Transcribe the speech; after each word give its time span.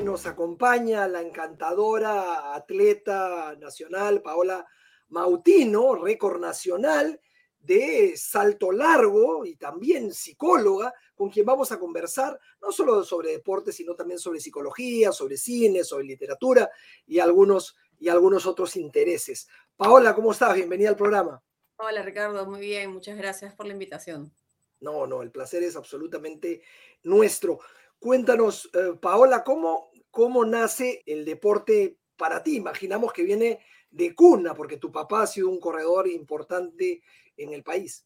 Hoy 0.00 0.06
nos 0.06 0.24
acompaña 0.24 1.06
la 1.06 1.20
encantadora 1.20 2.54
atleta 2.54 3.54
nacional 3.60 4.22
Paola 4.22 4.66
Mautino, 5.10 5.94
récord 5.94 6.40
nacional 6.40 7.20
de 7.58 8.16
salto 8.16 8.72
largo 8.72 9.44
y 9.44 9.56
también 9.56 10.14
psicóloga, 10.14 10.94
con 11.14 11.28
quien 11.28 11.44
vamos 11.44 11.70
a 11.70 11.78
conversar 11.78 12.40
no 12.62 12.72
solo 12.72 13.04
sobre 13.04 13.32
deporte, 13.32 13.72
sino 13.72 13.94
también 13.94 14.18
sobre 14.18 14.40
psicología, 14.40 15.12
sobre 15.12 15.36
cine, 15.36 15.84
sobre 15.84 16.06
literatura 16.06 16.70
y 17.06 17.18
algunos, 17.18 17.76
y 17.98 18.08
algunos 18.08 18.46
otros 18.46 18.76
intereses. 18.76 19.48
Paola, 19.76 20.14
¿cómo 20.14 20.32
estás? 20.32 20.54
Bienvenida 20.54 20.88
al 20.88 20.96
programa. 20.96 21.42
Hola 21.76 22.00
Ricardo, 22.00 22.46
muy 22.46 22.60
bien, 22.60 22.90
muchas 22.90 23.18
gracias 23.18 23.52
por 23.54 23.66
la 23.66 23.74
invitación. 23.74 24.32
No, 24.80 25.06
no, 25.06 25.20
el 25.20 25.30
placer 25.30 25.62
es 25.62 25.76
absolutamente 25.76 26.62
nuestro. 27.02 27.60
Cuéntanos, 28.00 28.70
eh, 28.72 28.94
Paola, 28.98 29.44
¿cómo, 29.44 29.89
¿cómo 30.10 30.44
nace 30.44 31.02
el 31.06 31.24
deporte 31.24 31.96
para 32.16 32.42
ti? 32.42 32.56
Imaginamos 32.56 33.12
que 33.12 33.22
viene 33.22 33.60
de 33.90 34.14
cuna, 34.14 34.54
porque 34.54 34.76
tu 34.76 34.92
papá 34.92 35.22
ha 35.22 35.26
sido 35.26 35.48
un 35.48 35.60
corredor 35.60 36.08
importante 36.08 37.02
en 37.36 37.52
el 37.52 37.62
país. 37.62 38.04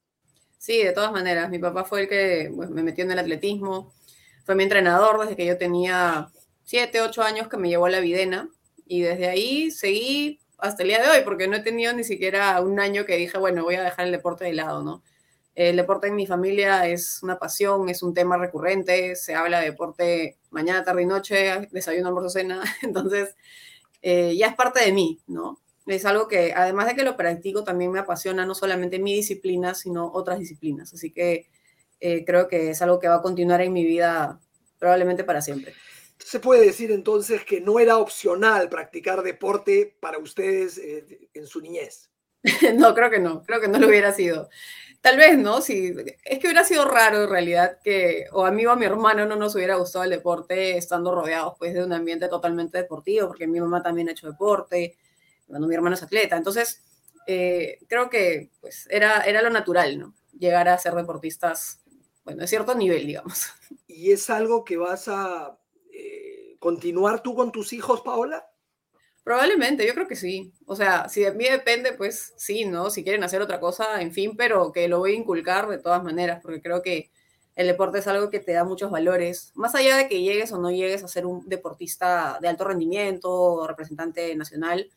Sí, 0.58 0.82
de 0.82 0.92
todas 0.92 1.12
maneras. 1.12 1.50
Mi 1.50 1.58
papá 1.58 1.84
fue 1.84 2.02
el 2.02 2.08
que 2.08 2.52
pues, 2.54 2.70
me 2.70 2.82
metió 2.82 3.04
en 3.04 3.10
el 3.10 3.18
atletismo. 3.18 3.92
Fue 4.44 4.54
mi 4.54 4.62
entrenador 4.62 5.20
desde 5.20 5.36
que 5.36 5.46
yo 5.46 5.58
tenía 5.58 6.28
7, 6.64 7.02
8 7.02 7.22
años 7.22 7.48
que 7.48 7.56
me 7.56 7.68
llevó 7.68 7.86
a 7.86 7.90
la 7.90 8.00
Videna. 8.00 8.48
Y 8.86 9.02
desde 9.02 9.28
ahí 9.28 9.70
seguí 9.70 10.40
hasta 10.58 10.82
el 10.82 10.88
día 10.88 11.02
de 11.02 11.08
hoy, 11.08 11.24
porque 11.24 11.48
no 11.48 11.56
he 11.56 11.60
tenido 11.60 11.92
ni 11.92 12.04
siquiera 12.04 12.58
un 12.60 12.80
año 12.80 13.04
que 13.04 13.16
dije, 13.16 13.38
bueno, 13.38 13.64
voy 13.64 13.74
a 13.74 13.82
dejar 13.82 14.06
el 14.06 14.12
deporte 14.12 14.44
de 14.44 14.54
lado, 14.54 14.82
¿no? 14.82 15.02
El 15.54 15.76
deporte 15.76 16.08
en 16.08 16.16
mi 16.16 16.26
familia 16.26 16.86
es 16.88 17.22
una 17.22 17.38
pasión, 17.38 17.88
es 17.88 18.02
un 18.02 18.12
tema 18.12 18.36
recurrente, 18.36 19.14
se 19.14 19.34
habla 19.36 19.60
de 19.60 19.70
deporte 19.70 20.38
mañana, 20.50 20.82
tarde 20.82 21.02
y 21.02 21.06
noche, 21.06 21.68
desayuno, 21.70 22.08
almuerzo, 22.08 22.30
cena, 22.30 22.62
entonces 22.82 23.36
eh, 24.02 24.36
ya 24.36 24.48
es 24.48 24.54
parte 24.54 24.84
de 24.84 24.92
mí, 24.92 25.20
¿no? 25.26 25.60
Es 25.86 26.06
algo 26.06 26.26
que 26.28 26.52
además 26.54 26.86
de 26.86 26.94
que 26.96 27.04
lo 27.04 27.16
practico, 27.16 27.62
también 27.62 27.92
me 27.92 28.00
apasiona 28.00 28.44
no 28.46 28.54
solamente 28.54 28.98
mi 28.98 29.14
disciplina, 29.14 29.74
sino 29.74 30.10
otras 30.12 30.38
disciplinas, 30.38 30.92
así 30.92 31.12
que 31.12 31.48
eh, 32.00 32.24
creo 32.24 32.48
que 32.48 32.70
es 32.70 32.82
algo 32.82 32.98
que 32.98 33.08
va 33.08 33.16
a 33.16 33.22
continuar 33.22 33.60
en 33.60 33.72
mi 33.72 33.84
vida 33.84 34.40
probablemente 34.78 35.22
para 35.22 35.40
siempre. 35.40 35.74
Se 36.18 36.40
puede 36.40 36.66
decir 36.66 36.90
entonces 36.90 37.44
que 37.44 37.60
no 37.60 37.78
era 37.78 37.98
opcional 37.98 38.68
practicar 38.68 39.22
deporte 39.22 39.96
para 40.00 40.18
ustedes 40.18 40.78
eh, 40.78 41.28
en 41.32 41.46
su 41.46 41.60
niñez. 41.60 42.10
no, 42.74 42.94
creo 42.94 43.10
que 43.10 43.18
no, 43.18 43.42
creo 43.42 43.60
que 43.60 43.68
no 43.68 43.78
lo 43.78 43.88
hubiera 43.88 44.12
sido. 44.12 44.50
Tal 45.00 45.16
vez, 45.18 45.36
¿no? 45.36 45.60
Sí, 45.60 45.94
es 46.24 46.38
que 46.38 46.46
hubiera 46.46 46.64
sido 46.64 46.86
raro 46.86 47.24
en 47.24 47.30
realidad 47.30 47.78
que 47.82 48.24
o 48.32 48.46
a 48.46 48.50
mí 48.50 48.64
o 48.64 48.70
a 48.70 48.76
mi 48.76 48.86
hermano 48.86 49.26
no 49.26 49.36
nos 49.36 49.54
hubiera 49.54 49.76
gustado 49.76 50.04
el 50.04 50.10
deporte 50.10 50.78
estando 50.78 51.14
rodeados 51.14 51.54
pues 51.58 51.74
de 51.74 51.84
un 51.84 51.92
ambiente 51.92 52.28
totalmente 52.28 52.78
deportivo, 52.78 53.28
porque 53.28 53.46
mi 53.46 53.60
mamá 53.60 53.82
también 53.82 54.08
ha 54.08 54.12
hecho 54.12 54.30
deporte, 54.30 54.96
cuando 55.46 55.66
mi 55.68 55.74
hermano 55.74 55.94
es 55.94 56.02
atleta. 56.02 56.36
Entonces, 56.36 56.82
eh, 57.26 57.80
creo 57.88 58.08
que 58.08 58.50
pues 58.60 58.86
era, 58.90 59.20
era 59.22 59.42
lo 59.42 59.50
natural, 59.50 59.98
¿no? 59.98 60.14
Llegar 60.38 60.68
a 60.68 60.78
ser 60.78 60.94
deportistas, 60.94 61.80
bueno, 62.24 62.40
de 62.40 62.46
cierto 62.46 62.74
nivel, 62.74 63.06
digamos. 63.06 63.46
¿Y 63.86 64.12
es 64.12 64.30
algo 64.30 64.64
que 64.64 64.76
vas 64.76 65.08
a 65.08 65.58
eh, 65.92 66.56
continuar 66.58 67.22
tú 67.22 67.34
con 67.34 67.52
tus 67.52 67.72
hijos, 67.72 68.00
Paola? 68.00 68.46
Probablemente, 69.24 69.86
yo 69.86 69.94
creo 69.94 70.06
que 70.06 70.16
sí. 70.16 70.52
O 70.66 70.76
sea, 70.76 71.08
si 71.08 71.22
de 71.22 71.32
mí 71.32 71.44
depende, 71.44 71.94
pues 71.94 72.34
sí, 72.36 72.66
¿no? 72.66 72.90
Si 72.90 73.02
quieren 73.02 73.24
hacer 73.24 73.40
otra 73.40 73.58
cosa, 73.58 74.02
en 74.02 74.12
fin, 74.12 74.36
pero 74.36 74.70
que 74.70 74.86
lo 74.86 74.98
voy 74.98 75.12
a 75.12 75.16
inculcar 75.16 75.66
de 75.66 75.78
todas 75.78 76.04
maneras, 76.04 76.40
porque 76.42 76.60
creo 76.60 76.82
que 76.82 77.10
el 77.56 77.66
deporte 77.66 78.00
es 78.00 78.06
algo 78.06 78.28
que 78.28 78.40
te 78.40 78.52
da 78.52 78.64
muchos 78.64 78.90
valores. 78.90 79.52
Más 79.54 79.74
allá 79.74 79.96
de 79.96 80.08
que 80.08 80.20
llegues 80.20 80.52
o 80.52 80.58
no 80.58 80.70
llegues 80.70 81.02
a 81.02 81.08
ser 81.08 81.24
un 81.24 81.48
deportista 81.48 82.38
de 82.42 82.48
alto 82.48 82.64
rendimiento 82.64 83.30
o 83.30 83.66
representante 83.66 84.34
nacional, 84.36 84.90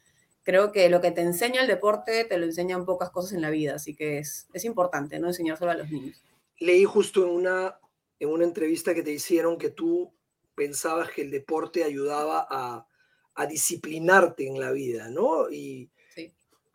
creo 0.43 0.73
que 0.73 0.89
lo 0.89 0.99
que 0.99 1.11
te 1.11 1.21
enseña 1.21 1.61
el 1.61 1.67
deporte 1.67 2.25
te 2.25 2.37
lo 2.37 2.45
enseñan 2.45 2.85
pocas 2.85 3.11
cosas 3.11 3.31
en 3.31 3.41
la 3.41 3.49
vida, 3.49 3.75
así 3.75 3.95
que 3.95 4.17
es, 4.17 4.47
es 4.51 4.65
importante, 4.65 5.19
¿no? 5.19 5.27
Enseñárselo 5.27 5.71
a 5.71 5.75
los 5.75 5.89
niños. 5.89 6.21
Leí 6.59 6.83
justo 6.83 7.23
en 7.23 7.29
una, 7.29 7.79
en 8.19 8.29
una 8.29 8.43
entrevista 8.43 8.93
que 8.93 9.03
te 9.03 9.11
hicieron 9.11 9.57
que 9.57 9.69
tú 9.69 10.11
pensabas 10.53 11.11
que 11.11 11.21
el 11.21 11.31
deporte 11.31 11.85
ayudaba 11.85 12.45
a 12.49 12.87
a 13.37 13.45
disciplinarte 13.45 14.47
en 14.47 14.59
la 14.59 14.71
vida, 14.71 15.09
¿no? 15.09 15.49
Y 15.49 15.89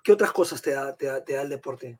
¿qué 0.02 0.12
otras 0.12 0.32
cosas 0.32 0.62
te 0.62 0.70
da, 0.70 0.96
te 0.96 1.06
da, 1.06 1.42
el 1.42 1.48
deporte? 1.48 1.98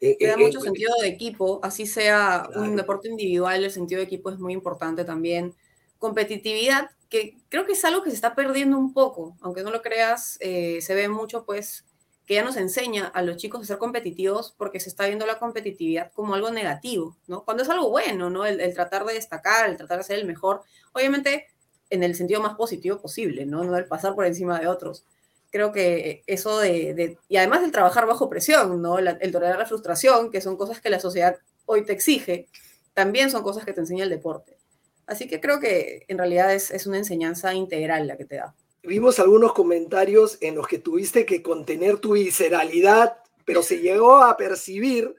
Eh, 0.00 0.16
te 0.18 0.26
da 0.26 0.34
eh, 0.34 0.36
mucho 0.36 0.60
sentido 0.60 0.92
de 1.00 1.08
equipo, 1.08 1.60
así 1.62 1.86
sea 1.86 2.48
un 2.56 2.76
deporte 2.76 3.08
individual, 3.08 3.64
el 3.64 3.70
sentido 3.70 4.00
de 4.00 4.04
equipo 4.04 4.30
es 4.30 4.38
muy 4.38 4.52
importante 4.52 5.04
también. 5.04 5.54
Competitividad, 5.98 6.90
que 7.08 7.38
creo 7.48 7.64
que 7.64 7.72
es 7.72 7.84
algo 7.84 8.02
que 8.02 8.10
se 8.10 8.16
está 8.16 8.34
perdiendo 8.34 8.76
un 8.76 8.92
poco, 8.92 9.36
aunque 9.40 9.62
no 9.62 9.70
lo 9.70 9.82
creas, 9.82 10.36
eh, 10.40 10.80
se 10.82 10.94
ve 10.94 11.08
mucho 11.08 11.44
pues 11.44 11.86
que 12.26 12.34
ya 12.34 12.42
nos 12.42 12.56
enseña 12.56 13.06
a 13.06 13.22
los 13.22 13.36
chicos 13.36 13.62
a 13.62 13.66
ser 13.66 13.78
competitivos 13.78 14.52
porque 14.58 14.80
se 14.80 14.88
está 14.88 15.06
viendo 15.06 15.26
la 15.26 15.38
competitividad 15.38 16.10
como 16.12 16.34
algo 16.34 16.50
negativo, 16.50 17.16
¿no? 17.28 17.44
Cuando 17.44 17.62
es 17.62 17.68
algo 17.68 17.88
bueno, 17.88 18.30
¿no? 18.30 18.44
El, 18.44 18.60
el 18.60 18.74
tratar 18.74 19.04
de 19.04 19.14
destacar, 19.14 19.70
el 19.70 19.76
tratar 19.76 19.98
de 19.98 20.04
ser 20.04 20.18
el 20.18 20.26
mejor. 20.26 20.62
Obviamente 20.92 21.46
en 21.90 22.02
el 22.02 22.14
sentido 22.14 22.40
más 22.40 22.54
positivo 22.54 23.00
posible, 23.00 23.46
¿no? 23.46 23.64
No 23.64 23.76
el 23.76 23.86
pasar 23.86 24.14
por 24.14 24.26
encima 24.26 24.58
de 24.58 24.68
otros. 24.68 25.04
Creo 25.50 25.72
que 25.72 26.22
eso 26.26 26.58
de, 26.58 27.18
y 27.28 27.36
además 27.36 27.62
del 27.62 27.72
trabajar 27.72 28.06
bajo 28.06 28.28
presión, 28.28 28.82
¿no? 28.82 28.98
el 28.98 29.32
tolerar 29.32 29.58
la 29.58 29.66
frustración, 29.66 30.30
que 30.30 30.40
son 30.40 30.56
cosas 30.56 30.80
que 30.80 30.90
la 30.90 31.00
sociedad 31.00 31.38
hoy 31.64 31.84
te 31.84 31.92
exige, 31.92 32.48
también 32.94 33.30
son 33.30 33.42
cosas 33.42 33.64
que 33.64 33.72
te 33.72 33.80
enseña 33.80 34.04
el 34.04 34.10
deporte. 34.10 34.58
Así 35.06 35.28
que 35.28 35.40
creo 35.40 35.60
que 35.60 36.04
en 36.08 36.18
realidad 36.18 36.52
es, 36.52 36.70
es 36.70 36.86
una 36.86 36.98
enseñanza 36.98 37.54
integral 37.54 38.06
la 38.06 38.16
que 38.16 38.24
te 38.24 38.36
da. 38.36 38.54
Vimos 38.82 39.18
algunos 39.18 39.52
comentarios 39.52 40.38
en 40.40 40.56
los 40.56 40.66
que 40.66 40.78
tuviste 40.78 41.24
que 41.24 41.42
contener 41.42 41.98
tu 41.98 42.12
visceralidad, 42.12 43.18
pero 43.44 43.62
se 43.62 43.78
llegó 43.78 44.18
a 44.18 44.36
percibir 44.36 45.14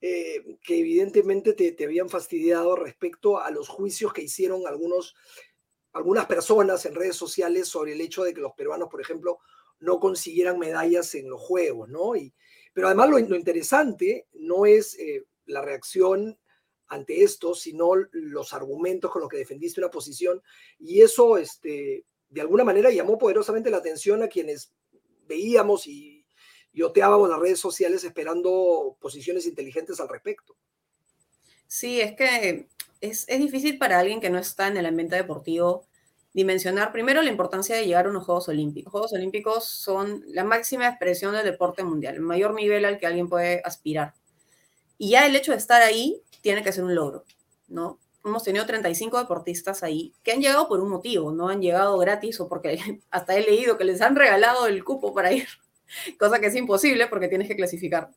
eh, 0.00 0.56
que 0.62 0.78
evidentemente 0.78 1.54
te, 1.54 1.72
te, 1.72 1.84
habían 1.84 2.08
fastidiado 2.10 2.76
respecto 2.76 3.40
a 3.40 3.50
los 3.50 3.68
juicios 3.68 4.12
que 4.12 4.22
hicieron 4.22 4.66
algunos 4.66 5.16
algunas 5.96 6.26
personas 6.26 6.84
en 6.84 6.94
redes 6.94 7.16
sociales 7.16 7.68
sobre 7.68 7.92
el 7.92 8.00
hecho 8.00 8.22
de 8.22 8.34
que 8.34 8.40
los 8.40 8.52
peruanos, 8.52 8.88
por 8.90 9.00
ejemplo, 9.00 9.38
no 9.80 9.98
consiguieran 9.98 10.58
medallas 10.58 11.14
en 11.14 11.28
los 11.28 11.40
Juegos, 11.40 11.88
¿no? 11.88 12.14
Y, 12.14 12.34
pero 12.72 12.88
además 12.88 13.08
lo, 13.08 13.18
interesante 13.18 14.26
no 14.34 14.66
es 14.66 14.98
eh, 14.98 15.24
la 15.46 15.62
reacción 15.62 16.38
ante 16.88 17.22
esto, 17.22 17.54
sino 17.54 17.94
los 18.12 18.52
argumentos 18.52 19.10
con 19.10 19.22
los 19.22 19.30
que 19.30 19.38
defendiste 19.38 19.80
una 19.80 19.90
posición. 19.90 20.42
Y 20.78 21.00
eso, 21.00 21.38
este, 21.38 22.04
de 22.28 22.40
alguna 22.40 22.64
manera, 22.64 22.90
llamó 22.90 23.16
poderosamente 23.16 23.70
la 23.70 23.78
atención 23.78 24.22
a 24.22 24.28
quienes 24.28 24.72
veíamos 25.26 25.86
y, 25.86 26.26
y 26.72 26.82
oteábamos 26.82 27.30
las 27.30 27.40
redes 27.40 27.58
sociales 27.58 28.04
esperando 28.04 28.98
posiciones 29.00 29.46
inteligentes 29.46 29.98
al 29.98 30.10
respecto. 30.10 30.56
Sí, 31.66 32.00
es 32.00 32.14
que 32.14 32.68
es, 33.00 33.26
difícil 33.26 33.78
para 33.78 33.98
alguien 33.98 34.20
que 34.20 34.30
no 34.30 34.38
está 34.38 34.68
en 34.68 34.76
el 34.76 34.86
ambiente 34.86 35.16
deportivo 35.16 35.86
dimensionar 36.32 36.92
primero 36.92 37.22
la 37.22 37.30
importancia 37.30 37.74
de 37.74 37.86
llegar 37.86 38.06
a 38.06 38.10
unos 38.10 38.24
Juegos 38.24 38.48
Olímpicos. 38.48 38.90
Juegos 38.90 39.12
Olímpicos 39.14 39.64
son 39.64 40.22
la 40.28 40.44
máxima 40.44 40.86
expresión 40.86 41.32
del 41.32 41.44
deporte 41.44 41.82
mundial, 41.82 42.16
el 42.16 42.20
mayor 42.20 42.52
nivel 42.54 42.84
al 42.84 42.98
que 42.98 43.06
alguien 43.06 43.28
puede 43.28 43.62
aspirar. 43.64 44.12
Y 44.98 45.10
ya 45.10 45.24
el 45.26 45.34
hecho 45.34 45.52
de 45.52 45.58
estar 45.58 45.80
ahí 45.80 46.22
tiene 46.42 46.62
que 46.62 46.72
ser 46.72 46.84
un 46.84 46.94
logro, 46.94 47.24
¿no? 47.68 47.98
Hemos 48.22 48.42
tenido 48.42 48.66
35 48.66 49.18
deportistas 49.18 49.82
ahí 49.82 50.12
que 50.22 50.32
han 50.32 50.40
llegado 50.40 50.68
por 50.68 50.80
un 50.80 50.90
motivo, 50.90 51.32
no 51.32 51.48
han 51.48 51.62
llegado 51.62 51.96
gratis 51.96 52.38
o 52.40 52.48
porque 52.48 53.00
hasta 53.10 53.36
he 53.36 53.40
leído 53.40 53.78
que 53.78 53.84
les 53.84 54.02
han 54.02 54.14
regalado 54.14 54.66
el 54.66 54.84
cupo 54.84 55.14
para 55.14 55.32
ir, 55.32 55.48
cosa 56.18 56.38
que 56.38 56.48
es 56.48 56.54
imposible 56.54 57.06
porque 57.06 57.28
tienes 57.28 57.48
que 57.48 57.56
clasificar. 57.56 58.10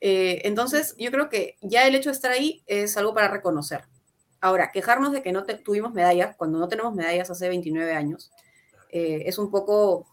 Eh, 0.00 0.42
entonces, 0.44 0.94
yo 0.98 1.10
creo 1.10 1.28
que 1.28 1.56
ya 1.60 1.86
el 1.86 1.94
hecho 1.94 2.10
de 2.10 2.14
estar 2.14 2.30
ahí 2.30 2.62
es 2.66 2.96
algo 2.96 3.14
para 3.14 3.28
reconocer. 3.28 3.84
Ahora, 4.44 4.70
quejarnos 4.72 5.12
de 5.12 5.22
que 5.22 5.32
no 5.32 5.46
tuvimos 5.46 5.94
medallas 5.94 6.36
cuando 6.36 6.58
no 6.58 6.68
tenemos 6.68 6.94
medallas 6.94 7.30
hace 7.30 7.48
29 7.48 7.94
años 7.94 8.30
eh, 8.90 9.22
es 9.24 9.38
un 9.38 9.50
poco, 9.50 10.06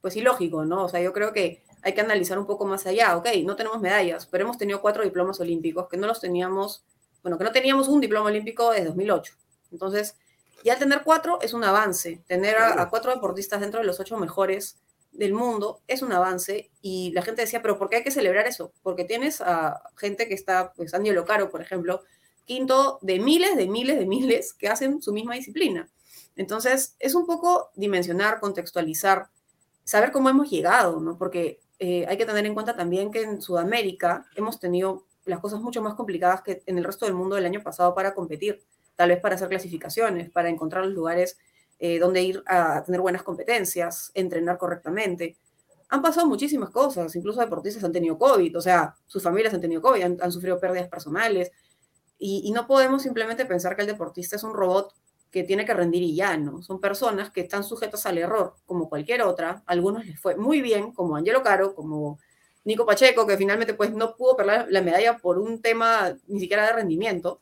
pues 0.00 0.16
ilógico, 0.16 0.64
¿no? 0.64 0.82
O 0.82 0.88
sea, 0.88 1.00
yo 1.00 1.12
creo 1.12 1.32
que 1.32 1.62
hay 1.82 1.94
que 1.94 2.00
analizar 2.00 2.36
un 2.36 2.46
poco 2.46 2.66
más 2.66 2.84
allá. 2.84 3.16
Ok, 3.16 3.28
no 3.44 3.54
tenemos 3.54 3.80
medallas, 3.80 4.26
pero 4.26 4.42
hemos 4.42 4.58
tenido 4.58 4.82
cuatro 4.82 5.04
diplomas 5.04 5.38
olímpicos 5.38 5.88
que 5.88 5.96
no 5.96 6.08
los 6.08 6.20
teníamos, 6.20 6.84
bueno, 7.22 7.38
que 7.38 7.44
no 7.44 7.52
teníamos 7.52 7.86
un 7.86 8.00
diploma 8.00 8.26
olímpico 8.26 8.72
desde 8.72 8.86
2008. 8.86 9.34
Entonces, 9.70 10.16
Y 10.64 10.70
al 10.70 10.80
tener 10.80 11.02
cuatro 11.04 11.38
es 11.40 11.52
un 11.54 11.62
avance. 11.62 12.24
Tener 12.26 12.56
a, 12.58 12.90
cuatro 12.90 13.14
deportistas 13.14 13.60
dentro 13.60 13.78
de 13.78 13.86
los 13.86 14.00
ocho 14.00 14.16
mejores 14.16 14.80
del 15.12 15.32
mundo 15.32 15.80
es 15.86 16.02
un 16.02 16.12
avance. 16.12 16.72
Y 16.82 17.12
la 17.12 17.22
gente 17.22 17.42
decía, 17.42 17.62
pero 17.62 17.78
¿por 17.78 17.88
qué 17.88 17.98
hay 17.98 18.02
que 18.02 18.10
celebrar 18.10 18.48
eso? 18.48 18.72
Porque 18.82 19.04
tienes 19.04 19.40
a 19.40 19.80
gente 19.96 20.26
que 20.26 20.34
está, 20.34 20.72
pues 20.72 20.92
Andy 20.92 21.12
Locaro, 21.12 21.50
por 21.50 21.62
ejemplo, 21.62 22.02
quinto 22.44 22.98
de 23.02 23.18
miles, 23.18 23.56
de 23.56 23.68
miles, 23.68 23.98
de 23.98 24.06
miles 24.06 24.54
que 24.54 24.68
hacen 24.68 25.00
su 25.02 25.12
misma 25.12 25.34
disciplina. 25.34 25.88
Entonces, 26.36 26.96
es 26.98 27.14
un 27.14 27.26
poco 27.26 27.70
dimensionar, 27.74 28.40
contextualizar, 28.40 29.28
saber 29.84 30.12
cómo 30.12 30.28
hemos 30.28 30.50
llegado, 30.50 31.00
¿no? 31.00 31.16
Porque 31.16 31.60
eh, 31.78 32.06
hay 32.08 32.16
que 32.16 32.26
tener 32.26 32.46
en 32.46 32.54
cuenta 32.54 32.76
también 32.76 33.10
que 33.10 33.22
en 33.22 33.40
Sudamérica 33.40 34.26
hemos 34.34 34.58
tenido 34.58 35.06
las 35.24 35.40
cosas 35.40 35.60
mucho 35.60 35.82
más 35.82 35.94
complicadas 35.94 36.42
que 36.42 36.62
en 36.66 36.78
el 36.78 36.84
resto 36.84 37.06
del 37.06 37.14
mundo 37.14 37.36
del 37.36 37.46
año 37.46 37.62
pasado 37.62 37.94
para 37.94 38.14
competir, 38.14 38.62
tal 38.94 39.08
vez 39.08 39.20
para 39.20 39.34
hacer 39.34 39.48
clasificaciones, 39.48 40.30
para 40.30 40.48
encontrar 40.48 40.84
los 40.84 40.94
lugares 40.94 41.38
eh, 41.78 41.98
donde 41.98 42.22
ir 42.22 42.42
a 42.46 42.82
tener 42.84 43.00
buenas 43.00 43.22
competencias, 43.22 44.10
entrenar 44.14 44.58
correctamente. 44.58 45.36
Han 45.88 46.02
pasado 46.02 46.26
muchísimas 46.26 46.70
cosas, 46.70 47.14
incluso 47.16 47.40
deportistas 47.40 47.84
han 47.84 47.92
tenido 47.92 48.18
COVID, 48.18 48.56
o 48.56 48.60
sea, 48.60 48.94
sus 49.06 49.22
familias 49.22 49.54
han 49.54 49.60
tenido 49.60 49.82
COVID, 49.82 50.20
han, 50.20 50.32
sufrido 50.32 50.58
pérdidas 50.58 50.88
personales, 50.88 51.50
y, 52.18 52.50
no 52.52 52.66
podemos 52.66 53.02
simplemente 53.02 53.44
pensar 53.44 53.76
que 53.76 53.82
el 53.82 53.88
deportista 53.88 54.36
es 54.36 54.44
un 54.44 54.54
robot 54.54 54.94
que 55.30 55.42
tiene 55.42 55.64
que 55.66 55.74
rendir 55.74 56.02
y 56.02 56.14
ya, 56.14 56.36
¿no? 56.36 56.62
Son 56.62 56.80
personas 56.80 57.30
que 57.30 57.40
están 57.40 57.64
sujetas 57.64 58.06
al 58.06 58.18
error, 58.18 58.54
como 58.66 58.88
cualquier 58.88 59.22
otra. 59.22 59.62
algunos 59.66 60.06
les 60.06 60.20
fue 60.20 60.36
muy 60.36 60.60
bien, 60.60 60.92
como 60.92 61.16
Angelo 61.16 61.42
Caro, 61.42 61.74
como 61.74 62.18
Nico 62.64 62.86
Pacheco, 62.86 63.26
que 63.26 63.36
finalmente 63.36 63.74
pues 63.74 63.92
no 63.92 64.16
pudo 64.16 64.36
perder 64.36 64.66
la 64.70 64.80
medalla 64.80 65.18
por 65.18 65.38
un 65.38 65.60
tema 65.60 66.16
ni 66.28 66.40
siquiera 66.40 66.66
de 66.66 66.72
rendimiento. 66.72 67.40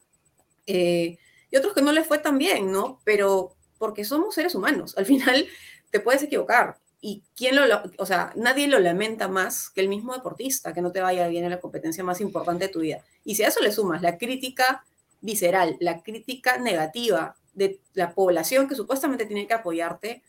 Eh, 0.66 1.18
y 1.50 1.56
otros 1.56 1.74
que 1.74 1.82
no 1.82 1.92
les 1.92 2.06
fue 2.06 2.18
tan 2.18 2.38
bien, 2.38 2.72
¿no? 2.72 3.00
Pero 3.04 3.54
porque 3.78 4.04
somos 4.04 4.34
seres 4.34 4.54
humanos, 4.54 4.96
al 4.96 5.06
final 5.06 5.46
te 5.90 6.00
puedes 6.00 6.22
equivocar. 6.22 6.78
Y 7.04 7.24
quién 7.34 7.56
lo, 7.56 7.64
o 7.98 8.06
sea, 8.06 8.32
nadie 8.36 8.68
lo 8.68 8.78
lamenta 8.78 9.26
más 9.26 9.70
que 9.70 9.80
el 9.80 9.88
mismo 9.88 10.14
deportista, 10.14 10.72
que 10.72 10.80
no 10.80 10.92
te 10.92 11.00
vaya 11.00 11.26
bien 11.26 11.42
en 11.42 11.50
la 11.50 11.60
competencia 11.60 12.04
más 12.04 12.20
importante 12.20 12.68
de 12.68 12.72
tu 12.72 12.78
vida. 12.78 13.02
Y 13.24 13.34
si 13.34 13.42
a 13.42 13.48
eso 13.48 13.60
le 13.60 13.72
sumas 13.72 14.02
la 14.02 14.16
crítica 14.16 14.84
visceral, 15.20 15.76
la 15.80 16.00
crítica 16.02 16.58
negativa 16.58 17.34
de 17.54 17.80
la 17.94 18.14
población 18.14 18.68
que 18.68 18.76
supuestamente 18.76 19.26
tiene 19.26 19.48
que 19.48 19.54
apoyarte, 19.54 20.22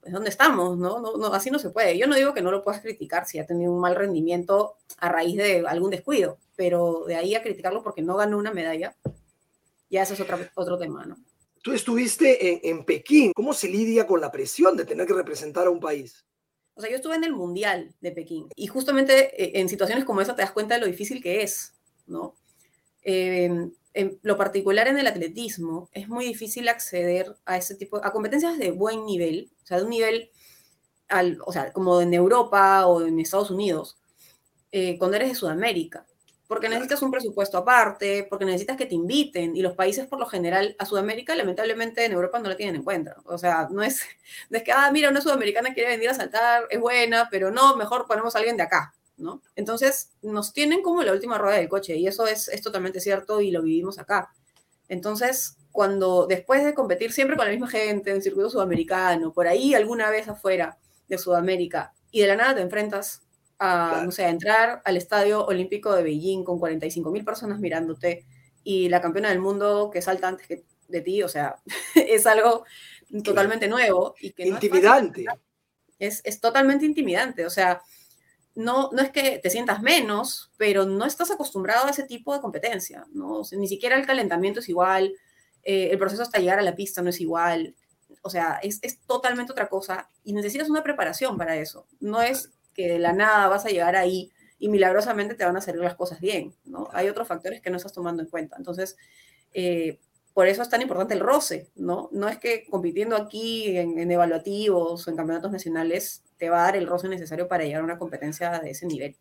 pues 0.00 0.12
¿dónde 0.12 0.30
estamos? 0.30 0.76
¿no? 0.76 1.00
No, 1.00 1.32
Así 1.32 1.52
no 1.52 1.60
se 1.60 1.70
puede. 1.70 1.96
Yo 1.96 2.08
no 2.08 2.16
digo 2.16 2.34
que 2.34 2.42
no 2.42 2.50
lo 2.50 2.64
puedas 2.64 2.80
criticar 2.80 3.24
si 3.26 3.38
ha 3.38 3.46
tenido 3.46 3.72
un 3.72 3.80
mal 3.80 3.94
rendimiento 3.94 4.74
a 4.98 5.08
raíz 5.08 5.36
de 5.36 5.64
algún 5.68 5.90
descuido, 5.90 6.38
pero 6.56 7.04
de 7.06 7.14
ahí 7.14 7.36
a 7.36 7.42
criticarlo 7.44 7.84
porque 7.84 8.02
no 8.02 8.16
ganó 8.16 8.38
una 8.38 8.52
medalla, 8.52 8.96
ya 9.88 10.02
eso 10.02 10.14
es 10.14 10.20
otro, 10.20 10.36
otro 10.56 10.78
tema, 10.78 11.06
¿no? 11.06 11.16
Tú 11.68 11.74
estuviste 11.74 12.48
en, 12.48 12.60
en 12.62 12.82
Pekín. 12.86 13.34
¿Cómo 13.34 13.52
se 13.52 13.68
lidia 13.68 14.06
con 14.06 14.22
la 14.22 14.32
presión 14.32 14.74
de 14.74 14.86
tener 14.86 15.06
que 15.06 15.12
representar 15.12 15.66
a 15.66 15.70
un 15.70 15.80
país? 15.80 16.24
O 16.72 16.80
sea, 16.80 16.88
yo 16.88 16.96
estuve 16.96 17.16
en 17.16 17.24
el 17.24 17.34
Mundial 17.34 17.94
de 18.00 18.10
Pekín 18.10 18.48
y 18.56 18.68
justamente 18.68 19.34
eh, 19.36 19.60
en 19.60 19.68
situaciones 19.68 20.06
como 20.06 20.22
esa 20.22 20.34
te 20.34 20.40
das 20.40 20.52
cuenta 20.52 20.76
de 20.76 20.80
lo 20.80 20.86
difícil 20.86 21.22
que 21.22 21.42
es, 21.42 21.74
¿no? 22.06 22.36
Eh, 23.02 23.68
en 23.92 24.18
lo 24.22 24.38
particular 24.38 24.88
en 24.88 24.96
el 24.96 25.06
atletismo, 25.06 25.90
es 25.92 26.08
muy 26.08 26.24
difícil 26.24 26.70
acceder 26.70 27.36
a 27.44 27.58
ese 27.58 27.74
tipo, 27.74 28.02
a 28.02 28.12
competencias 28.12 28.56
de 28.56 28.70
buen 28.70 29.04
nivel, 29.04 29.50
o 29.62 29.66
sea, 29.66 29.76
de 29.76 29.84
un 29.84 29.90
nivel, 29.90 30.30
al, 31.08 31.36
o 31.44 31.52
sea, 31.52 31.70
como 31.74 32.00
en 32.00 32.14
Europa 32.14 32.86
o 32.86 33.06
en 33.06 33.20
Estados 33.20 33.50
Unidos, 33.50 33.98
eh, 34.72 34.96
cuando 34.96 35.18
eres 35.18 35.28
de 35.28 35.34
Sudamérica, 35.34 36.06
porque 36.48 36.70
necesitas 36.70 37.02
un 37.02 37.10
presupuesto 37.10 37.58
aparte, 37.58 38.26
porque 38.28 38.46
necesitas 38.46 38.78
que 38.78 38.86
te 38.86 38.94
inviten, 38.94 39.54
y 39.54 39.60
los 39.60 39.74
países 39.74 40.06
por 40.06 40.18
lo 40.18 40.26
general 40.26 40.74
a 40.78 40.86
Sudamérica, 40.86 41.36
lamentablemente 41.36 42.04
en 42.06 42.12
Europa 42.12 42.38
no 42.38 42.48
la 42.48 42.56
tienen 42.56 42.76
en 42.76 42.82
cuenta, 42.82 43.16
o 43.26 43.36
sea, 43.36 43.68
no 43.70 43.82
es, 43.82 44.00
no 44.50 44.56
es 44.56 44.64
que, 44.64 44.72
ah, 44.72 44.90
mira, 44.90 45.10
una 45.10 45.20
sudamericana 45.20 45.74
quiere 45.74 45.90
venir 45.90 46.08
a 46.08 46.14
saltar, 46.14 46.64
es 46.70 46.80
buena, 46.80 47.28
pero 47.30 47.50
no, 47.50 47.76
mejor 47.76 48.06
ponemos 48.06 48.34
a 48.34 48.38
alguien 48.38 48.56
de 48.56 48.62
acá, 48.62 48.94
¿no? 49.18 49.42
Entonces, 49.56 50.10
nos 50.22 50.54
tienen 50.54 50.82
como 50.82 51.02
la 51.02 51.12
última 51.12 51.36
rueda 51.36 51.58
del 51.58 51.68
coche 51.68 51.96
y 51.96 52.06
eso 52.06 52.26
es, 52.26 52.50
totalmente 52.62 53.00
cierto 53.00 53.42
y 53.42 53.50
lo 53.50 53.62
vivimos 53.62 53.98
acá. 53.98 54.32
Entonces, 54.88 55.58
cuando 55.70 56.26
después 56.26 56.64
de 56.64 56.72
competir 56.72 57.12
siempre 57.12 57.36
con 57.36 57.44
la 57.44 57.52
misma 57.52 57.68
gente 57.68 58.10
en 58.10 58.16
el 58.16 58.22
circuito 58.22 58.48
sudamericano, 58.48 59.32
por 59.34 59.46
ahí 59.46 59.74
alguna 59.74 60.08
vez 60.08 60.28
afuera 60.28 60.78
de 61.08 61.18
Sudamérica, 61.18 61.92
y 62.10 62.22
de 62.22 62.26
la 62.26 62.36
nada 62.36 62.54
te 62.54 62.62
enfrentas 62.62 63.27
a, 63.58 64.02
no 64.04 64.10
sé, 64.10 64.24
a 64.24 64.30
entrar 64.30 64.82
al 64.84 64.96
Estadio 64.96 65.44
Olímpico 65.44 65.94
de 65.94 66.02
Beijing 66.02 66.44
con 66.44 66.58
45 66.58 67.10
mil 67.10 67.24
personas 67.24 67.58
mirándote 67.58 68.26
y 68.62 68.88
la 68.88 69.00
campeona 69.00 69.30
del 69.30 69.40
mundo 69.40 69.90
que 69.92 70.02
salta 70.02 70.28
antes 70.28 70.46
que 70.46 70.64
de 70.88 71.00
ti, 71.00 71.22
o 71.22 71.28
sea, 71.28 71.56
es 71.94 72.26
algo 72.26 72.64
totalmente 73.24 73.68
nuevo 73.68 74.14
y 74.20 74.32
que 74.32 74.46
intimidante. 74.46 75.26
es, 75.98 76.20
es, 76.24 76.40
totalmente 76.40 76.84
intimidante, 76.84 77.46
o 77.46 77.50
sea, 77.50 77.82
no, 78.54 78.90
no 78.92 79.02
es 79.02 79.10
que 79.10 79.38
te 79.38 79.50
sientas 79.50 79.82
menos, 79.82 80.50
pero 80.56 80.84
no 80.84 81.04
estás 81.04 81.30
acostumbrado 81.30 81.86
a 81.86 81.90
ese 81.90 82.02
tipo 82.02 82.34
de 82.34 82.40
competencia, 82.40 83.06
¿no? 83.12 83.42
ni 83.52 83.68
siquiera 83.68 83.96
el 83.96 84.06
calentamiento 84.06 84.60
es 84.60 84.68
igual, 84.68 85.14
eh, 85.62 85.88
el 85.90 85.98
proceso 85.98 86.22
hasta 86.22 86.38
llegar 86.38 86.58
a 86.58 86.62
la 86.62 86.74
pista 86.74 87.02
no 87.02 87.10
es 87.10 87.20
igual, 87.20 87.74
o 88.22 88.30
sea, 88.30 88.58
es, 88.62 88.78
es, 88.82 89.00
totalmente 89.00 89.52
otra 89.52 89.68
cosa 89.68 90.08
y 90.24 90.32
necesitas 90.32 90.68
una 90.68 90.82
preparación 90.82 91.36
para 91.36 91.56
eso. 91.56 91.86
No 92.00 92.20
es 92.20 92.50
que 92.78 92.88
de 92.88 93.00
la 93.00 93.12
nada 93.12 93.48
vas 93.48 93.66
a 93.66 93.70
llegar 93.70 93.96
ahí 93.96 94.30
y 94.56 94.68
milagrosamente 94.68 95.34
te 95.34 95.44
van 95.44 95.56
a 95.56 95.60
salir 95.60 95.80
las 95.80 95.96
cosas 95.96 96.20
bien, 96.20 96.54
¿no? 96.64 96.88
Hay 96.92 97.08
otros 97.08 97.26
factores 97.26 97.60
que 97.60 97.70
no 97.70 97.76
estás 97.76 97.92
tomando 97.92 98.22
en 98.22 98.28
cuenta. 98.28 98.54
Entonces, 98.56 98.96
eh, 99.52 99.98
por 100.32 100.46
eso 100.46 100.62
es 100.62 100.68
tan 100.68 100.80
importante 100.80 101.12
el 101.14 101.18
roce, 101.18 101.72
¿no? 101.74 102.08
No 102.12 102.28
es 102.28 102.38
que 102.38 102.66
compitiendo 102.70 103.16
aquí 103.16 103.76
en, 103.76 103.98
en 103.98 104.12
evaluativos 104.12 105.04
o 105.04 105.10
en 105.10 105.16
campeonatos 105.16 105.50
nacionales 105.50 106.22
te 106.36 106.50
va 106.50 106.60
a 106.60 106.64
dar 106.66 106.76
el 106.76 106.86
roce 106.86 107.08
necesario 107.08 107.48
para 107.48 107.64
llegar 107.64 107.80
a 107.80 107.84
una 107.84 107.98
competencia 107.98 108.56
de 108.60 108.70
ese 108.70 108.86
nivel. 108.86 109.16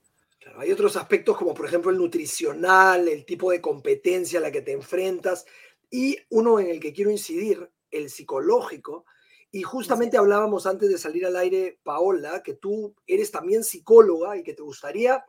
hay 0.58 0.72
otros 0.72 0.96
aspectos 0.96 1.36
como 1.36 1.56
por 1.56 1.66
ejemplo 1.66 1.90
el 1.90 1.98
nutricional, 1.98 3.08
el 3.08 3.26
tipo 3.26 3.50
de 3.50 3.60
competencia 3.60 4.38
a 4.38 4.44
la 4.44 4.52
que 4.52 4.62
te 4.62 4.74
enfrentas 4.74 5.48
y 5.90 6.20
uno 6.30 6.60
en 6.60 6.68
el 6.68 6.80
que 6.80 6.94
quiero 6.94 7.10
incidir, 7.10 7.72
el 7.90 8.12
psicológico. 8.12 9.06
Y 9.52 9.64
justamente 9.64 10.18
hablábamos 10.18 10.66
antes 10.66 10.90
de 10.90 10.98
salir 10.98 11.26
al 11.26 11.38
aire, 11.38 11.80
Paola, 11.84 12.44
que 12.44 12.54
tú 12.54 12.94
eres 13.06 13.32
también 13.32 13.64
psicóloga 13.64 14.38
y 14.38 14.44
que 14.44 14.54
te 14.54 14.64
gustaría 14.64 15.24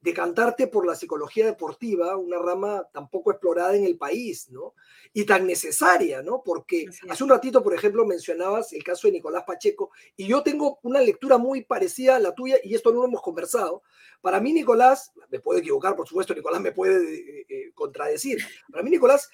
decantarte 0.00 0.66
por 0.66 0.86
la 0.86 0.94
psicología 0.94 1.44
deportiva, 1.44 2.16
una 2.16 2.38
rama 2.38 2.88
tan 2.92 3.08
poco 3.10 3.30
explorada 3.30 3.76
en 3.76 3.84
el 3.84 3.98
país, 3.98 4.48
¿no? 4.50 4.74
Y 5.12 5.24
tan 5.24 5.46
necesaria, 5.46 6.22
¿no? 6.22 6.42
Porque 6.42 6.86
hace 7.08 7.22
un 7.22 7.30
ratito, 7.30 7.62
por 7.62 7.74
ejemplo, 7.74 8.06
mencionabas 8.06 8.72
el 8.72 8.82
caso 8.82 9.08
de 9.08 9.12
Nicolás 9.12 9.44
Pacheco, 9.46 9.90
y 10.16 10.26
yo 10.26 10.42
tengo 10.42 10.78
una 10.82 11.00
lectura 11.00 11.36
muy 11.36 11.64
parecida 11.64 12.16
a 12.16 12.20
la 12.20 12.34
tuya, 12.34 12.56
y 12.64 12.74
esto 12.74 12.92
no 12.92 13.00
lo 13.00 13.08
hemos 13.08 13.22
conversado. 13.22 13.82
Para 14.22 14.40
mí, 14.40 14.52
Nicolás, 14.52 15.12
me 15.30 15.40
puedo 15.40 15.58
equivocar, 15.58 15.94
por 15.94 16.08
supuesto, 16.08 16.34
Nicolás 16.34 16.62
me 16.62 16.72
puede 16.72 17.14
eh, 17.14 17.46
eh, 17.48 17.72
contradecir. 17.74 18.38
Para 18.70 18.82
mí, 18.82 18.90
Nicolás 18.90 19.28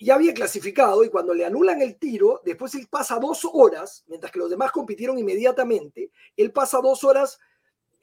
ya 0.00 0.14
había 0.14 0.34
clasificado 0.34 1.04
y 1.04 1.08
cuando 1.08 1.34
le 1.34 1.44
anulan 1.44 1.80
el 1.80 1.96
tiro, 1.96 2.40
después 2.44 2.74
él 2.74 2.86
pasa 2.90 3.18
dos 3.18 3.48
horas, 3.52 4.04
mientras 4.08 4.32
que 4.32 4.38
los 4.38 4.50
demás 4.50 4.72
compitieron 4.72 5.18
inmediatamente, 5.18 6.10
él 6.36 6.52
pasa 6.52 6.80
dos 6.80 7.04
horas 7.04 7.38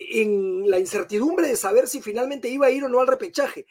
en 0.10 0.70
la 0.70 0.80
incertidumbre 0.80 1.48
de 1.48 1.56
saber 1.56 1.88
si 1.88 2.02
finalmente 2.02 2.50
iba 2.50 2.68
a 2.68 2.72
ir 2.72 2.84
o 2.84 2.90
no 2.90 3.00
al 3.00 3.08
repechaje. 3.08 3.66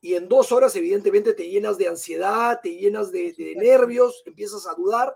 Y 0.00 0.14
en 0.14 0.28
dos 0.28 0.52
horas, 0.52 0.76
evidentemente, 0.76 1.32
te 1.32 1.48
llenas 1.48 1.78
de 1.78 1.88
ansiedad, 1.88 2.60
te 2.62 2.74
llenas 2.76 3.10
de, 3.10 3.54
nervios, 3.56 4.22
empiezas 4.26 4.66
a 4.66 4.74
dudar. 4.74 5.14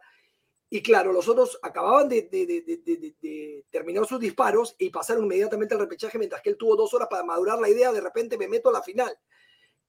Y 0.71 0.83
claro, 0.83 1.13
los 1.13 1.29
otros 1.29 1.59
acababan 1.63 2.09
de, 2.09 2.23
de, 2.23 3.65
terminar 3.71 4.07
sus 4.07 4.21
disparos 4.21 4.77
y 4.79 4.91
pasaron 4.91 5.25
inmediatamente 5.25 5.75
al 5.75 5.81
repechaje, 5.81 6.19
mientras 6.19 6.43
que 6.43 6.51
él 6.51 6.57
tuvo 6.57 6.77
dos 6.77 6.93
horas 6.95 7.09
para 7.11 7.25
madurar 7.25 7.59
la 7.59 7.69
idea, 7.69 7.93
de 7.93 8.01
repente 8.01 8.37
me 8.37 8.49
meto 8.49 8.69
a 8.69 8.73
la 8.73 8.83
final. 8.83 9.15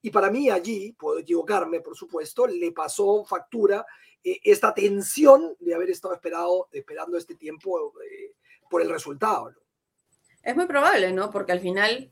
Y 0.01 0.11
para 0.11 0.29
mí 0.29 0.49
allí, 0.49 0.93
puedo 0.93 1.19
equivocarme, 1.19 1.81
por 1.81 1.95
supuesto, 1.95 2.47
le 2.47 2.71
pasó 2.71 3.25
factura 3.25 3.85
eh, 4.23 4.39
esta 4.43 4.73
tensión 4.73 5.55
de 5.59 5.75
haber 5.75 5.89
estado 5.89 6.13
esperado, 6.13 6.69
esperando 6.71 7.17
este 7.17 7.35
tiempo 7.35 7.93
eh, 8.01 8.33
por 8.69 8.81
el 8.81 8.89
resultado. 8.89 9.53
Es 10.41 10.55
muy 10.55 10.67
probable, 10.67 11.11
¿no? 11.11 11.29
Porque 11.29 11.51
al 11.51 11.59
final, 11.59 12.09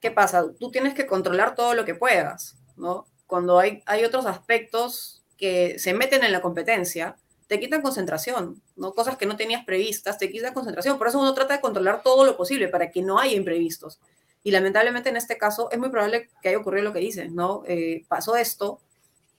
¿qué 0.00 0.10
pasa? 0.10 0.44
Tú 0.58 0.70
tienes 0.70 0.94
que 0.94 1.06
controlar 1.06 1.54
todo 1.54 1.74
lo 1.74 1.84
que 1.84 1.94
puedas, 1.94 2.56
¿no? 2.76 3.06
Cuando 3.26 3.58
hay, 3.58 3.82
hay 3.86 4.04
otros 4.04 4.26
aspectos 4.26 5.24
que 5.36 5.78
se 5.78 5.94
meten 5.94 6.24
en 6.24 6.32
la 6.32 6.42
competencia, 6.42 7.16
te 7.46 7.60
quitan 7.60 7.82
concentración, 7.82 8.60
¿no? 8.74 8.92
Cosas 8.92 9.16
que 9.16 9.26
no 9.26 9.36
tenías 9.36 9.64
previstas, 9.64 10.18
te 10.18 10.30
quitan 10.30 10.54
concentración. 10.54 10.98
Por 10.98 11.08
eso 11.08 11.20
uno 11.20 11.34
trata 11.34 11.54
de 11.54 11.60
controlar 11.60 12.02
todo 12.02 12.24
lo 12.24 12.36
posible 12.36 12.68
para 12.68 12.90
que 12.90 13.02
no 13.02 13.18
haya 13.18 13.36
imprevistos. 13.36 14.00
Y 14.46 14.52
lamentablemente 14.52 15.08
en 15.08 15.16
este 15.16 15.36
caso 15.36 15.68
es 15.72 15.78
muy 15.80 15.88
probable 15.88 16.28
que 16.40 16.50
haya 16.50 16.58
ocurrido 16.58 16.84
lo 16.84 16.92
que 16.92 17.00
dices, 17.00 17.32
¿no? 17.32 17.64
Eh, 17.66 18.04
pasó 18.06 18.36
esto, 18.36 18.78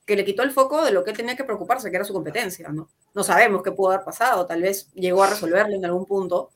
que 0.05 0.17
le 0.17 0.25
quitó 0.25 0.43
el 0.43 0.51
foco 0.51 0.83
de 0.83 0.91
lo 0.91 1.05
que 1.05 1.11
él 1.11 1.15
tenía 1.15 1.37
que 1.37 1.45
preocuparse, 1.45 1.89
que 1.89 1.95
era 1.95 2.03
su 2.03 2.11
competencia, 2.11 2.67
¿no? 2.67 2.89
No 3.15 3.23
sabemos 3.23 3.63
qué 3.63 3.71
pudo 3.71 3.91
haber 3.91 4.03
pasado, 4.03 4.45
tal 4.45 4.61
vez 4.61 4.91
llegó 4.95 5.23
a 5.23 5.29
resolverlo 5.29 5.77
en 5.77 5.85
algún 5.85 6.05
punto, 6.05 6.49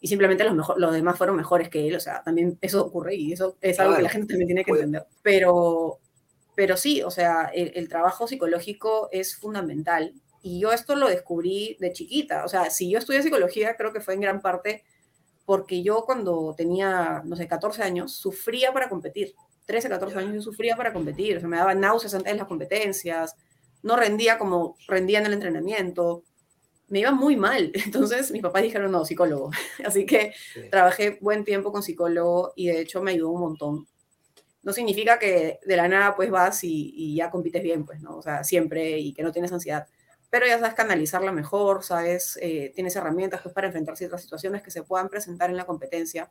y 0.00 0.06
simplemente 0.06 0.44
los, 0.44 0.54
mejor, 0.54 0.78
los 0.78 0.92
demás 0.92 1.18
fueron 1.18 1.34
mejores 1.34 1.68
que 1.68 1.88
él, 1.88 1.96
o 1.96 2.00
sea, 2.00 2.22
también 2.22 2.56
eso 2.60 2.86
ocurre 2.86 3.16
y 3.16 3.32
eso 3.32 3.56
es 3.60 3.80
algo 3.80 3.96
que 3.96 4.02
la 4.02 4.08
gente 4.08 4.28
también 4.28 4.46
tiene 4.46 4.64
que 4.64 4.70
entender. 4.70 5.04
Pero 5.22 5.98
pero 6.54 6.76
sí, 6.76 7.02
o 7.02 7.10
sea, 7.10 7.50
el, 7.52 7.88
trabajo 7.88 8.28
psicológico 8.28 9.08
es 9.10 9.36
fundamental. 9.36 10.14
Y 10.42 10.60
yo 10.60 10.72
esto 10.72 10.94
lo 10.94 11.08
descubrí 11.08 11.76
de 11.80 11.92
chiquita. 11.92 12.44
O 12.44 12.48
sea, 12.48 12.70
si 12.70 12.88
yo 12.88 12.98
estudié 12.98 13.20
psicología, 13.22 13.76
creo 13.76 13.92
que 13.92 14.00
fue 14.00 14.14
en 14.14 14.20
gran 14.20 14.40
parte 14.40 14.84
porque 15.46 15.82
yo 15.82 16.04
cuando 16.04 16.54
tenía, 16.56 17.22
no 17.24 17.36
sé, 17.36 17.48
14 17.48 17.82
años, 17.82 18.12
sufría 18.12 18.72
para 18.72 18.88
competir. 18.90 19.34
13, 19.64 19.88
14 19.88 20.18
años 20.18 20.34
yo 20.34 20.42
sufría 20.42 20.76
para 20.76 20.92
competir. 20.92 21.38
O 21.38 21.40
sea, 21.40 21.48
me 21.48 21.56
daba 21.56 21.74
náuseas 21.74 22.14
antes 22.14 22.32
de 22.32 22.38
las 22.38 22.48
competencias, 22.48 23.36
no 23.82 23.96
rendía 23.96 24.38
como 24.38 24.76
rendía 24.88 25.20
en 25.20 25.26
el 25.26 25.32
entrenamiento. 25.32 26.24
Me 26.88 27.00
iba 27.00 27.12
muy 27.12 27.36
mal. 27.36 27.72
Entonces 27.86 28.30
mis 28.32 28.42
papás 28.42 28.62
dijeron, 28.62 28.92
no, 28.92 29.04
psicólogo. 29.04 29.50
Así 29.86 30.04
que 30.04 30.34
trabajé 30.70 31.18
buen 31.20 31.44
tiempo 31.44 31.72
con 31.72 31.82
psicólogo 31.82 32.52
y 32.56 32.66
de 32.66 32.80
hecho 32.80 33.00
me 33.02 33.12
ayudó 33.12 33.30
un 33.30 33.40
montón 33.40 33.88
no 34.66 34.72
significa 34.72 35.16
que 35.20 35.60
de 35.64 35.76
la 35.76 35.86
nada 35.86 36.16
pues 36.16 36.28
vas 36.28 36.64
y, 36.64 37.14
ya 37.14 37.30
compites 37.30 37.62
bien, 37.62 37.86
pues, 37.86 38.00
¿no? 38.02 38.16
O 38.16 38.22
sea, 38.22 38.42
siempre 38.42 38.98
y 38.98 39.12
que 39.12 39.22
no 39.22 39.30
tienes 39.30 39.52
ansiedad. 39.52 39.86
Pero 40.36 40.48
ya 40.48 40.58
sabes 40.58 40.74
canalizarla 40.74 41.32
mejor, 41.32 41.82
sabes, 41.82 42.38
eh, 42.42 42.70
tienes 42.74 42.94
herramientas 42.94 43.40
pues 43.40 43.54
para 43.54 43.68
enfrentar 43.68 43.96
ciertas 43.96 44.20
situaciones 44.20 44.62
que 44.62 44.70
se 44.70 44.82
puedan 44.82 45.08
presentar 45.08 45.48
en 45.48 45.56
la 45.56 45.64
competencia. 45.64 46.30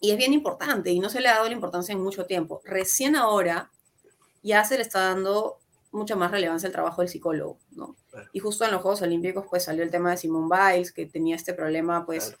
Y 0.00 0.12
es 0.12 0.16
bien 0.16 0.32
importante 0.32 0.90
y 0.90 0.98
no 0.98 1.10
se 1.10 1.20
le 1.20 1.28
ha 1.28 1.34
dado 1.34 1.48
la 1.48 1.52
importancia 1.52 1.92
en 1.92 2.00
mucho 2.00 2.24
tiempo. 2.24 2.62
Recién 2.64 3.14
ahora 3.14 3.70
ya 4.42 4.64
se 4.64 4.76
le 4.76 4.82
está 4.82 5.00
dando 5.00 5.58
mucha 5.90 6.16
más 6.16 6.30
relevancia 6.30 6.68
al 6.68 6.72
trabajo 6.72 7.02
del 7.02 7.10
psicólogo, 7.10 7.58
¿no? 7.72 7.96
Y 8.32 8.38
justo 8.38 8.64
en 8.64 8.70
los 8.70 8.80
Juegos 8.80 9.02
Olímpicos 9.02 9.44
pues 9.50 9.64
salió 9.64 9.82
el 9.82 9.90
tema 9.90 10.12
de 10.12 10.16
Simone 10.16 10.48
Biles, 10.48 10.90
que 10.90 11.04
tenía 11.04 11.36
este 11.36 11.52
problema 11.52 12.06
pues, 12.06 12.34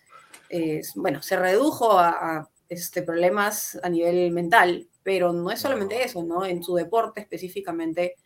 bueno, 0.94 1.20
se 1.20 1.36
redujo 1.36 1.98
a, 1.98 2.08
a 2.08 2.50
este, 2.70 3.02
problemas 3.02 3.78
a 3.82 3.90
nivel 3.90 4.30
mental, 4.30 4.88
pero 5.02 5.34
no 5.34 5.50
es 5.50 5.60
solamente 5.60 6.02
eso, 6.02 6.22
¿no? 6.22 6.46
En 6.46 6.62
su 6.62 6.74
deporte 6.76 7.20
específicamente, 7.20 8.16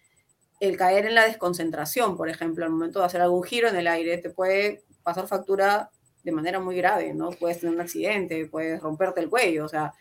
el 0.61 0.77
caer 0.77 1.07
en 1.07 1.15
la 1.15 1.27
desconcentración, 1.27 2.17
por 2.17 2.29
ejemplo, 2.29 2.65
al 2.65 2.71
momento 2.71 3.01
de 3.01 3.07
hacer 3.07 3.21
algún 3.21 3.43
giro 3.43 3.69
en 3.69 3.77
el 3.77 3.87
aire, 3.87 4.19
te 4.19 4.31
puede 4.31 4.85
pasar 5.03 5.27
factura 5.27 5.91
de 6.23 6.33
manera 6.33 6.59
muy 6.59 6.77
grave, 6.77 7.15
¿no? 7.15 7.31
Puedes 7.31 7.61
tener 7.61 7.75
un 7.75 7.81
accidente, 7.81 8.47
puedes 8.47 8.81
romperte 8.81 9.21
el 9.21 9.29
cuello, 9.29 9.65
o 9.65 9.69
sea, 9.69 9.93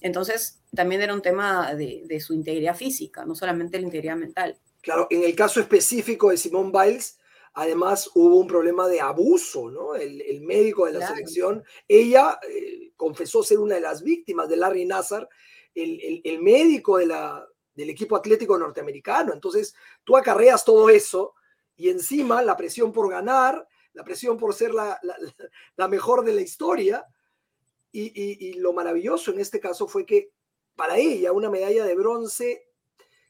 entonces 0.00 0.62
también 0.74 1.02
era 1.02 1.12
un 1.12 1.22
tema 1.22 1.74
de, 1.74 2.20
su 2.20 2.32
integridad 2.32 2.76
física, 2.76 3.24
no 3.24 3.34
solamente 3.34 3.78
la 3.78 3.86
integridad 3.86 4.16
mental. 4.16 4.56
Claro, 4.80 5.06
en 5.10 5.24
el 5.24 5.34
caso 5.34 5.60
específico 5.60 6.30
de 6.30 6.36
Simone 6.36 6.72
Biles, 6.72 7.18
además 7.54 8.10
hubo 8.14 8.36
un 8.36 8.46
problema 8.46 8.88
de 8.88 9.00
abuso, 9.00 9.70
¿no? 9.70 9.94
El, 9.94 10.40
médico 10.42 10.86
de 10.86 10.92
la 10.92 11.08
selección, 11.08 11.64
ella 11.88 12.38
eh, 12.48 12.92
confesó 12.96 13.42
ser 13.42 13.58
una 13.58 13.74
de 13.74 13.80
las 13.80 14.02
víctimas 14.02 14.48
de 14.48 14.56
Larry 14.56 14.84
Nassar, 14.84 15.28
el, 15.74 16.40
médico 16.40 16.98
de 16.98 17.06
la, 17.06 17.46
del 17.76 17.90
equipo 17.90 18.16
atlético 18.16 18.58
norteamericano. 18.58 19.32
Entonces, 19.32 19.74
tú 20.02 20.16
acarreas 20.16 20.64
todo 20.64 20.90
eso 20.90 21.34
y 21.76 21.90
encima 21.90 22.42
la 22.42 22.56
presión 22.56 22.90
por 22.90 23.10
ganar, 23.10 23.68
la 23.92 24.02
presión 24.02 24.38
por 24.38 24.54
ser 24.54 24.74
la, 24.74 24.98
mejor 25.88 26.24
de 26.24 26.32
la 26.32 26.40
historia. 26.40 27.06
Y, 27.92 28.54
lo 28.54 28.74
maravilloso 28.74 29.32
en 29.32 29.40
este 29.40 29.58
caso 29.60 29.88
fue 29.88 30.04
que 30.04 30.30
para 30.74 30.98
ella 30.98 31.32
una 31.32 31.48
medalla 31.48 31.84
de 31.84 31.94
bronce 31.94 32.68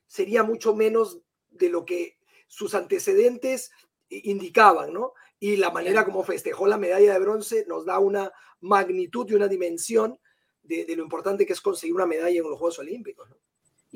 sería 0.07 0.43
mucho 0.43 0.75
menos 0.75 1.21
de 1.51 1.69
lo 1.69 1.85
que 1.85 2.19
sus 2.49 2.75
antecedentes 2.75 3.71
indicaban, 4.09 4.93
¿no? 4.93 5.13
Y 5.39 5.57
la 5.57 5.71
manera 5.71 6.05
como 6.05 6.25
festejó 6.25 6.67
la 6.67 6.79
medalla 6.79 7.13
de 7.13 7.19
bronce 7.21 7.65
nos 7.69 7.85
da 7.85 8.01
una 8.01 8.33
magnitud 8.61 9.29
y 9.31 9.35
una 9.35 9.47
dimensión 9.47 10.19
de, 10.63 10.85
lo 10.97 11.03
importante 11.03 11.47
que 11.47 11.53
es 11.53 11.61
conseguir 11.61 11.95
una 11.95 12.07
medalla 12.07 12.41
en 12.41 12.43
los 12.43 12.59
Juegos 12.59 12.79
Olímpicos. 12.81 13.29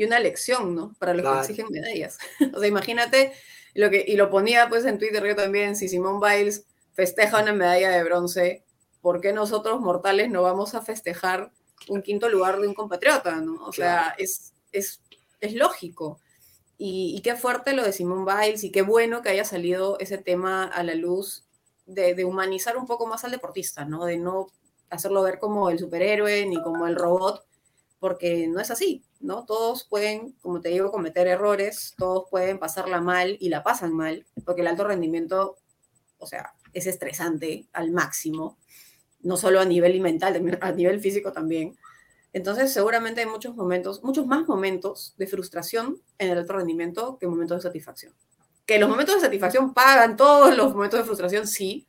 Y 0.01 0.05
una 0.05 0.19
lección, 0.19 0.75
¿no? 0.75 0.95
Para 0.99 1.13
los 1.13 1.31
que 1.31 1.41
exigen 1.41 1.67
medallas. 1.69 2.17
o 2.55 2.59
sea, 2.59 2.67
imagínate, 2.67 3.35
lo 3.75 3.91
que, 3.91 4.03
y 4.09 4.17
lo 4.17 4.31
ponía 4.31 4.67
pues 4.71 4.87
en 4.87 4.99
Twitter 4.99 5.23
yo 5.23 5.37
también, 5.37 5.77
si 5.77 5.91
Simone 5.91 6.27
Biles 6.27 6.65
festeja 6.95 7.43
una 7.43 7.53
medalla 7.53 7.91
de 7.91 8.03
bronce, 8.03 8.65
¿por 9.03 9.21
qué 9.21 9.35
nosotros 9.35 9.79
mortales 9.83 10.31
no 10.31 10.41
vamos 10.41 10.75
a 10.75 10.81
festejar 10.81 11.53
un 11.89 12.01
quinto 12.01 12.31
lugar 12.31 12.63
de 12.63 12.69
un 12.69 12.73
compatriota, 12.73 13.43
¿no? 13.43 13.63
O 13.63 13.75
sea, 13.75 14.15
es, 14.17 14.55
es, 14.73 15.03
es 15.39 15.53
lógico. 15.53 16.19
Y, 16.79 17.15
y, 17.15 17.21
qué 17.21 17.37
fuerte 17.37 17.75
lo 17.75 17.85
de 17.85 17.93
Simone 17.93 18.25
Biles 18.25 18.65
y 18.65 18.73
qué 18.73 18.81
bueno 18.81 19.21
que 19.21 19.29
haya 19.29 19.45
salido 19.45 19.99
ese 19.99 20.17
tema 20.17 20.65
a 20.65 20.83
la 20.83 20.95
luz 20.95 21.45
de, 21.85 22.15
de, 22.15 22.25
humanizar 22.25 22.79
un 22.79 22.87
poco 22.87 23.07
más 23.07 23.25
al 23.25 23.33
deportista, 23.33 23.85
¿no? 23.85 24.07
De 24.07 24.17
no 24.17 24.47
hacerlo 24.89 25.23
ver 25.23 25.39
como 25.39 25.69
el 25.69 25.79
superhéroe 25.79 26.47
ni 26.47 26.63
como 26.63 26.87
el 26.87 26.97
robot, 26.97 27.45
porque 28.01 28.49
no 28.49 28.61
es 28.61 28.71
así, 28.71 29.05
¿no? 29.21 29.45
Todos 29.45 29.85
pueden, 29.85 30.33
como 30.41 30.61
te 30.61 30.71
digo, 30.71 30.91
cometer 30.91 31.29
errores, 31.29 31.95
todos 31.97 32.25
pueden 32.31 32.59
pasarla 32.59 33.01
mal 33.01 33.37
y 33.39 33.51
la 33.51 33.63
pasan 33.63 33.95
mal, 33.95 34.27
porque 34.45 34.63
el 34.63 34.67
alto 34.67 34.85
rendimiento, 34.85 35.59
o 36.19 36.27
sea, 36.27 36.55
es 36.73 36.87
estresante 36.87 37.69
al 37.73 37.93
máximo, 37.93 38.59
no 39.21 39.37
solo 39.37 39.61
a 39.61 39.67
nivel 39.67 40.01
mental, 40.01 40.43
a 40.63 40.73
nivel 40.73 41.01
físico 41.01 41.33
también. 41.33 41.77
Entonces, 42.33 42.73
seguramente 42.73 43.21
hay 43.21 43.27
muchos 43.27 43.55
momentos, 43.55 44.03
muchos 44.03 44.27
más 44.27 44.49
momentos 44.49 45.15
de 45.19 45.27
frustración 45.27 46.01
en 46.19 46.31
el 46.31 46.39
alto 46.39 46.55
rendimiento 46.55 47.19
que 47.19 47.27
momentos 47.27 47.59
de 47.59 47.69
satisfacción. 47.69 48.15
Que 48.65 48.79
los 48.79 48.89
momentos 48.89 49.17
de 49.17 49.21
satisfacción 49.21 49.75
pagan 49.75 50.17
todos 50.17 50.57
los 50.57 50.73
momentos 50.73 51.01
de 51.01 51.05
frustración, 51.05 51.47
sí, 51.47 51.87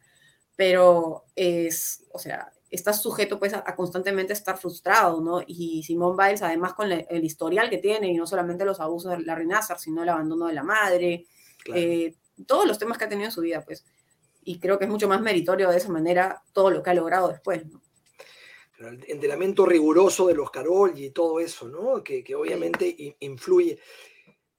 pero 0.57 1.25
es, 1.35 2.03
o 2.11 2.19
sea, 2.19 2.51
estás 2.71 3.01
sujeto 3.01 3.37
pues 3.37 3.53
a, 3.53 3.75
constantemente 3.75 4.31
estar 4.31 4.57
frustrado, 4.57 5.21
¿no? 5.21 5.41
Y 5.45 5.83
Simón 5.83 6.15
Biles, 6.15 6.41
además 6.41 6.73
con 6.73 6.91
el 6.91 7.23
historial 7.23 7.69
que 7.69 7.77
tiene, 7.77 8.07
y 8.07 8.15
no 8.15 8.25
solamente 8.25 8.65
los 8.65 8.79
abusos 8.79 9.11
de 9.11 9.23
la 9.23 9.37
Nazar, 9.43 9.77
sino 9.77 10.01
el 10.01 10.09
abandono 10.09 10.47
de 10.47 10.53
la 10.53 10.63
madre, 10.63 11.25
eh, 11.75 12.15
todos 12.47 12.65
los 12.65 12.79
temas 12.79 12.97
que 12.97 13.03
ha 13.03 13.09
tenido 13.09 13.25
en 13.25 13.31
su 13.31 13.41
vida, 13.41 13.61
pues. 13.63 13.85
Y 14.43 14.57
creo 14.59 14.79
que 14.79 14.85
es 14.85 14.89
mucho 14.89 15.07
más 15.07 15.21
meritorio 15.21 15.69
de 15.69 15.77
esa 15.77 15.89
manera 15.89 16.41
todo 16.53 16.71
lo 16.71 16.81
que 16.81 16.89
ha 16.89 16.93
logrado 16.95 17.27
después, 17.27 17.65
¿no? 17.67 17.81
el 18.79 19.03
entrenamiento 19.07 19.63
riguroso 19.67 20.25
de 20.25 20.33
los 20.33 20.49
Carol 20.49 20.97
y 20.97 21.11
todo 21.11 21.39
eso, 21.39 21.67
¿no? 21.67 22.03
Que, 22.03 22.23
que 22.23 22.33
obviamente 22.33 23.15
influye. 23.19 23.77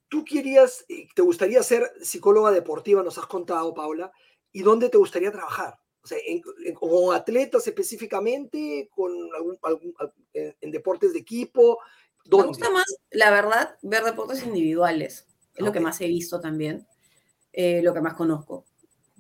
Tú 0.07 0.25
querías, 0.25 0.85
te 1.14 1.23
gustaría 1.23 1.61
ser 1.64 1.90
psicóloga 2.00 2.52
deportiva, 2.52 3.02
nos 3.02 3.19
has 3.19 3.26
contado, 3.26 3.75
Paula, 3.75 4.12
¿y 4.52 4.62
dónde 4.62 4.90
te 4.90 4.99
gustaría 4.99 5.33
trabajar? 5.33 5.82
O 6.04 6.06
sea, 6.06 6.18
con 6.75 7.14
atletas 7.14 7.66
específicamente, 7.66 8.88
con 8.94 9.12
en, 10.32 10.71
deportes 10.71 11.12
de 11.12 11.21
equipo. 11.21 11.78
Me 12.30 12.42
gusta 12.42 12.71
más, 12.71 12.85
la 13.11 13.30
verdad, 13.30 13.76
ver 13.82 14.02
deportes 14.02 14.44
individuales. 14.44 15.26
Es 15.54 15.64
lo 15.64 15.73
que 15.73 15.80
más 15.80 16.00
he 16.00 16.06
visto 16.06 16.40
también, 16.40 16.87
eh, 17.52 17.82
lo 17.82 17.92
que 17.94 18.00
más 18.00 18.14
conozco. 18.14 18.64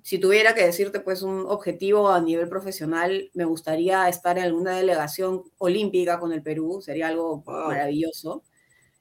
Si 0.02 0.18
tuviera 0.18 0.54
que 0.54 0.64
decirte, 0.64 0.98
pues, 0.98 1.22
un 1.22 1.44
objetivo 1.46 2.08
a 2.08 2.20
nivel 2.20 2.48
profesional, 2.48 3.30
me 3.34 3.44
gustaría 3.44 4.08
estar 4.08 4.36
en 4.38 4.44
alguna 4.44 4.76
delegación 4.76 5.44
olímpica 5.58 6.18
con 6.18 6.32
el 6.32 6.42
Perú, 6.42 6.80
sería 6.82 7.08
algo 7.08 7.44
maravilloso. 7.46 8.42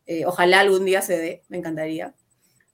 Eh, 0.05 0.25
ojalá 0.25 0.59
algún 0.59 0.85
día 0.85 1.01
se 1.01 1.17
dé, 1.17 1.43
me 1.47 1.57
encantaría. 1.57 2.13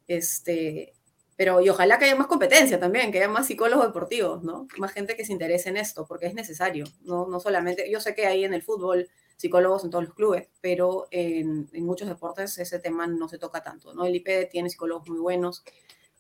Este, 0.08 0.97
pero 1.38 1.62
y 1.62 1.70
ojalá 1.70 2.00
que 2.00 2.06
haya 2.06 2.16
más 2.16 2.28
competencia 2.28 2.80
también, 2.80 3.12
que 3.12 3.20
haya 3.20 3.30
más 3.30 3.46
psicólogos 3.46 3.86
deportivos, 3.86 4.44
¿no? 4.44 4.68
Más 4.78 4.92
gente 4.92 5.16
que 5.16 5.24
se 5.24 5.32
interese 5.32 5.70
en 5.70 5.78
esto, 5.78 6.06
porque 6.08 6.26
es 6.26 6.34
necesario, 6.34 6.86
no, 7.04 7.28
no 7.28 7.40
solamente, 7.40 7.90
yo 7.90 8.02
sé 8.02 8.16
que 8.16 8.26
hay 8.26 8.44
en 8.44 8.56
el 8.56 8.64
fútbol 8.64 9.08
psicólogos 9.38 9.84
en 9.84 9.92
todos 9.92 10.06
los 10.06 10.16
clubes, 10.16 10.50
pero 10.62 11.08
en, 11.12 11.70
en 11.72 11.86
muchos 11.86 12.08
deportes 12.08 12.58
ese 12.58 12.80
tema 12.80 13.06
no 13.06 13.30
se 13.30 13.38
toca 13.38 13.62
tanto, 13.62 13.94
¿no? 13.94 14.06
El 14.06 14.16
IPD 14.16 14.50
tiene 14.50 14.72
psicólogos 14.72 15.08
muy 15.08 15.20
buenos, 15.20 15.64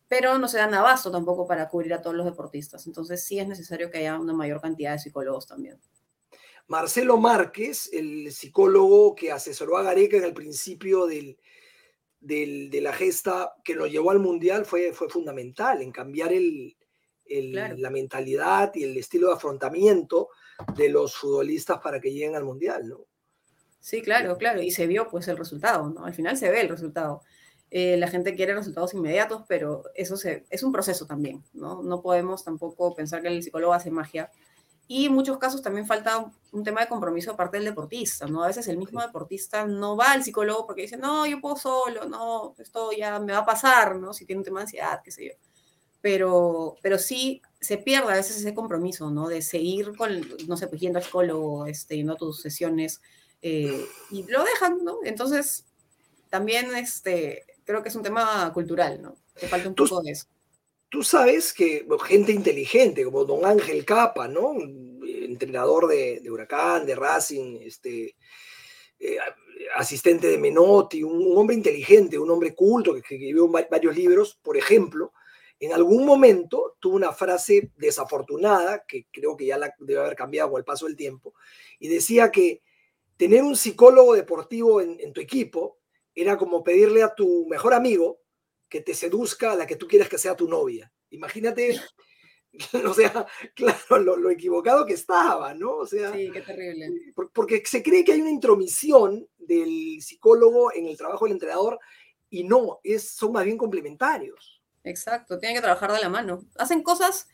pero 0.07 0.37
no 0.37 0.47
se 0.47 0.59
dan 0.59 0.75
abasto 0.75 1.09
tampoco 1.09 1.47
para 1.47 1.67
cubrir 1.67 1.95
a 1.95 2.01
todos 2.01 2.15
los 2.15 2.25
deportistas, 2.25 2.85
entonces 2.85 3.25
sí 3.25 3.39
es 3.39 3.47
necesario 3.47 3.89
que 3.89 3.97
haya 3.97 4.19
una 4.19 4.33
mayor 4.33 4.61
cantidad 4.61 4.91
de 4.91 4.99
psicólogos 4.99 5.47
también. 5.47 5.79
Marcelo 6.67 7.17
Márquez, 7.17 7.89
el 7.91 8.31
psicólogo 8.31 9.15
que 9.15 9.31
asesoró 9.31 9.77
a 9.77 9.83
Gareca 9.83 10.17
en 10.17 10.25
el 10.25 10.33
principio 10.33 11.07
del, 11.07 11.39
de 12.19 12.79
la 12.81 12.93
gesta 12.93 13.53
que 13.63 13.75
nos 13.75 13.91
llevó 13.91 14.11
al 14.11 14.19
Mundial 14.19 14.65
fue, 14.65 14.93
fue 14.93 15.09
fundamental 15.09 15.81
en 15.81 15.91
cambiar 15.91 16.33
el, 16.33 16.75
la 17.29 17.89
mentalidad 17.89 18.71
y 18.75 18.83
el 18.83 18.97
estilo 18.97 19.27
de 19.27 19.35
afrontamiento 19.35 20.29
de 20.75 20.89
los 20.89 21.15
futbolistas 21.15 21.79
para 21.79 21.99
que 21.99 22.11
lleguen 22.11 22.35
al 22.35 22.43
Mundial, 22.43 22.87
¿no? 22.87 23.05
Sí, 23.79 24.01
claro, 24.01 24.37
claro, 24.37 24.61
y 24.61 24.71
se 24.71 24.87
vio 24.87 25.07
pues 25.07 25.27
el 25.27 25.37
resultado, 25.37 25.89
¿no? 25.89 26.05
Al 26.05 26.13
final 26.13 26.35
se 26.35 26.49
ve 26.49 26.61
el 26.61 26.69
resultado. 26.69 27.21
Eh, 27.69 27.97
la 27.97 28.07
gente 28.07 28.35
quiere 28.35 28.53
resultados 28.53 28.93
inmediatos, 28.93 29.43
pero 29.47 29.83
eso 29.93 30.17
se, 30.17 30.45
es 30.49 30.63
un 30.63 30.71
proceso 30.71 31.05
también, 31.05 31.43
¿no? 31.53 31.83
No 31.83 32.01
podemos 32.01 32.43
tampoco 32.43 32.95
pensar 32.95 33.21
que 33.21 33.27
el 33.27 33.43
psicólogo 33.43 33.73
hace 33.73 33.91
magia 33.91 34.31
y 34.87 35.05
en 35.05 35.13
muchos 35.13 35.37
casos 35.37 35.61
también 35.61 35.85
falta 35.85 36.31
un 36.51 36.63
tema 36.63 36.81
de 36.81 36.87
compromiso 36.87 37.31
de 37.31 37.37
parte 37.37 37.57
del 37.57 37.65
deportista, 37.65 38.25
¿no? 38.25 38.43
A 38.43 38.47
veces 38.47 38.67
el 38.69 38.77
mismo 38.77 39.01
deportista 39.01 39.65
no 39.65 39.97
va 39.97 40.13
al 40.13 40.23
psicólogo 40.23 40.65
porque 40.65 40.83
dice, 40.83 40.97
no, 40.97 41.25
yo 41.25 41.41
puedo 41.41 41.57
solo, 41.57 42.05
no, 42.05 42.55
esto 42.57 42.91
ya 42.93 43.19
me 43.19 43.33
va 43.33 43.39
a 43.39 43.45
pasar, 43.45 43.97
¿no? 43.97 44.13
Si 44.13 44.25
tiene 44.25 44.39
un 44.39 44.45
tema 44.45 44.59
de 44.59 44.63
ansiedad, 44.63 45.01
qué 45.03 45.11
sé 45.11 45.25
yo. 45.27 45.33
Pero, 45.99 46.77
pero 46.81 46.97
sí 46.97 47.41
se 47.59 47.77
pierde 47.77 48.13
a 48.13 48.15
veces 48.15 48.37
ese 48.37 48.53
compromiso, 48.53 49.11
¿no? 49.11 49.27
De 49.27 49.41
seguir 49.41 49.95
con, 49.97 50.21
no 50.47 50.55
sé, 50.55 50.67
pues 50.67 50.79
yendo 50.79 50.99
al 50.99 51.05
psicólogo, 51.05 51.65
este, 51.65 51.97
yendo 51.97 52.13
a 52.13 52.17
tus 52.17 52.41
sesiones, 52.41 53.01
eh, 53.41 53.85
y 54.11 54.23
lo 54.23 54.43
dejan, 54.43 54.83
¿no? 54.85 54.99
Entonces, 55.03 55.65
también 56.29 56.73
este, 56.75 57.45
creo 57.65 57.83
que 57.83 57.89
es 57.89 57.95
un 57.95 58.03
tema 58.03 58.51
cultural, 58.53 59.01
¿no? 59.01 59.17
Que 59.35 59.47
falta 59.47 59.67
un 59.67 59.75
poco 59.75 60.01
de 60.01 60.11
eso. 60.11 60.27
Tú 60.89 61.03
sabes 61.03 61.53
que 61.53 61.85
gente 62.03 62.31
inteligente, 62.31 63.03
como 63.03 63.25
don 63.25 63.45
Ángel 63.45 63.83
Capa, 63.83 64.27
¿no? 64.27 64.55
Entrenador 65.05 65.87
de, 65.87 66.21
Huracán, 66.29 66.85
de 66.85 66.95
Racing, 66.95 67.59
este, 67.61 68.15
eh, 68.99 69.17
asistente 69.75 70.27
de 70.27 70.37
Menotti, 70.37 71.03
un, 71.03 71.37
hombre 71.37 71.55
inteligente, 71.55 72.17
un 72.17 72.29
hombre 72.29 72.55
culto 72.55 72.93
que, 72.93 72.99
escribió 72.99 73.47
varios 73.47 73.95
libros, 73.95 74.39
por 74.41 74.57
ejemplo, 74.57 75.13
en 75.59 75.73
algún 75.73 76.05
momento 76.05 76.77
tuvo 76.79 76.95
una 76.95 77.11
frase 77.11 77.71
desafortunada, 77.75 78.85
que 78.87 79.07
creo 79.11 79.35
que 79.35 79.47
ya 79.47 79.57
la 79.57 79.73
debe 79.79 79.99
haber 79.99 80.15
cambiado 80.15 80.51
con 80.51 80.59
el 80.59 80.65
paso 80.65 80.85
del 80.85 80.95
tiempo, 80.95 81.33
y 81.79 81.87
decía 81.87 82.31
que 82.31 82.61
tener 83.17 83.43
un 83.43 83.55
psicólogo 83.55 84.13
deportivo 84.13 84.81
en, 84.81 85.11
tu 85.13 85.21
equipo 85.21 85.79
era 86.13 86.37
como 86.37 86.63
pedirle 86.63 87.03
a 87.03 87.13
tu 87.13 87.45
mejor 87.47 87.73
amigo 87.73 88.19
que 88.69 88.81
te 88.81 88.93
seduzca 88.93 89.53
a 89.53 89.55
la 89.55 89.67
que 89.67 89.75
tú 89.75 89.87
quieres 89.87 90.09
que 90.09 90.17
sea 90.17 90.35
tu 90.35 90.47
novia. 90.47 90.91
Imagínate, 91.09 91.79
o 92.85 92.93
sea, 92.93 93.25
claro, 93.53 94.17
lo, 94.17 94.29
equivocado 94.29 94.85
que 94.85 94.93
estaba, 94.93 95.53
¿no? 95.53 95.77
O 95.77 95.85
sea, 95.85 96.11
sí, 96.13 96.29
qué 96.31 96.41
terrible. 96.41 97.13
Porque 97.33 97.63
se 97.65 97.83
cree 97.83 98.03
que 98.03 98.13
hay 98.13 98.21
una 98.21 98.31
intromisión 98.31 99.27
del 99.37 100.01
psicólogo 100.01 100.73
en 100.73 100.87
el 100.87 100.97
trabajo 100.97 101.25
del 101.25 101.33
entrenador 101.33 101.79
y 102.29 102.43
no, 102.43 102.79
es, 102.83 103.11
son 103.11 103.31
más 103.31 103.45
bien 103.45 103.57
complementarios. 103.57 104.61
Exacto, 104.83 105.37
tienen 105.37 105.57
que 105.57 105.61
trabajar 105.61 105.91
de 105.91 105.99
la 105.99 106.09
mano. 106.09 106.45
Hacen 106.57 106.81
cosas, 106.81 107.27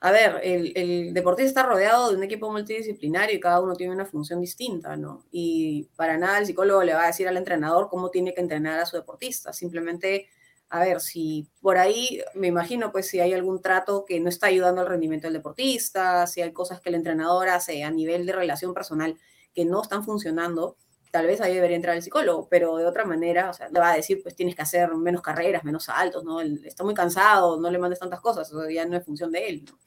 a 0.00 0.10
ver, 0.10 0.40
el, 0.42 1.14
deportista 1.14 1.48
está 1.48 1.62
rodeado 1.62 2.10
de 2.10 2.16
un 2.16 2.22
equipo 2.22 2.50
multidisciplinario 2.50 3.36
y 3.36 3.40
cada 3.40 3.60
uno 3.60 3.74
tiene 3.74 3.92
una 3.92 4.06
función 4.06 4.40
distinta, 4.40 4.96
¿no? 4.96 5.24
Y 5.30 5.88
para 5.96 6.18
nada 6.18 6.38
el 6.38 6.46
psicólogo 6.46 6.82
le 6.82 6.94
va 6.94 7.04
a 7.04 7.08
decir 7.08 7.28
al 7.28 7.36
entrenador 7.36 7.88
cómo 7.88 8.10
tiene 8.10 8.34
que 8.34 8.40
entrenar 8.40 8.80
a 8.80 8.86
su 8.86 8.96
deportista. 8.96 9.52
Simplemente, 9.52 10.28
a 10.68 10.80
ver, 10.80 11.00
si 11.00 11.48
por 11.60 11.78
ahí, 11.78 12.20
me 12.34 12.48
imagino, 12.48 12.90
pues 12.92 13.08
si 13.08 13.20
hay 13.20 13.32
algún 13.32 13.62
trato 13.62 14.04
que 14.04 14.20
no 14.20 14.28
está 14.28 14.48
ayudando 14.48 14.80
al 14.80 14.88
rendimiento 14.88 15.26
del 15.26 15.34
deportista, 15.34 16.26
si 16.26 16.42
hay 16.42 16.52
cosas 16.52 16.80
que 16.80 16.88
el 16.88 16.96
entrenador 16.96 17.48
hace 17.48 17.84
a 17.84 17.90
nivel 17.90 18.26
de 18.26 18.32
relación 18.32 18.74
personal 18.74 19.16
que 19.54 19.64
no 19.64 19.82
están 19.82 20.04
funcionando, 20.04 20.76
tal 21.10 21.26
vez 21.26 21.40
ahí 21.40 21.54
debería 21.54 21.76
entrar 21.76 21.96
el 21.96 22.02
psicólogo, 22.02 22.48
pero 22.50 22.76
de 22.76 22.84
otra 22.84 23.04
manera, 23.04 23.48
o 23.50 23.52
sea, 23.54 23.68
le 23.68 23.80
va 23.80 23.92
a 23.92 23.96
decir, 23.96 24.22
pues 24.22 24.34
tienes 24.34 24.54
que 24.54 24.62
hacer 24.62 24.94
menos 24.94 25.22
carreras, 25.22 25.64
menos 25.64 25.84
saltos, 25.84 26.24
¿no? 26.24 26.40
está 26.40 26.84
muy 26.84 26.94
cansado, 26.94 27.58
no 27.58 27.70
le 27.70 27.78
mandes 27.78 28.00
tantas 28.00 28.20
cosas, 28.20 28.52
o 28.52 28.68
ya 28.68 28.84
no 28.84 28.96
es 28.96 29.04
función 29.04 29.30
de 29.32 29.48
él, 29.48 29.64
¿no? 29.64 29.78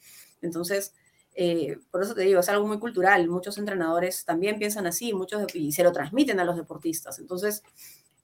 Entonces, 0.41 0.93
eh, 1.35 1.77
por 1.91 2.01
eso 2.01 2.15
te 2.15 2.21
digo, 2.21 2.39
es 2.39 2.49
algo 2.49 2.65
muy 2.65 2.79
cultural, 2.79 3.27
muchos 3.29 3.57
entrenadores 3.57 4.25
también 4.25 4.57
piensan 4.57 4.87
así, 4.87 5.13
muchos 5.13 5.53
y 5.53 5.71
se 5.71 5.83
lo 5.83 5.91
transmiten 5.91 6.39
a 6.39 6.45
los 6.45 6.55
deportistas, 6.55 7.19
entonces, 7.19 7.63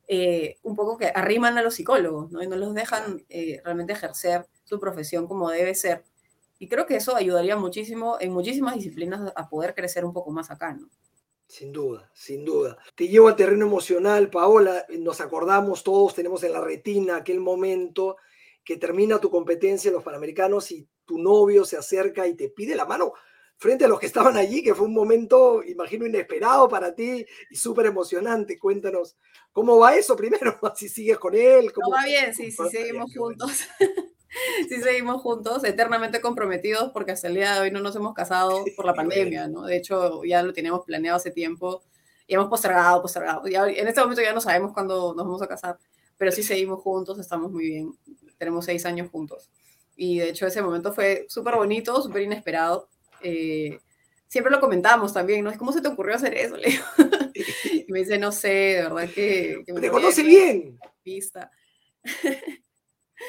eh, 0.08 0.58
un 0.64 0.76
poco 0.76 0.98
que 0.98 1.12
arriman 1.14 1.58
a 1.58 1.64
los 1.64 1.76
psicólogos, 1.76 2.32
¿no? 2.32 2.44
Y 2.44 2.48
no 2.48 2.56
los 2.56 2.74
dejan 2.74 3.26
eh, 3.30 3.62
realmente 3.64 3.94
ejercer 3.94 4.46
su 4.64 4.80
profesión 4.80 5.28
como 5.28 5.50
debe 5.50 5.76
ser. 5.76 6.04
Y 6.60 6.68
creo 6.68 6.86
que 6.86 6.96
eso 6.96 7.16
ayudaría 7.16 7.58
muchísimo 7.58 8.18
en 8.20 8.32
muchísimas 8.32 8.76
disciplinas 8.76 9.34
a 9.36 9.50
poder 9.50 9.74
crecer 9.74 10.06
un 10.06 10.14
poco 10.14 10.32
más 10.32 10.52
acá, 10.52 10.74
¿no? 10.74 10.90
Sin 11.48 11.72
duda, 11.72 12.10
sin 12.14 12.44
duda. 12.44 12.78
Te 12.96 13.08
llevo 13.08 13.28
al 13.28 13.36
terreno 13.36 13.68
emocional, 13.68 14.30
Paola. 14.30 14.86
Nos 14.98 15.22
acordamos 15.22 15.84
todos, 15.84 16.16
tenemos 16.16 16.44
en 16.44 16.54
la 16.54 16.62
retina 16.62 17.18
aquel 17.18 17.40
momento 17.40 18.18
que 18.64 18.78
termina 18.78 19.20
tu 19.20 19.30
competencia 19.30 19.90
en 19.90 19.96
los 19.96 20.04
Panamericanos 20.04 20.72
y 20.72 20.88
tu 21.06 21.20
novio 21.20 21.66
se 21.66 21.78
acerca 21.78 22.26
y 22.28 22.34
te 22.34 22.50
pide 22.50 22.76
la 22.76 22.86
mano 22.86 23.14
frente 23.58 23.86
a 23.86 23.88
los 23.88 24.00
que 24.00 24.06
estaban 24.06 24.38
allí, 24.38 24.62
que 24.62 24.76
fue 24.76 24.86
un 24.86 24.94
momento, 24.94 25.64
imagino, 25.64 26.06
inesperado 26.06 26.68
para 26.68 26.94
ti 26.94 27.26
y 27.50 27.56
súper 27.56 27.88
emocionante. 27.88 28.60
Cuéntanos, 28.60 29.16
¿cómo 29.52 29.78
va 29.78 29.96
eso 29.96 30.16
primero? 30.16 30.60
Si 30.76 30.90
sigues 30.90 31.18
con 31.18 31.36
él. 31.36 31.72
¿Cómo, 31.72 31.92
va 31.92 32.06
bien, 32.06 32.34
sí, 32.34 32.52
sí, 32.52 32.64
seguimos 32.70 33.14
juntos. 33.16 33.52
sí 34.70 34.82
seguimos 34.82 35.22
juntos, 35.22 35.64
eternamente 35.64 36.22
comprometidos, 36.22 36.92
porque 36.92 37.14
hasta 37.14 37.28
el 37.28 37.36
día 37.36 37.56
de 37.56 37.62
hoy 37.62 37.72
no 37.72 37.80
nos 37.80 37.96
hemos 37.96 38.14
casado 38.14 38.64
por 38.76 38.86
la 38.86 38.94
pandemia, 38.94 39.48
¿no? 39.48 39.64
De 39.64 39.78
hecho, 39.78 40.24
ya 40.24 40.44
lo 40.44 40.54
teníamos 40.54 40.86
planeado 40.86 41.18
hace 41.18 41.32
tiempo 41.32 41.84
y 42.28 42.36
hemos 42.36 42.50
postergado, 42.50 43.02
postergado. 43.02 43.48
Ya, 43.48 43.68
en 43.68 43.88
este 43.88 44.02
momento 44.02 44.22
ya 44.22 44.34
no 44.34 44.42
sabemos 44.42 44.74
cuándo 44.74 45.14
nos 45.16 45.26
vamos 45.26 45.42
a 45.42 45.48
casar, 45.48 45.78
pero 46.18 46.32
sí 46.32 46.44
seguimos 46.44 46.82
juntos, 46.82 47.20
estamos 47.20 47.52
muy 47.52 47.66
bien. 47.66 47.94
Tenemos 48.38 48.66
seis 48.66 48.86
años 48.86 49.10
juntos. 49.10 49.50
Y 49.96 50.20
de 50.20 50.30
hecho 50.30 50.46
ese 50.46 50.62
momento 50.62 50.92
fue 50.92 51.26
súper 51.30 51.56
bonito, 51.56 52.02
súper 52.02 52.24
inesperado. 52.24 52.90
Eh, 53.22 53.80
siempre 54.28 54.52
lo 54.52 54.60
comentamos 54.60 55.14
también, 55.14 55.44
¿no? 55.44 55.58
¿Cómo 55.58 55.72
se 55.72 55.82
te 55.82 55.88
ocurrió 55.88 56.16
hacer 56.16 56.34
eso, 56.34 56.58
Leo? 56.58 56.84
y 57.88 57.92
me 57.92 58.00
dice, 58.00 58.18
no 58.18 58.32
sé, 58.32 58.48
de 58.48 58.82
verdad 58.84 59.10
que... 59.10 59.64
que 59.66 59.74
me 59.74 59.82
te 59.82 59.90
conoce 59.90 60.24
bien. 60.24 60.80
Pista. 61.04 61.52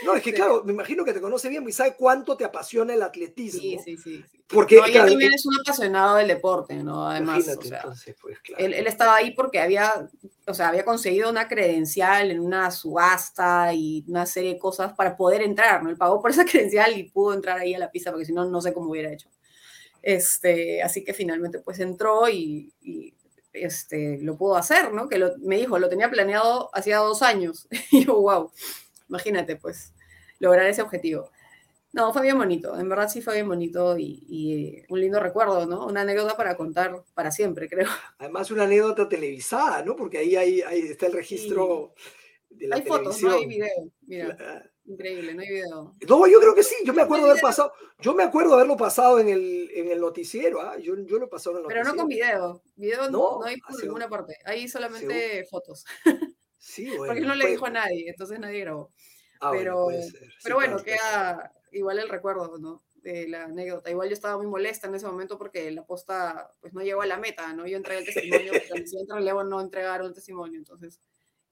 No, 0.05 0.15
es 0.15 0.23
que 0.23 0.33
claro, 0.33 0.63
me 0.65 0.73
imagino 0.73 1.05
que 1.05 1.13
te 1.13 1.21
conoce 1.21 1.49
bien 1.49 1.67
y 1.69 1.73
sabe 1.73 1.95
cuánto 1.97 2.37
te 2.37 2.45
apasiona 2.45 2.93
el 2.95 3.03
atletismo. 3.03 3.61
Sí, 3.61 3.79
sí, 3.85 3.97
sí. 3.97 4.25
Porque 4.49 4.77
no, 4.77 4.83
también 4.83 5.33
es 5.33 5.47
un 5.47 5.55
apasionado 5.61 6.17
del 6.17 6.29
deporte, 6.29 6.75
¿no? 6.75 7.09
Además, 7.09 7.49
o 7.49 7.63
sea, 7.63 7.83
pues, 8.21 8.39
él, 8.59 8.75
él, 8.75 8.87
estaba 8.87 9.17
ahí 9.17 9.33
porque 9.33 9.61
había, 9.61 10.09
o 10.47 10.55
sea, 10.55 10.69
había 10.69 10.85
conseguido 10.85 11.31
una 11.31 11.49
credencial 11.49 12.31
en 12.31 12.41
una 12.41 12.71
subasta 12.71 13.73
y 13.75 14.05
una 14.09 14.27
serie 14.27 14.55
de 14.55 14.59
cosas 14.59 14.93
para 14.93 15.17
poder 15.17 15.43
entrar, 15.43 15.83
¿no? 15.83 15.91
Él 15.91 15.97
pagó 15.97 16.21
por 16.21 16.31
esa 16.31 16.45
credencial 16.45 16.97
y 16.99 17.11
pudo 17.11 17.35
entrar 17.35 17.59
ahí 17.59 17.75
a 17.75 17.79
la 17.79 17.91
pista 17.91 18.11
porque 18.11 18.27
si 18.27 18.33
no, 18.33 18.45
no 18.45 18.61
sé 18.61 18.73
cómo 18.73 18.91
hubiera 18.91 19.13
hecho. 19.13 19.29
Este, 20.07 20.83
así 20.83 21.03
que 21.03 21.13
finalmente 21.13 21.59
pues 21.59 21.81
entró 21.81 22.29
y, 22.29 22.73
y 22.81 23.13
este, 23.53 24.19
lo 24.23 24.37
pudo 24.37 24.57
hacer, 24.57 24.93
¿no? 24.93 25.09
Que 25.09 25.19
lo, 25.19 25.37
me 25.39 25.57
dijo, 25.57 25.81
lo 25.81 25.89
tenía 25.89 26.09
planeado 26.09 26.71
hacía 26.73 26.99
dos 26.99 27.23
años. 27.23 27.67
y 27.91 28.05
yo, 28.05 28.21
wow 28.21 28.53
imagínate, 29.09 29.57
pues, 29.57 29.93
lograr 30.39 30.67
ese 30.67 30.83
objetivo. 30.83 31.31
No, 31.93 32.13
fue 32.13 32.23
bien 32.23 32.37
bonito, 32.37 32.79
en 32.79 32.89
verdad 32.89 33.09
sí 33.09 33.23
fue 33.23 33.35
bien 33.35 33.49
bonito 33.49 33.97
y, 33.99 34.85
un 34.89 35.01
lindo 35.01 35.19
recuerdo, 35.19 35.67
¿no? 35.67 35.87
Una 35.87 36.03
anécdota 36.03 36.37
para 36.37 36.57
contar 36.57 37.03
para 37.15 37.31
siempre, 37.31 37.69
creo. 37.71 37.89
Además, 38.19 38.51
una 38.51 38.65
anécdota 38.65 39.09
televisada, 39.09 39.83
¿no? 39.83 39.97
Porque 39.97 40.19
ahí, 40.19 40.37
ahí, 40.37 40.61
ahí 40.63 40.81
está 40.81 41.07
el 41.07 41.15
registro 41.15 41.95
de 42.51 42.69
la 42.69 42.77
hay 42.77 42.83
fotos, 42.83 43.23
no 43.23 43.35
hay 43.35 43.47
video. 43.47 43.91
Mira, 44.03 44.71
increíble, 44.87 45.35
no 45.35 45.43
hay 45.43 45.49
video. 45.49 45.95
No, 46.09 46.27
yo 46.27 46.41
creo 46.41 46.55
que 46.55 46.63
sí, 46.63 46.75
yo 46.85 46.93
me 46.93 47.03
acuerdo 47.03 47.27
haber 47.27 47.41
pasado, 47.41 47.73
yo 48.01 48.15
me 48.15 48.23
acuerdo 48.23 48.55
haberlo 48.55 48.77
pasado 48.77 49.19
en 49.19 49.29
el, 49.29 49.71
en 49.75 49.91
el 49.91 50.01
noticiero, 50.01 50.61
¿ah? 50.61 50.77
yo, 50.79 50.97
yo 50.97 51.19
lo 51.19 51.29
pasado 51.29 51.57
en 51.57 51.63
el 51.63 51.69
Pero 51.69 51.85
no 51.85 51.97
con 51.97 52.07
video, 52.07 52.63
video 52.77 53.11
no, 53.11 53.43
hay 53.43 53.57
por 53.59 53.83
ninguna 53.83 54.09
parte, 54.09 54.37
hay 54.45 54.69
solamente 54.69 55.45
fotos. 55.51 55.85
Sí, 56.59 56.87
bueno. 56.97 57.13
Porque 57.13 57.27
no 57.27 57.35
le 57.35 57.49
dijo 57.49 57.67
a 57.67 57.71
nadie, 57.71 58.09
entonces 58.09 58.39
nadie 58.39 58.61
grabó. 58.61 58.91
Ah, 59.41 59.51
pero 59.53 59.85
bueno, 59.85 60.07
pero 60.43 60.55
bueno 60.57 60.77
queda 60.83 60.97
queda 60.97 61.53
igual 61.73 61.99
el 61.99 62.09
recuerdo, 62.09 62.59
¿no? 62.59 62.83
De 62.95 63.29
la 63.29 63.45
anécdota. 63.45 63.91
Igual 63.91 64.09
yo 64.09 64.15
estaba 64.15 64.37
muy 64.39 64.47
molesta 64.47 64.87
en 64.87 64.95
ese 64.95 65.07
momento 65.07 65.39
porque 65.39 65.71
la 65.71 65.85
posta 65.85 66.51
pues 66.61 66.73
no 66.73 66.81
llegó 66.81 67.03
a 67.03 67.07
la 67.07 67.19
meta, 67.19 67.53
¿no? 67.53 67.67
Yo 67.67 67.77
entregué 67.77 68.01
el 68.01 68.07
testimonio, 68.07 68.53
pero 68.53 68.77
el 68.77 68.89
siguiente 68.89 69.15
relevo 69.15 69.45
no 69.45 69.61
entregaron 69.61 70.09
el 70.09 70.15
testimonio, 70.15 70.59
entonces 70.59 71.01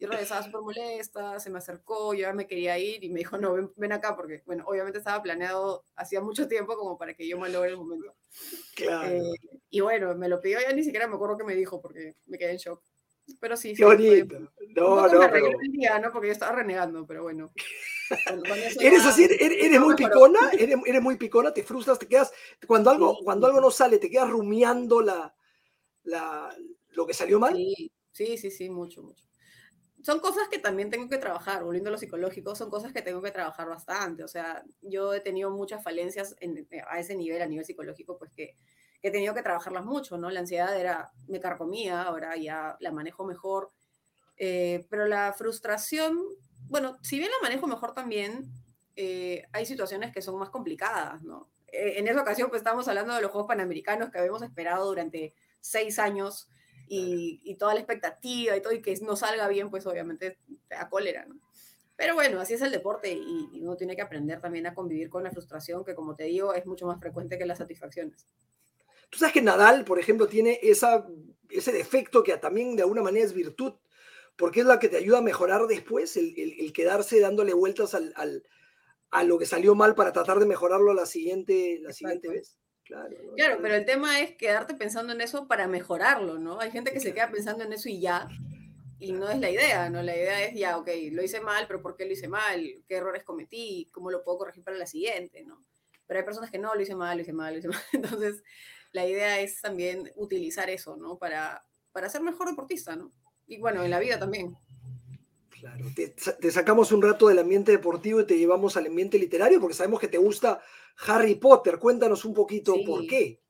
yo 0.05 0.11
regresaba 0.11 0.43
súper 0.43 0.61
molesta, 0.61 1.40
se 1.40 1.49
me 1.49 1.59
acercó, 1.59 2.12
yo 2.12 2.21
ya 2.21 2.33
me 2.35 2.47
quería 2.47 2.79
ir 2.79 3.03
y 3.03 3.09
me 3.09 3.21
dijo, 3.21 3.38
no, 3.38 3.73
ven, 3.77 3.93
acá, 3.93 4.14
porque, 4.14 4.43
bueno, 4.45 4.64
obviamente 4.67 4.99
estaba 4.99 5.23
planeado 5.23 5.87
hacía 5.97 6.21
mucho 6.21 6.47
tiempo 6.47 6.77
como 6.77 6.99
para 6.99 7.14
que 7.14 7.27
yo 7.27 7.38
me 7.38 7.49
logre 7.49 7.71
el 7.71 7.79
momento. 7.79 8.14
Claro. 8.75 9.09
Eh, 9.09 9.33
y 9.71 9.81
bueno, 9.81 10.14
me 10.14 10.29
lo 10.29 10.40
pidió, 10.40 10.61
ya 10.61 10.73
ni 10.73 10.85
siquiera 10.85 11.07
me 11.07 11.14
acuerdo 11.14 11.38
qué 11.38 11.45
me 11.45 11.55
dijo 11.55 11.81
porque 11.81 12.17
me 12.27 12.37
quedé 12.37 12.53
en 12.53 12.59
shock. 12.59 12.83
Pero 13.40 13.57
sí, 13.57 13.75
Qué 13.75 13.87
bonito. 13.87 14.38
no, 14.77 15.09
no, 15.09 15.21
me 15.21 15.29
pero... 15.31 15.47
el 15.47 15.73
día, 15.73 15.99
¿no? 15.99 16.12
Porque 16.12 16.27
yo 16.27 16.33
estaba 16.35 16.57
renegando, 16.57 17.07
pero 17.07 17.23
bueno. 17.23 17.53
¿Eres 18.81 19.07
así? 19.07 19.25
¿Eres, 19.25 19.81
muy 19.81 19.95
picona? 19.95 20.51
¿Eres, 20.53 20.77
¿Eres, 20.85 21.03
muy 21.03 21.17
picona? 21.17 21.55
¿Te 21.55 21.62
frustras? 21.62 21.99
¿Te 21.99 22.07
quedas? 22.07 22.31
Cuando 22.67 22.90
algo, 22.90 23.17
cuando 23.25 23.47
algo 23.47 23.62
no 23.62 23.71
sale, 23.71 23.97
¿te 23.97 24.11
quedas 24.11 24.29
rumiando 24.29 25.01
la, 25.01 25.35
la, 26.03 26.55
lo 26.90 27.07
que 27.07 27.14
salió 27.14 27.40
mal? 27.40 27.55
Sí, 27.57 27.90
sí, 28.12 28.37
sí, 28.37 28.51
sí, 28.51 28.69
mucho, 28.69 29.03
mucho. 29.03 29.25
Son 30.05 30.21
cosas 30.21 30.49
que 30.51 30.59
también 30.59 30.90
tengo 30.90 31.09
que 31.09 31.17
trabajar, 31.17 31.64
volviendo 31.64 31.88
a 31.88 31.93
lo 31.93 31.97
psicológico, 31.97 32.55
son 32.55 32.69
cosas 32.69 32.93
que 32.93 33.01
tengo 33.01 33.23
que 33.23 33.31
trabajar 33.31 33.67
bastante. 33.67 34.23
O 34.23 34.29
sea, 34.29 34.62
yo 34.83 35.14
he 35.14 35.21
tenido 35.21 35.51
muchas 35.51 35.83
falencias 35.83 36.37
en, 36.40 36.69
a 36.90 36.99
ese 36.99 37.17
nivel, 37.17 37.40
a 37.40 37.47
nivel 37.47 37.64
psicológico, 37.64 38.19
pues 38.19 38.31
que 38.31 38.55
he 39.01 39.11
tenido 39.11 39.33
que 39.33 39.40
trabajarlas 39.40 39.87
mucho, 39.87 40.19
¿no? 40.19 40.29
La 40.29 40.40
ansiedad 40.40 40.79
era, 40.79 41.11
me 41.27 41.40
carcomía, 41.40 42.03
ahora 42.03 42.37
ya 42.37 42.77
la 42.81 42.93
manejo 42.93 43.25
mejor, 43.25 43.71
eh, 44.37 44.85
pero 44.90 45.07
la 45.07 45.33
frustración, 45.33 46.21
bueno, 46.69 46.99
si 47.01 47.17
bien 47.17 47.31
la 47.31 47.49
manejo 47.49 47.67
mejor 47.67 47.95
también, 47.95 48.45
eh, 48.97 49.47
hay 49.53 49.64
situaciones 49.64 50.12
que 50.12 50.21
son 50.21 50.38
más 50.38 50.51
complicadas, 50.51 51.23
¿no? 51.23 51.49
Eh, 51.69 51.95
en 51.97 52.09
esa 52.09 52.21
ocasión, 52.21 52.51
pues 52.51 52.61
estábamos 52.61 52.88
hablando 52.88 53.14
de 53.14 53.23
los 53.23 53.31
Juegos 53.31 53.49
Panamericanos 53.49 54.11
que 54.11 54.19
habíamos 54.19 54.43
esperado 54.43 54.85
durante 54.85 55.33
seis 55.61 55.99
años 55.99 56.51
y, 56.88 57.57
toda 57.57 57.75
la 57.75 57.81
expectativa 57.81 58.57
y 58.57 58.62
todo, 58.62 58.73
y 58.73 58.83
que 58.83 58.94
no 59.03 59.16
salga 59.16 59.49
bien, 59.49 59.70
pues 59.70 59.87
obviamente 59.87 60.38
te 60.68 60.75
da 60.75 60.88
cólera, 60.88 61.25
¿no? 61.27 61.40
Pero 61.97 62.14
bueno, 62.14 62.40
así 62.40 62.55
es 62.55 62.62
el 62.62 62.73
deporte 62.73 63.12
y, 63.12 63.51
y 63.53 63.62
uno 63.62 63.77
tiene 63.77 63.94
que 63.94 64.03
aprender 64.03 64.40
también 64.40 64.66
a 64.66 64.75
convivir 64.75 65.09
con 65.09 65.23
la 65.23 65.31
frustración, 65.31 65.85
que 65.85 65.94
como 65.94 66.16
te 66.16 66.25
digo, 66.25 66.53
es 66.53 66.66
mucho 66.66 66.87
más 66.87 66.99
frecuente 66.99 67.38
que 67.38 67.47
las 67.47 67.59
satisfacciones. 67.59 68.27
Tú 69.11 69.18
sabes 69.18 69.33
que 69.33 69.42
Nadal, 69.42 69.85
por 69.85 70.01
ejemplo, 70.01 70.27
tiene 70.27 70.59
esa, 70.61 71.07
ese 71.49 71.70
defecto 71.70 72.25
que 72.25 72.37
también 72.37 72.75
de 72.75 72.83
alguna 72.83 73.03
manera 73.03 73.25
es 73.25 73.33
virtud, 73.33 73.75
porque 74.37 74.61
es 74.61 74.66
la 74.66 74.81
que 74.81 74.88
te 74.88 74.97
ayuda 74.97 75.18
a 75.18 75.23
mejorar 75.23 75.66
después, 75.68 76.16
el, 76.16 76.73
quedarse 76.73 77.20
dándole 77.20 77.55
vueltas 77.55 77.94
al, 77.94 78.12
a 79.11 79.23
lo 79.23 79.38
que 79.38 79.47
salió 79.47 79.77
mal 79.77 79.94
para 79.94 80.12
tratar 80.12 80.40
de 80.40 80.47
mejorarlo 80.47 80.92
la 80.94 81.07
siguiente, 81.07 81.79
la 81.81 81.92
siguiente 81.92 82.29
vez. 82.29 82.59
Claro, 82.85 83.16
claro, 83.35 83.59
pero 83.62 83.75
el 83.75 83.87
tema 83.87 84.20
es 84.20 84.37
quedarte 84.37 84.75
pensando 84.75 85.12
en 85.12 85.20
eso 85.23 85.49
para 85.49 85.66
mejorarlo, 85.66 86.38
¿no? 86.38 86.61
Hay 86.61 86.70
gente 86.70 86.92
que 86.92 87.01
se 87.01 87.14
queda 87.14 87.31
pensando 87.31 87.64
en 87.64 87.73
eso 87.73 87.88
y 87.88 87.99
ya, 87.99 88.29
y 88.99 89.12
no 89.12 89.29
es 89.29 89.38
la 89.38 89.51
idea, 89.51 89.90
¿no? 89.90 90.03
La 90.03 90.16
idea 90.16 90.44
es 90.44 90.55
ya, 90.55 90.79
ok, 90.79 90.88
lo 91.12 91.23
hice 91.23 91.40
mal, 91.40 91.66
pero 91.66 91.83
¿por 91.83 91.97
qué 91.97 92.05
lo 92.05 92.12
hice 92.12 92.29
mal? 92.29 92.83
¿Qué 92.87 92.97
errores 92.97 93.25
cometí? 93.25 93.88
¿Cómo 93.92 94.11
lo 94.11 94.23
puedo 94.23 94.38
corregir 94.38 94.62
para 94.62 94.77
la 94.77 94.87
siguiente, 94.87 95.44
¿no? 95.44 95.64
Pero 96.07 96.20
hay 96.20 96.25
personas 96.25 96.51
que 96.51 96.59
no, 96.59 96.75
lo 96.75 96.81
hice 96.81 96.94
mal, 96.94 97.16
lo 97.16 97.23
hice 97.23 97.33
mal, 97.33 97.53
lo 97.53 97.59
hice 97.59 97.68
mal. 97.68 97.83
Entonces, 97.92 98.42
la 98.92 99.07
idea 99.07 99.40
es 99.40 99.61
también 99.61 100.11
utilizar 100.16 100.70
eso, 100.70 100.97
¿no? 100.97 101.18
Para, 101.18 101.66
para 101.92 102.09
ser 102.09 102.23
mejor 102.23 102.49
deportista, 102.49 102.97
¿no? 102.97 103.11
Y 103.47 103.59
bueno, 103.59 103.83
en 103.83 103.90
la 103.90 103.99
vida 103.99 104.18
también. 104.18 104.57
Claro, 105.51 105.87
te, 105.94 106.51
sacamos 106.51 106.92
un 106.92 107.03
rato 107.03 107.29
del 107.29 107.38
ambiente 107.38 107.73
deportivo 107.73 108.20
y 108.20 108.27
te 108.27 108.37
llevamos 108.37 108.77
al 108.77 108.87
ambiente 108.87 109.18
literario 109.18 109.61
porque 109.61 109.75
sabemos 109.75 109.99
que 109.99 110.09
te 110.09 110.18
gusta 110.18 110.62
Harry 110.98 111.35
Potter. 111.37 111.78
Cuéntanos 111.78 112.24
un 112.24 112.35
poquito 112.35 112.74
por 112.85 113.07
qué. 113.07 113.40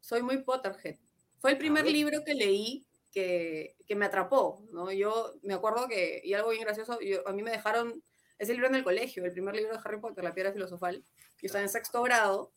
Soy 0.00 0.22
muy 0.22 0.38
Potterhead. 0.38 0.96
Fue 1.38 1.52
el 1.52 1.58
primer 1.58 1.86
libro 1.86 2.22
que 2.24 2.34
leí 2.34 2.86
que, 3.10 3.76
que, 3.86 3.94
me 3.94 4.06
atrapó, 4.06 4.64
¿no? 4.72 4.90
Yo 4.90 5.34
me 5.42 5.54
acuerdo 5.54 5.86
que, 5.86 6.22
y 6.24 6.32
algo 6.32 6.50
bien 6.50 6.62
gracioso, 6.62 6.98
yo, 7.00 7.26
a 7.28 7.32
mí 7.32 7.42
me 7.42 7.50
dejaron 7.50 8.02
ese 8.38 8.52
libro 8.54 8.68
en 8.68 8.74
el 8.74 8.84
colegio, 8.84 9.24
el 9.24 9.32
primer 9.32 9.54
libro 9.54 9.72
de 9.72 9.80
Harry 9.84 10.00
Potter, 10.00 10.24
La 10.24 10.34
Piedra 10.34 10.52
Filosofal. 10.52 11.04
Yo 11.40 11.46
estaba 11.46 11.62
en 11.62 11.68
sexto 11.68 12.02
grado 12.02 12.52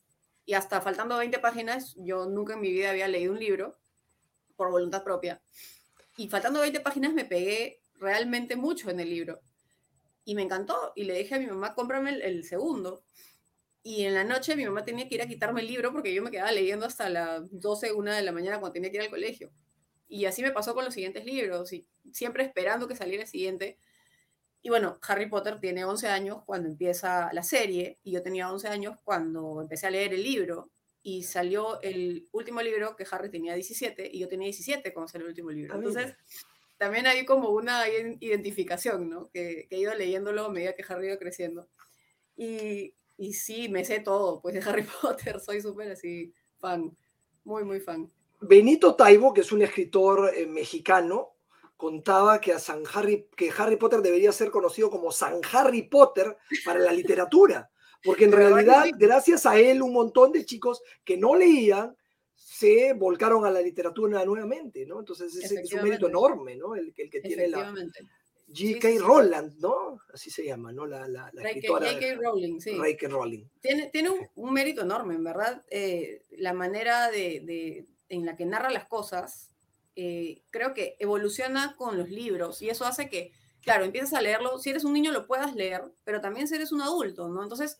y 0.46 0.54
hasta 0.54 0.80
faltando 0.82 1.18
20 1.18 1.40
páginas, 1.40 1.96
yo 1.98 2.26
nunca 2.28 2.54
en 2.54 2.62
mi 2.62 2.72
vida 2.72 2.92
había 2.92 3.08
leído 3.08 3.34
un 3.34 3.40
libro 3.40 3.78
por 4.56 4.72
voluntad 4.72 5.04
propia. 5.04 5.42
Y 6.18 6.30
faltando 6.30 6.62
20 6.62 6.80
páginas 6.80 7.14
me 7.14 7.26
pegué 7.26 7.82
realmente 8.00 8.56
mucho 8.56 8.90
en 8.90 9.00
el 9.00 9.10
libro. 9.10 9.42
Y 10.24 10.36
me 10.36 10.44
encantó. 10.44 10.94
Y 10.96 11.04
le 11.04 11.16
dije 11.16 11.36
a 11.36 11.40
mi 11.40 11.48
mamá, 11.48 11.74
cómprame 11.74 12.12
el, 12.12 12.44
segundo. 12.44 13.04
Y 13.88 14.04
en 14.04 14.16
la 14.16 14.24
noche 14.24 14.56
mi 14.56 14.66
mamá 14.66 14.84
tenía 14.84 15.08
que 15.08 15.14
ir 15.14 15.22
a 15.22 15.28
quitarme 15.28 15.62
el 15.62 15.68
libro 15.68 15.92
porque 15.92 16.12
yo 16.12 16.24
me 16.24 16.32
quedaba 16.32 16.52
leyendo 16.52 16.88
hasta 16.88 17.08
las 17.08 17.48
12, 17.52 17.94
1 17.94 18.14
de 18.16 18.24
la 18.24 18.32
mañana 18.32 18.60
cuando 18.60 18.74
tenía 18.74 18.90
que 18.90 18.98
ir 18.98 19.04
al 19.04 19.12
colegio. 19.12 19.52
Y 20.08 20.26
así 20.26 20.42
me 20.42 20.52
pasó 20.52 20.74
con 20.74 20.86
los 20.86 20.96
siguientes 20.96 21.24
libros, 21.24 21.72
y 21.72 21.88
siempre 22.12 22.44
esperando 22.44 22.88
que 22.88 22.96
saliera 22.96 23.22
el 23.22 23.30
siguiente. 23.30 23.78
Y 24.64 24.70
bueno, 24.70 24.98
Harry 25.08 25.30
Potter 25.30 25.60
tiene 25.60 25.86
11 25.86 26.08
años 26.08 26.42
cuando 26.48 26.68
empieza 26.68 27.32
la 27.32 27.44
serie, 27.44 28.00
y 28.02 28.14
yo 28.14 28.24
tenía 28.24 28.52
11 28.52 28.70
años 28.70 28.98
cuando 29.04 29.62
empecé 29.62 29.86
a 29.86 29.92
leer 29.92 30.16
el 30.16 30.24
libro, 30.24 30.72
y 31.04 31.22
salió 31.22 31.80
el 31.84 32.28
último 32.32 32.64
libro 32.64 32.96
que 32.96 33.06
Harry 33.12 33.30
tenía 33.30 33.54
17, 33.54 34.10
y 34.12 34.18
yo 34.18 34.28
tenía 34.28 34.48
17 34.48 34.94
cuando 34.94 35.10
salió 35.10 35.26
el 35.26 35.30
último 35.30 35.52
libro. 35.52 35.76
Ah, 35.76 35.78
Entonces, 35.78 36.16
también 36.80 37.06
hay 37.06 37.24
como 37.24 37.52
una 37.52 37.88
identificación, 37.88 39.12
¿no? 39.12 39.30
Que, 39.30 39.68
que, 39.70 39.76
he 39.76 39.80
ido 39.80 39.94
leyéndolo 39.94 40.46
a 40.46 40.50
medida 40.50 40.74
que 40.74 40.84
Harry 40.90 41.06
iba 41.06 41.18
creciendo. 41.18 41.70
Y, 42.36 42.96
y 43.18 43.34
sí, 43.34 43.70
me 43.70 43.86
sé 43.86 44.00
todo, 44.00 44.42
pues 44.42 44.54
de 44.56 44.70
Harry 44.70 44.86
Potter, 45.02 45.40
soy 45.40 45.62
súper 45.62 45.92
así 45.92 46.34
fan, 46.60 46.96
muy, 47.44 47.64
muy 47.64 47.80
fan. 47.80 48.12
Benito 48.42 48.96
Taibo, 48.96 49.34
que 49.34 49.42
es 49.42 49.52
un 49.52 49.62
escritor 49.62 50.32
eh, 50.36 50.46
mexicano, 50.46 51.36
contaba 51.78 52.40
que, 52.40 52.54
a 52.54 52.60
San 52.60 52.84
Harry, 52.94 53.28
que 53.36 53.52
Harry 53.58 53.76
Potter 53.78 54.02
debería 54.02 54.32
ser 54.32 54.52
conocido 54.52 54.90
como 54.90 55.12
San 55.12 55.42
Harry 55.54 55.84
Potter 55.84 56.38
para 56.64 56.80
la 56.80 56.92
literatura, 56.92 57.70
porque 58.04 58.26
en 58.26 58.32
realidad, 58.32 58.86
gracias 58.98 59.46
a 59.46 59.58
él, 59.58 59.82
un 59.82 59.94
montón 59.94 60.32
de 60.32 60.46
chicos 60.46 60.82
que 61.04 61.18
no 61.18 61.36
leían 61.36 61.96
se 62.34 62.94
volcaron 62.94 63.46
a 63.46 63.52
la 63.52 63.62
literatura 63.62 64.24
nuevamente, 64.24 64.86
¿no? 64.86 65.00
Entonces 65.00 65.36
es, 65.36 65.52
es 65.52 65.74
un 65.74 65.84
mérito 65.84 66.08
enorme, 66.08 66.56
¿no? 66.56 66.76
El, 66.76 66.94
el 66.96 67.10
que 67.10 67.22
tiene 67.22 67.48
la 67.48 67.74
J.K. 68.48 69.00
Rowland, 69.00 69.60
¿no? 69.60 70.00
Así 70.14 70.30
se 70.30 70.46
llama, 70.46 70.72
¿no? 70.72 70.86
La, 70.86 71.08
la, 71.08 71.30
la 71.34 71.42
escritora. 71.44 71.92
J.K. 71.92 72.16
Rowling, 72.22 72.60
sí. 72.60 72.78
J.K. 72.78 73.08
Rowling. 73.08 73.46
Tiene, 73.60 73.88
tiene 73.88 74.10
un, 74.10 74.28
un, 74.36 74.54
mérito 74.54 74.82
enorme, 74.82 75.16
en 75.16 75.24
verdad. 75.24 75.64
Eh, 75.70 76.24
la 76.38 76.54
manera 76.54 77.10
de, 77.10 77.42
de, 77.44 77.88
en 78.10 78.26
la 78.26 78.36
que 78.36 78.46
narra 78.46 78.70
las 78.70 78.86
cosas, 78.86 79.50
eh, 79.96 80.44
creo 80.52 80.74
que 80.74 80.96
evoluciona 81.00 81.76
con 81.78 81.98
los 81.98 82.10
libros 82.10 82.62
y 82.62 82.70
eso 82.70 82.86
hace 82.86 83.10
que, 83.10 83.32
claro, 83.62 83.86
empiezas 83.86 84.14
a 84.14 84.22
leerlo. 84.22 84.60
Si 84.60 84.70
eres 84.70 84.84
un 84.84 84.94
niño 84.94 85.12
lo 85.12 85.26
puedas 85.26 85.56
leer, 85.56 85.84
pero 86.04 86.22
también 86.22 86.48
si 86.48 86.56
eres 86.56 86.72
un 86.72 86.82
adulto, 86.82 87.30
¿no? 87.30 87.42
Entonces 87.42 87.80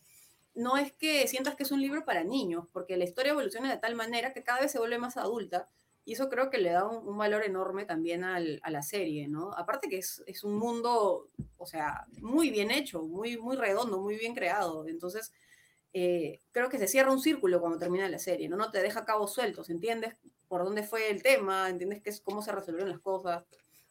no 0.54 0.76
es 0.78 0.92
que 0.92 1.28
sientas 1.28 1.54
que 1.54 1.62
es 1.62 1.70
un 1.70 1.82
libro 1.82 2.04
para 2.04 2.24
niños, 2.24 2.66
porque 2.72 2.96
la 2.96 3.04
historia 3.04 3.32
evoluciona 3.32 3.70
de 3.70 3.78
tal 3.78 3.94
manera 3.94 4.32
que 4.32 4.42
cada 4.42 4.60
vez 4.60 4.72
se 4.72 4.78
vuelve 4.78 4.98
más 4.98 5.16
adulta, 5.18 5.68
y 6.06 6.12
eso 6.12 6.28
creo 6.28 6.50
que 6.50 6.58
le 6.58 6.70
da 6.70 6.86
un, 6.86 7.18
valor 7.18 7.42
enorme 7.42 7.84
también 7.84 8.22
a 8.22 8.38
la 8.38 8.82
serie, 8.82 9.26
¿no? 9.26 9.52
Aparte 9.52 9.88
que 9.88 9.98
es, 9.98 10.44
un 10.44 10.56
mundo, 10.56 11.30
o 11.58 11.66
sea, 11.66 12.06
muy 12.20 12.50
bien 12.50 12.70
hecho, 12.70 13.02
muy, 13.02 13.36
muy 13.36 13.56
redondo, 13.56 14.00
muy 14.00 14.16
bien 14.16 14.32
creado, 14.32 14.86
entonces 14.86 15.32
eh, 15.92 16.38
creo 16.52 16.68
que 16.68 16.78
se 16.78 16.86
cierra 16.86 17.10
un 17.10 17.20
círculo 17.20 17.60
cuando 17.60 17.78
termina 17.78 18.08
la 18.08 18.20
serie, 18.20 18.48
¿no? 18.48 18.56
No 18.56 18.70
te 18.70 18.82
deja 18.82 19.04
cabos 19.04 19.34
sueltos, 19.34 19.68
entiendes 19.68 20.14
por 20.46 20.62
dónde 20.62 20.84
fue 20.84 21.10
el 21.10 21.24
tema, 21.24 21.68
entiendes 21.68 22.00
qué 22.02 22.10
es, 22.10 22.20
cómo 22.20 22.40
se 22.40 22.52
resolvieron 22.52 22.90
las 22.90 23.00
cosas. 23.00 23.44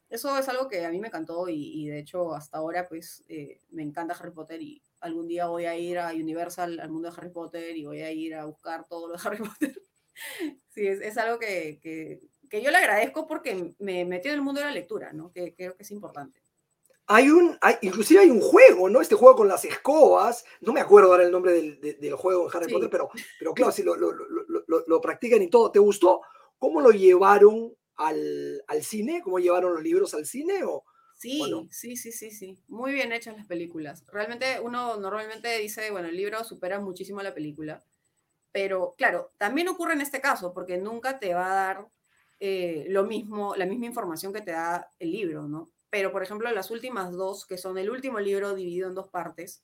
Eso 0.10 0.38
es 0.40 0.48
algo 0.48 0.70
que 0.70 0.86
a 0.86 0.92
mí 0.92 1.00
me 1.00 1.08
encantó 1.08 1.50
y, 1.50 1.90
de 1.90 2.00
hecho 2.00 2.34
hasta 2.34 2.60
ahora 2.60 2.88
pues 2.88 3.26
eh, 3.28 3.60
me 3.72 3.84
encanta 3.84 4.14
Harry 4.14 4.32
Potter 4.32 4.62
y 4.62 4.82
algún 5.02 5.28
día 5.28 5.48
voy 5.48 5.66
a 5.66 5.76
ir 5.78 6.00
a 6.00 6.14
Universal, 6.14 6.80
al 6.80 6.90
mundo 6.92 7.12
de 7.12 7.18
Harry 7.18 7.30
Potter, 7.30 7.76
y 7.76 7.84
voy 7.84 8.02
a 8.02 8.12
ir 8.12 8.36
a 8.36 8.46
buscar 8.46 8.88
todo 8.88 9.10
lo 9.10 9.16
de 9.16 9.22
Harry 9.26 9.38
Potter. 9.44 9.76
Sí, 10.70 10.88
es, 10.88 11.02
es 11.02 11.18
algo 11.18 11.40
que, 11.40 11.80
que, 11.82 12.22
que, 12.50 12.62
yo 12.62 12.72
le 12.72 12.78
agradezco 12.78 13.28
porque 13.28 13.74
me 13.80 14.06
metió 14.06 14.32
en 14.32 14.38
el 14.38 14.44
mundo 14.44 14.62
de 14.62 14.68
la 14.68 14.74
lectura, 14.74 15.14
¿no? 15.14 15.32
Que 15.32 15.54
creo 15.56 15.76
que 15.76 15.84
es 15.84 15.92
importante. 15.92 16.42
Hay 17.08 17.30
un, 17.30 17.56
hay, 17.62 17.76
inclusive 17.82 18.22
hay 18.22 18.32
un 18.32 18.42
juego, 18.42 18.90
¿no? 18.90 19.00
Este 19.00 19.16
juego 19.16 19.36
con 19.36 19.48
las 19.48 19.64
escobas, 19.64 20.44
no 20.62 20.74
me 20.74 20.82
acuerdo 20.82 21.12
ahora 21.12 21.24
el 21.24 21.32
nombre 21.32 21.54
del, 21.54 21.80
del, 21.80 22.16
juego 22.16 22.46
en 22.46 22.58
Harry 22.58 22.72
Potter, 22.72 22.90
pero, 22.90 23.10
pero 23.38 23.54
claro, 23.54 23.74
lo, 23.84 23.96
lo, 23.96 24.14
lo, 24.68 24.84
lo, 24.88 25.02
practican 25.02 25.42
y 25.42 25.50
todo. 25.50 25.72
¿Te 25.72 25.78
gustó? 25.78 26.22
¿Cómo 26.58 26.82
lo 26.82 26.90
llevaron 26.90 27.76
al, 27.96 28.64
al 28.66 28.84
cine? 28.84 29.22
¿Cómo 29.24 29.38
llevaron 29.38 29.74
los 29.74 29.84
libros 29.84 30.16
al 30.16 30.26
cine? 30.26 30.64
¿O, 30.64 30.84
Sí, 31.18 31.42
sí, 31.72 31.96
sí, 31.96 32.12
sí, 32.12 32.32
sí. 32.32 32.58
Muy 32.68 32.92
bien 32.92 33.12
hechas 33.14 33.38
las 33.38 33.48
películas. 33.48 34.04
Realmente 34.12 34.60
uno 34.62 34.98
normalmente 34.98 35.58
dice, 35.60 35.90
bueno, 35.92 36.10
el 36.10 36.18
libro 36.18 36.44
supera 36.44 36.80
muchísimo 36.80 37.22
a 37.22 37.24
la 37.24 37.34
película. 37.34 37.84
Pero 38.56 38.96
claro, 38.98 39.34
también 39.38 39.68
ocurre 39.68 39.96
en 39.96 40.00
este 40.00 40.22
caso, 40.22 40.54
porque 40.54 40.78
nunca 40.78 41.20
te 41.20 41.34
va 41.34 41.52
a 41.52 41.56
dar 41.56 41.90
eh, 42.40 42.86
lo 42.88 43.04
mismo, 43.04 43.54
la 43.58 43.66
misma 43.66 43.88
información 43.88 44.32
que 44.32 44.40
te 44.40 44.52
da 44.52 44.90
el 44.98 45.12
libro, 45.12 45.46
¿no? 45.46 45.68
Pero, 45.90 46.14
por 46.14 46.24
ejemplo, 46.24 46.50
las 46.50 46.72
últimas 46.72 47.12
dos, 47.12 47.46
que 47.46 47.58
son 47.58 47.78
el 47.78 47.90
último 47.90 48.18
libro 48.22 48.56
dividido 48.56 48.88
en 48.88 48.96
dos 48.96 49.10
partes, 49.10 49.62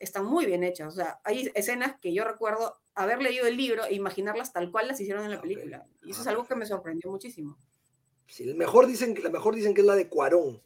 están 0.00 0.26
muy 0.26 0.44
bien 0.44 0.64
hechas. 0.64 0.88
O 0.88 0.96
sea, 0.96 1.20
hay 1.22 1.52
escenas 1.54 2.00
que 2.00 2.12
yo 2.12 2.24
recuerdo 2.24 2.80
haber 2.96 3.22
leído 3.22 3.46
el 3.46 3.56
libro 3.56 3.84
e 3.84 3.94
imaginarlas 3.94 4.52
tal 4.52 4.72
cual 4.72 4.88
las 4.88 5.00
hicieron 5.00 5.24
en 5.24 5.30
la 5.30 5.40
película. 5.40 5.86
Y 6.02 6.10
eso 6.10 6.22
es 6.22 6.26
algo 6.26 6.48
que 6.48 6.56
me 6.56 6.66
sorprendió 6.66 7.08
muchísimo. 7.12 7.56
Sí, 8.26 8.42
el 8.42 8.56
mejor 8.56 8.88
dicen, 8.88 9.16
la 9.22 9.30
mejor 9.30 9.54
dicen 9.54 9.72
que 9.72 9.82
es 9.82 9.86
la 9.86 9.94
de 9.94 10.08
Cuarón, 10.08 10.60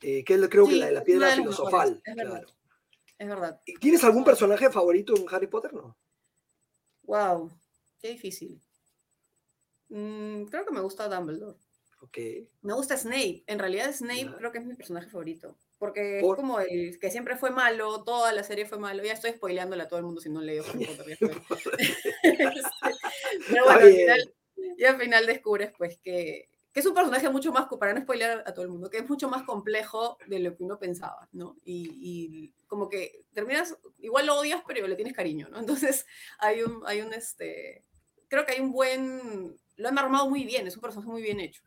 eh, 0.00 0.24
que 0.24 0.32
es 0.32 0.48
creo 0.48 0.66
que 0.66 0.76
la 0.76 0.86
de 0.86 0.92
la 0.92 1.04
piedra 1.04 1.28
filosofal. 1.28 2.00
Es 2.02 2.16
verdad. 2.16 2.46
Es 3.18 3.28
verdad. 3.28 3.60
¿Tienes 3.82 4.02
algún 4.02 4.24
personaje 4.24 4.70
favorito 4.70 5.14
en 5.14 5.26
Harry 5.30 5.46
Potter? 5.46 5.74
No. 5.74 5.94
Wow, 7.06 7.50
qué 8.00 8.08
difícil. 8.08 8.60
Mm, 9.88 10.44
creo 10.44 10.64
que 10.66 10.74
me 10.74 10.80
gusta 10.80 11.08
Dumbledore. 11.08 11.58
Okay. 12.02 12.48
Me 12.62 12.74
gusta 12.74 12.96
Snape. 12.96 13.44
En 13.46 13.58
realidad 13.58 13.92
Snape 13.92 14.34
creo 14.36 14.52
que 14.52 14.58
es 14.58 14.64
mi 14.64 14.74
personaje 14.74 15.08
favorito. 15.08 15.56
Porque 15.78 16.18
es 16.18 16.24
como 16.24 16.60
el 16.60 16.98
que 16.98 17.10
siempre 17.10 17.36
fue 17.36 17.50
malo, 17.50 18.02
toda 18.02 18.32
la 18.32 18.42
serie 18.42 18.66
fue 18.66 18.78
malo. 18.78 19.02
Ya 19.04 19.12
estoy 19.12 19.32
spoileándole 19.32 19.82
a 19.82 19.88
todo 19.88 19.98
el 19.98 20.06
mundo 20.06 20.20
si 20.20 20.30
no 20.30 20.40
leo 20.40 20.64
Harry 20.68 21.16
Potter. 21.48 21.76
Pero 23.48 23.64
bueno, 23.64 23.80
al 23.80 23.92
final, 23.92 24.34
y 24.78 24.84
al 24.84 24.98
final 24.98 25.26
descubres 25.26 25.72
pues 25.76 25.98
que 25.98 26.48
que 26.76 26.80
es 26.80 26.86
un 26.86 26.92
personaje 26.92 27.30
mucho 27.30 27.52
más, 27.52 27.68
para 27.80 27.94
no 27.94 28.02
spoiler 28.02 28.42
a 28.44 28.52
todo 28.52 28.66
el 28.66 28.70
mundo, 28.70 28.90
que 28.90 28.98
es 28.98 29.08
mucho 29.08 29.30
más 29.30 29.44
complejo 29.44 30.18
de 30.26 30.40
lo 30.40 30.54
que 30.54 30.62
uno 30.62 30.78
pensaba, 30.78 31.26
¿no? 31.32 31.56
Y, 31.64 32.52
como 32.66 32.90
que 32.90 33.24
terminas, 33.32 33.74
igual 34.00 34.26
lo 34.26 34.38
odias, 34.38 34.62
pero 34.66 34.86
le 34.86 34.94
tienes 34.94 35.14
cariño, 35.14 35.48
¿no? 35.48 35.58
Entonces 35.60 36.04
hay 36.38 36.62
un, 36.62 36.82
hay 36.84 37.00
un, 37.00 37.14
este, 37.14 37.82
creo 38.28 38.44
que 38.44 38.52
hay 38.52 38.60
un 38.60 38.72
buen, 38.72 39.56
lo 39.76 39.88
han 39.88 39.98
armado 39.98 40.28
muy 40.28 40.44
bien, 40.44 40.66
es 40.66 40.76
un 40.76 40.82
personaje 40.82 41.10
muy 41.10 41.22
bien 41.22 41.40
hecho. 41.40 41.62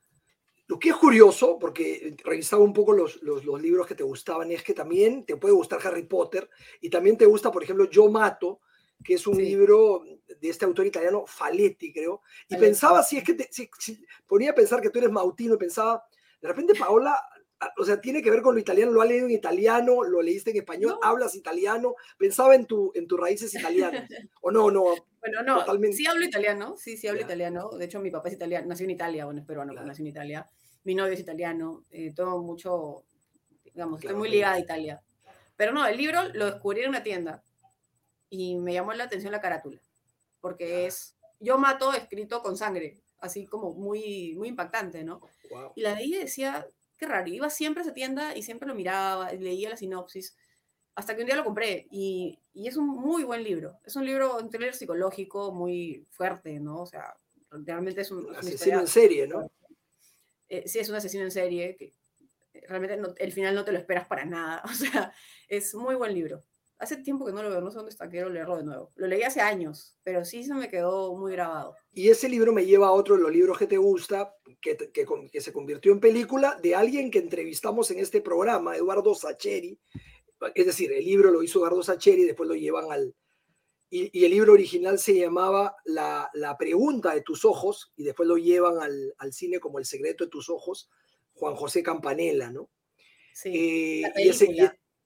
Lo 0.67 0.77
que 0.77 0.89
es 0.89 0.95
curioso, 0.95 1.57
porque 1.57 2.15
revisaba 2.23 2.61
un 2.61 2.73
poco 2.73 2.93
los, 2.93 3.19
los, 3.23 3.43
los 3.43 3.59
libros 3.59 3.87
que 3.87 3.95
te 3.95 4.03
gustaban, 4.03 4.51
es 4.51 4.61
que 4.61 4.75
también 4.75 5.25
te 5.25 5.37
puede 5.37 5.55
gustar 5.55 5.79
Harry 5.87 6.03
Potter 6.03 6.47
y 6.81 6.91
también 6.91 7.17
te 7.17 7.25
gusta, 7.25 7.51
por 7.51 7.63
ejemplo, 7.63 7.89
Yo 7.89 8.11
Mato, 8.11 8.59
que 9.03 9.13
es 9.13 9.27
un 9.27 9.37
libro 9.37 10.03
de 10.27 10.49
este 10.49 10.65
autor 10.65 10.85
italiano, 10.85 11.25
Faletti, 11.25 11.91
creo, 11.93 12.21
y 12.47 12.55
pensaba, 12.57 13.03
si 13.03 13.17
es 13.17 13.23
que 13.23 13.33
te, 13.33 13.49
si, 13.51 13.69
ponía 14.27 14.51
a 14.51 14.55
pensar 14.55 14.81
que 14.81 14.89
tú 14.89 14.99
eres 14.99 15.11
mautino 15.11 15.55
y 15.55 15.57
pensaba, 15.57 16.03
de 16.41 16.47
repente 16.47 16.75
Paola, 16.75 17.17
o 17.77 17.83
sea, 17.83 17.99
tiene 17.99 18.21
que 18.21 18.31
ver 18.31 18.41
con 18.41 18.55
lo 18.55 18.61
italiano, 18.61 18.91
lo 18.91 19.01
ha 19.01 19.05
leído 19.05 19.25
en 19.25 19.31
italiano, 19.31 20.03
lo 20.03 20.21
leíste 20.21 20.51
en 20.51 20.57
español, 20.57 20.97
hablas 21.01 21.35
italiano, 21.35 21.95
pensaba 22.17 22.55
en, 22.55 22.65
tu, 22.65 22.91
en 22.95 23.07
tus 23.07 23.19
raíces 23.19 23.53
italianas, 23.53 24.07
o 24.41 24.51
no, 24.51 24.71
no. 24.71 24.83
Bueno, 25.19 25.43
no, 25.43 25.65
sí 25.91 26.07
hablo 26.07 26.23
italiano, 26.23 26.77
sí, 26.77 26.95
sí 26.95 27.05
hablo 27.09 27.19
italiano, 27.19 27.71
de 27.71 27.83
hecho 27.83 27.99
mi 27.99 28.09
papá 28.09 28.29
es 28.29 28.35
italiano, 28.35 28.65
nació 28.67 28.85
en 28.85 28.91
Italia, 28.91 29.25
bueno, 29.25 29.41
es 29.41 29.45
peruano, 29.45 29.73
nació 29.73 30.03
en 30.03 30.07
Italia, 30.07 30.47
mi 30.85 30.95
novio 30.95 31.11
es 31.11 31.19
italiano, 31.19 31.83
eh, 31.91 32.13
todo 32.15 32.41
mucho, 32.41 33.03
digamos, 33.65 33.99
estoy 33.99 34.15
muy 34.15 34.29
ligada 34.29 34.53
a 34.53 34.59
Italia. 34.59 35.01
Pero 35.57 35.73
no, 35.73 35.85
el 35.85 35.97
libro 35.97 36.21
lo 36.33 36.45
descubrí 36.45 36.83
en 36.83 36.89
una 36.89 37.03
tienda 37.03 37.43
y 38.29 38.57
me 38.57 38.73
llamó 38.73 38.93
la 38.93 39.05
atención 39.05 39.31
la 39.31 39.41
carátula, 39.41 39.81
porque 40.39 40.85
es 40.85 41.15
Yo 41.39 41.57
mato 41.57 41.93
escrito 41.93 42.41
con 42.41 42.57
sangre, 42.57 43.01
así 43.19 43.45
como 43.45 43.73
muy, 43.73 44.35
muy 44.37 44.49
impactante, 44.49 45.03
¿no? 45.03 45.21
Y 45.75 45.81
la 45.81 45.95
leí 45.95 46.13
y 46.13 46.19
decía, 46.19 46.67
qué 46.97 47.07
raro, 47.07 47.27
iba 47.27 47.49
siempre 47.49 47.81
a 47.81 47.85
esa 47.85 47.93
tienda 47.93 48.35
y 48.35 48.43
siempre 48.43 48.67
lo 48.67 48.75
miraba, 48.75 49.31
leía 49.31 49.69
la 49.69 49.77
sinopsis, 49.77 50.35
hasta 50.95 51.15
que 51.15 51.21
un 51.21 51.27
día 51.27 51.37
lo 51.37 51.45
compré 51.45 51.87
y, 51.91 52.37
y 52.53 52.67
es 52.67 52.75
un 52.75 52.87
muy 52.87 53.23
buen 53.23 53.41
libro. 53.41 53.79
Es 53.85 53.95
un 53.95 54.05
libro, 54.05 54.37
un 54.37 54.49
thriller 54.49 54.75
psicológico 54.75 55.53
muy 55.53 56.05
fuerte, 56.09 56.59
¿no? 56.59 56.81
O 56.81 56.85
sea, 56.85 57.15
realmente 57.51 58.01
es 58.01 58.11
un... 58.11 58.35
asesino 58.35 58.81
en 58.81 58.87
serie, 58.87 59.25
¿no? 59.25 59.49
Eh, 60.49 60.67
sí, 60.67 60.79
es 60.79 60.89
un 60.89 60.95
asesino 60.95 61.23
en 61.23 61.31
serie 61.31 61.75
que 61.77 61.93
eh, 62.53 62.63
realmente 62.67 62.99
el 63.23 63.31
final 63.31 63.55
no 63.55 63.63
te 63.63 63.71
lo 63.71 63.77
esperas 63.77 64.07
para 64.07 64.25
nada. 64.25 64.61
O 64.65 64.73
sea, 64.73 65.13
es 65.47 65.73
muy 65.73 65.95
buen 65.95 66.13
libro. 66.13 66.43
Hace 66.79 66.95
tiempo 66.95 67.25
que 67.25 67.33
no 67.33 67.43
lo 67.43 67.49
veo, 67.49 67.59
no 67.59 67.69
sé 67.69 67.75
dónde 67.75 67.91
está, 67.91 68.09
quiero 68.09 68.29
leerlo 68.29 68.55
de 68.55 68.63
nuevo. 68.63 68.93
Lo 68.95 69.05
leí 69.05 69.21
hace 69.21 69.41
años, 69.41 69.97
pero 70.01 70.23
sí 70.23 70.45
se 70.45 70.53
me 70.53 70.69
quedó 70.69 71.13
muy 71.13 71.33
grabado. 71.33 71.75
Y 71.91 72.07
ese 72.07 72.29
libro 72.29 72.53
me 72.53 72.65
lleva 72.65 72.87
a 72.87 72.91
otro 72.91 73.17
de 73.17 73.21
los 73.21 73.33
libros 73.33 73.57
que 73.57 73.67
te 73.67 73.75
gusta, 73.75 74.33
que, 74.61 74.77
que, 74.77 75.05
que 75.29 75.41
se 75.41 75.51
convirtió 75.51 75.91
en 75.91 75.99
película, 75.99 76.57
de 76.63 76.75
alguien 76.75 77.11
que 77.11 77.19
entrevistamos 77.19 77.91
en 77.91 77.99
este 77.99 78.21
programa, 78.21 78.77
Eduardo 78.77 79.13
Sacheri. 79.13 79.77
Es 80.55 80.65
decir, 80.65 80.93
el 80.93 81.03
libro 81.03 81.31
lo 81.31 81.43
hizo 81.43 81.59
Eduardo 81.59 81.83
Sacheri 81.83 82.21
y 82.21 82.27
después 82.27 82.47
lo 82.47 82.55
llevan 82.55 82.89
al... 82.93 83.13
Y, 83.89 84.17
y 84.17 84.23
el 84.23 84.31
libro 84.31 84.53
original 84.53 84.99
se 84.99 85.15
llamaba 85.15 85.75
la, 85.83 86.29
la, 86.33 86.57
pregunta 86.57 87.13
de 87.13 87.23
tus 87.23 87.43
ojos 87.43 87.91
y 87.97 88.03
después 88.03 88.29
lo 88.29 88.37
llevan 88.37 88.81
al, 88.81 89.15
al, 89.17 89.33
cine 89.33 89.59
como 89.59 89.79
El 89.79 89.85
secreto 89.85 90.23
de 90.23 90.29
tus 90.29 90.47
ojos, 90.47 90.89
Juan 91.33 91.55
José 91.55 91.83
Campanella, 91.83 92.51
¿no? 92.51 92.69
Sí. 93.33 93.49
Eh, 94.03 94.13
y 94.15 94.29
ese, 94.29 94.47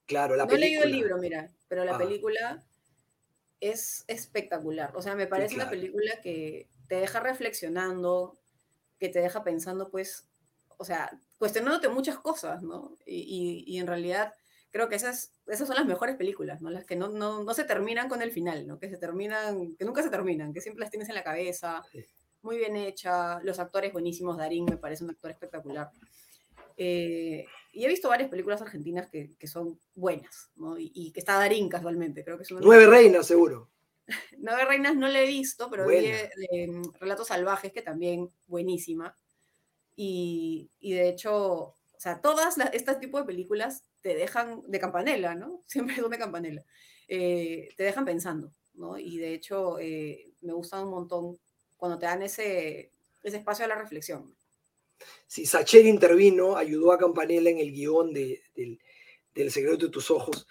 claro, 0.06 0.36
la 0.36 0.44
no 0.44 0.50
película. 0.50 0.66
he 0.66 0.70
leído 0.70 0.84
el 0.84 0.92
libro, 0.92 1.18
mira 1.18 1.50
pero 1.74 1.86
la 1.86 1.96
ah. 1.96 1.98
película 1.98 2.63
es 3.60 4.06
espectacular. 4.08 4.96
O 4.96 5.02
sea, 5.02 5.16
me 5.16 5.26
parece 5.26 5.50
sí, 5.50 5.56
claro. 5.56 5.72
una 5.72 5.80
película 5.80 6.22
que 6.22 6.70
te 6.88 6.98
deja 6.98 7.20
reflexionando, 7.20 8.38
que 9.00 9.10
te 9.10 9.20
deja 9.20 9.44
pensando, 9.44 9.89
pues, 9.89 10.28
o 10.78 10.86
sea, 10.86 11.10
cuestionándote 11.39 11.89
muchas 11.89 12.20
cosas, 12.20 12.62
¿no? 12.62 12.96
Y, 13.08 13.63
y, 13.68 13.76
y 13.76 13.80
en 13.80 13.88
realidad 13.88 14.36
creo 14.70 14.88
que 14.88 14.96
esas, 14.96 15.32
esas 15.48 15.68
son 15.68 15.78
las 15.78 15.88
mejores 15.88 16.16
películas, 16.16 16.62
¿no? 16.62 16.70
Las 16.70 16.86
que 16.86 16.96
no, 16.96 17.10
no, 17.10 17.44
no, 17.44 17.54
se 17.56 17.63
terminan 17.63 18.08
con 18.08 18.22
el 18.22 18.32
final, 18.32 18.68
¿no? 18.68 18.78
Que 18.78 18.89
se 18.89 18.98
terminan, 18.98 19.76
que 19.76 19.86
nunca 19.86 20.04
se 20.04 20.12
terminan, 20.12 20.54
que 20.54 20.62
siempre 20.62 20.82
las 20.82 20.92
tienes 20.92 21.10
en 21.10 21.16
la 21.16 21.24
cabeza, 21.24 21.84
muy 22.44 22.58
bien 22.58 22.76
hecha, 22.76 23.39
los 23.42 23.58
actores 23.58 23.94
buenísimos, 23.94 24.38
Darín 24.38 24.66
me 24.66 24.78
parece 24.78 25.04
un 25.04 25.10
actor 25.10 25.32
espectacular. 25.32 25.89
Eh, 26.78 27.46
y 27.74 27.84
he 27.84 27.88
visto 27.88 28.08
varias 28.08 28.30
películas 28.30 28.62
argentinas 28.62 29.10
que, 29.10 29.36
que 29.38 29.48
son 29.48 29.80
buenas, 29.96 30.52
¿no? 30.56 30.78
Y, 30.78 30.92
y, 30.94 31.12
que 31.12 31.20
está 31.20 31.34
Darín 31.34 31.68
casualmente, 31.68 32.24
creo 32.24 32.38
que 32.38 32.54
una 32.54 32.62
Nueve 32.64 32.86
Reinas, 32.86 33.26
seguro. 33.26 33.70
Nueve 34.38 34.66
Reinas 34.66 34.96
no 34.96 35.08
la 35.08 35.22
he 35.22 35.26
visto, 35.28 35.70
pero 35.72 35.88
vi 35.88 35.96
de, 35.96 36.30
de, 36.36 36.82
Relatos 37.00 37.28
Salvajes, 37.28 37.74
que 37.74 37.82
también 37.82 38.30
buenísima. 38.48 39.16
Y, 39.96 40.70
y 40.80 40.94
de 40.94 41.10
hecho, 41.10 41.36
o 41.36 41.78
sea, 41.98 42.22
todas 42.22 42.58
las, 42.58 42.74
este 42.74 42.94
tipo 42.96 43.18
de 43.18 43.26
películas 43.26 43.84
te 44.02 44.14
dejan 44.14 44.62
de 44.68 44.80
campanela, 44.80 45.34
¿no? 45.34 45.64
Siempre 45.68 45.96
son 45.96 46.12
de 46.12 46.20
campanela. 46.20 46.64
Eh, 47.08 47.70
te 47.76 47.84
dejan 47.84 48.06
pensando, 48.06 48.54
¿no? 48.76 49.00
Y 49.00 49.18
de 49.18 49.34
hecho, 49.34 49.80
eh, 49.80 50.32
me 50.42 50.54
gustan 50.54 50.84
un 50.84 50.92
montón 50.92 51.40
cuando 51.78 51.98
te 51.98 52.06
dan 52.06 52.22
ese, 52.22 52.92
ese 53.24 53.38
espacio 53.38 53.66
a 53.66 53.68
la 53.68 53.76
reflexión. 53.76 54.36
Sí, 55.28 55.46
Sacher 55.46 55.86
intervino, 55.86 56.56
ayudó 56.56 56.92
a 56.92 56.98
Campanella 56.98 57.50
en 57.50 57.60
el 57.60 57.72
guion 57.72 58.13
de, 58.13 58.42
del, 58.56 58.80
del 59.34 59.52
secreto 59.52 59.86
de 59.86 59.92
tus 59.92 60.12
ojos, 60.12 60.48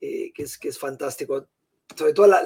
eh, 0.00 0.32
que, 0.32 0.42
es, 0.42 0.58
que 0.58 0.68
es 0.68 0.78
fantástico. 0.78 1.48
Sobre 1.94 2.12
todo, 2.12 2.26
la, 2.26 2.44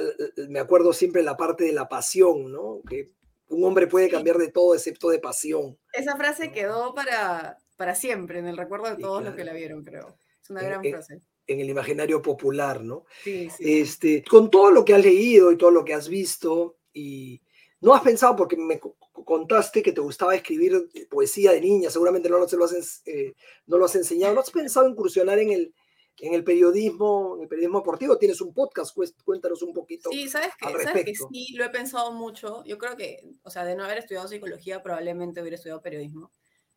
me 0.49 0.59
acuerdo 0.59 0.92
siempre 0.92 1.23
la 1.23 1.37
parte 1.37 1.64
de 1.64 1.73
la 1.73 1.88
pasión, 1.88 2.53
¿no? 2.53 2.83
Que 2.88 3.12
un 3.49 3.64
hombre 3.64 3.87
puede 3.87 4.09
cambiar 4.09 4.38
de 4.38 4.51
todo 4.51 4.75
excepto 4.75 5.09
de 5.11 5.18
pasión. 5.18 5.79
Esa 5.92 6.16
frase 6.16 6.49
¿no? 6.49 6.53
quedó 6.53 6.94
para, 6.94 7.59
para 7.77 7.94
siempre 7.94 8.38
en 8.38 8.46
el 8.46 8.57
recuerdo 8.57 8.94
de 8.94 9.03
todos 9.03 9.18
sí, 9.18 9.23
claro. 9.23 9.25
los 9.25 9.35
que 9.37 9.44
la 9.44 9.53
vieron, 9.53 9.85
creo. 9.85 10.16
Es 10.42 10.51
una 10.51 10.62
gran 10.62 10.85
en, 10.85 10.92
frase. 10.92 11.20
En 11.46 11.61
el 11.61 11.68
imaginario 11.68 12.23
popular, 12.23 12.83
¿no? 12.83 13.05
Sí, 13.25 13.51
sí. 13.51 13.81
Este, 13.81 14.23
con 14.23 14.51
todo 14.51 14.70
lo 14.70 14.85
que 14.85 14.94
has 14.94 15.03
leído 15.03 15.51
y 15.51 15.57
todo 15.57 15.70
lo 15.70 15.85
que 15.85 15.94
has 15.94 16.09
visto, 16.09 16.79
y 16.92 17.40
no 17.81 17.94
has 17.94 18.03
pensado, 18.03 18.37
porque 18.37 18.57
me 18.57 18.81
contaste 19.24 19.83
que 19.83 19.92
te 19.92 20.00
gustaba 20.00 20.35
escribir 20.35 20.88
poesía 21.09 21.52
de 21.52 21.61
niña, 21.61 21.90
seguramente 21.90 22.28
no, 22.28 22.38
no, 22.38 22.48
se 22.48 22.56
lo 22.56 22.64
has, 22.64 23.02
eh, 23.06 23.35
no 23.66 23.78
lo 23.78 23.85
has 23.85 23.94
enseñado, 23.96 24.35
¿no 24.35 24.40
has 24.40 24.50
pensado 24.50 24.88
incursionar 24.88 25.38
en 25.38 25.50
el, 25.50 25.74
en 26.18 26.35
el 26.35 26.44
periodismo, 26.44 27.37
en 27.37 27.42
el 27.42 27.48
periodismo 27.48 27.78
deportivo? 27.78 28.18
Tienes 28.18 28.40
un 28.40 28.52
podcast, 28.52 28.96
cuéntanos 29.24 29.62
un 29.62 29.72
poquito. 29.72 30.11
Sí, 30.11 30.28
sabes 30.28 30.52
que, 30.59 30.85
sabes 30.85 31.04
que 31.04 31.14
sí, 31.14 31.54
lo 31.54 31.64
he 31.64 31.70
pensado 31.70 32.12
mucho. 32.12 32.64
Yo 32.64 32.78
creo 32.78 32.96
que, 32.96 33.22
o 33.42 33.50
sea, 33.50 33.64
de 33.64 33.74
no 33.74 33.85
haber 33.85 33.98
estudiado 33.98 34.28
psicología, 34.28 34.83
probablemente 34.83 35.40
hubiera 35.40 35.56
estudiado 35.56 35.83
periodismo. 35.83 36.30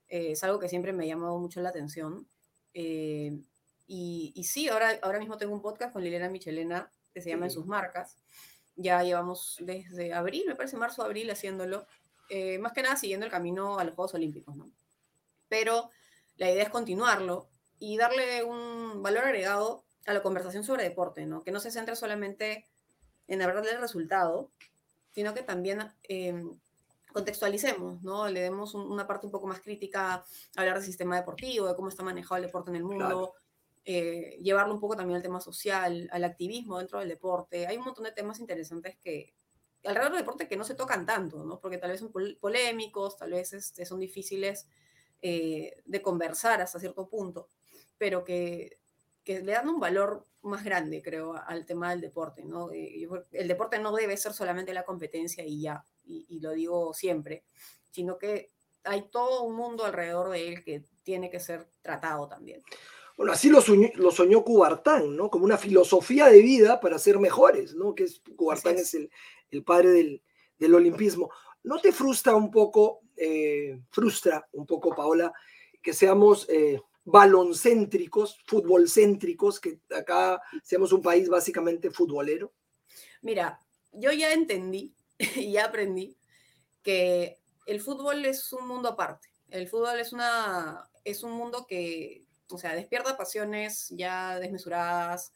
Eh, 0.08 0.32
es 0.32 0.44
algo 0.44 0.60
que 0.60 0.70
siempre 0.70 0.94
me 0.94 1.04
ha 1.04 1.08
llamado 1.08 1.38
mucho 1.40 1.62
la 1.62 1.70
atención. 1.70 2.28
Eh, 2.74 3.38
y, 3.88 4.32
y, 4.36 4.44
sí, 4.46 4.70
ahora, 4.70 5.00
ahora 5.02 5.20
mismo 5.20 5.38
tengo 5.38 5.54
un 5.54 5.62
podcast 5.62 5.94
con 5.94 6.04
Liliana 6.04 6.30
Michelena 6.30 6.92
que 7.14 7.22
se 7.22 7.30
llama 7.30 7.50
sí. 7.50 7.54
En 7.54 7.62
sus 7.62 7.66
marcas. 7.66 8.18
Ya 8.76 9.04
llevamos 9.04 9.58
desde 9.60 10.14
abril, 10.14 10.46
me 10.48 10.56
parece 10.56 10.78
marzo, 10.78 11.04
abril 11.04 11.30
haciéndolo. 11.30 11.86
Eh, 12.30 12.58
más 12.60 12.74
que 12.74 12.82
nada 12.82 12.96
siguiendo 12.96 13.26
el 13.26 13.32
camino 13.32 13.80
a 13.80 13.84
los 13.84 13.96
Juegos 13.96 14.14
Olímpicos, 14.14 14.56
¿no? 14.56 14.72
Pero 15.50 15.90
la 16.38 16.50
idea 16.50 16.64
es 16.64 16.70
continuarlo 16.70 17.50
y 17.80 17.98
darle 17.98 18.44
un 18.44 19.04
valor 19.04 19.26
agregado 19.26 19.84
a 20.06 20.14
la 20.14 20.24
conversación 20.24 20.64
sobre 20.64 20.84
deporte, 20.84 21.26
¿no? 21.26 21.44
Que 21.44 21.52
no 21.52 21.60
se 21.60 21.72
centre 21.72 21.96
solamente 21.96 22.66
en 23.28 23.42
hablar 23.42 23.64
del 23.64 23.80
resultado, 23.80 24.52
sino 25.12 25.34
que 25.34 25.44
también 25.44 25.94
eh, 26.04 26.44
contextualicemos, 27.12 28.02
¿no? 28.04 28.28
Le 28.28 28.42
demos 28.42 28.74
un, 28.74 28.92
una 28.92 29.06
parte 29.06 29.28
un 29.28 29.32
poco 29.32 29.48
más 29.48 29.62
crítica 29.62 30.14
a 30.16 30.26
hablar 30.56 30.76
del 30.76 30.86
sistema 30.86 31.16
deportivo, 31.16 31.68
de 31.68 31.76
cómo 31.76 31.90
está 31.90 32.04
manejado 32.04 32.38
el 32.38 32.44
deporte 32.48 32.72
en 32.72 32.78
el 32.78 32.84
mundo, 32.84 33.06
claro. 33.06 33.34
eh, 33.86 34.40
llevarlo 34.42 34.74
un 34.74 34.80
poco 34.80 34.96
también 34.96 35.18
al 35.18 35.24
tema 35.24 35.40
social, 35.40 36.10
al 36.12 36.24
activismo 36.24 36.80
dentro 36.80 37.00
del 37.00 37.10
deporte. 37.10 37.68
Hay 37.68 37.78
un 37.78 37.86
montón 37.86 38.06
de 38.06 38.12
temas 38.12 38.40
interesantes 38.40 38.98
que 38.98 39.34
alrededor 39.84 40.14
del 40.14 40.22
deporte 40.22 40.48
que 40.48 40.58
no 40.58 40.64
se 40.64 40.76
tocan 40.76 41.06
tanto, 41.06 41.44
¿no? 41.44 41.60
Porque 41.60 41.78
tal 41.78 41.92
vez 41.92 42.00
son 42.00 42.12
polémicos, 42.40 43.18
tal 43.18 43.32
vez 43.32 43.54
este, 43.54 43.86
son 43.86 44.00
difíciles 44.00 44.68
eh, 45.22 45.82
de 45.86 46.02
conversar 46.02 46.62
hasta 46.62 46.80
cierto 46.80 47.08
punto, 47.08 47.50
pero 47.98 48.24
que, 48.24 48.80
que, 49.24 49.42
le 49.42 49.54
dan 49.54 49.70
un 49.70 49.80
valor 49.80 50.28
más 50.42 50.64
grande, 50.64 51.02
creo, 51.02 51.36
al 51.36 51.66
tema 51.66 51.92
del 51.92 52.02
deporte, 52.02 52.44
¿no? 52.44 52.72
Eh, 52.72 53.08
el 53.32 53.48
deporte 53.48 53.80
no 53.80 53.94
debe 53.94 54.18
ser 54.18 54.34
solamente 54.34 54.74
la 54.74 54.84
competencia 54.84 55.46
y 55.46 55.62
ya, 55.62 55.86
y, 56.06 56.26
y, 56.30 56.40
lo 56.40 56.52
digo 56.52 56.94
siempre, 56.94 57.44
sino 57.92 58.18
que 58.18 58.52
hay 58.84 59.10
todo 59.10 59.44
un 59.44 59.56
mundo 59.56 59.86
alrededor 59.86 60.30
de 60.30 60.48
él 60.50 60.64
que 60.64 60.84
tiene 61.04 61.30
que 61.30 61.40
ser 61.40 61.68
tratado 61.82 62.28
también. 62.28 62.62
Bueno, 63.16 63.32
así 63.32 63.50
lo 63.50 63.62
soñó, 63.62 63.90
lo 63.96 64.12
soñó 64.12 64.44
Cubartán, 64.44 65.16
¿no? 65.16 65.30
Como 65.30 65.46
una 65.46 65.58
filosofía 65.58 66.28
de 66.28 66.42
vida 66.42 66.80
para 66.80 66.98
ser 66.98 67.20
mejores, 67.20 67.76
¿no? 67.76 67.94
Que 67.94 68.06
es, 68.06 68.22
Cubartán 68.36 68.76
es. 68.76 68.82
es 68.82 68.94
el, 68.96 69.12
el 69.56 69.64
padre 69.64 69.90
del, 69.90 70.22
del, 70.58 70.76
olimpismo. 70.76 71.32
¿No 71.64 71.80
te 71.80 71.92
frustra 71.92 72.36
un 72.36 72.52
poco, 72.52 73.02
eh, 73.16 73.80
frustra 73.90 74.48
un 74.52 74.66
poco, 74.66 74.96
Paola, 74.96 75.34
que 75.82 75.94
seamos 75.94 76.48
eh, 76.50 76.82
baloncéntricos, 77.06 78.40
futbolcéntricos, 78.46 79.60
que 79.60 79.80
acá 79.96 80.42
seamos 80.64 80.94
un 80.94 81.02
país 81.02 81.30
básicamente 81.30 81.92
futbolero? 81.92 82.54
Mira, 83.22 83.60
yo 83.92 84.12
ya 84.12 84.34
entendí 84.34 84.94
y 85.36 85.54
ya 85.54 85.66
aprendí 85.66 86.18
que 86.82 87.40
el 87.66 87.80
fútbol 87.80 88.26
es 88.26 88.52
un 88.54 88.68
mundo 88.68 88.90
aparte. 88.90 89.30
El 89.50 89.68
fútbol 89.68 90.00
es, 90.00 90.14
una, 90.14 90.90
es 91.04 91.24
un 91.24 91.32
mundo 91.32 91.66
que, 91.68 92.26
o 92.50 92.58
sea, 92.58 92.76
despierta 92.76 93.18
pasiones 93.18 93.90
ya 93.90 94.40
desmesuradas, 94.40 95.32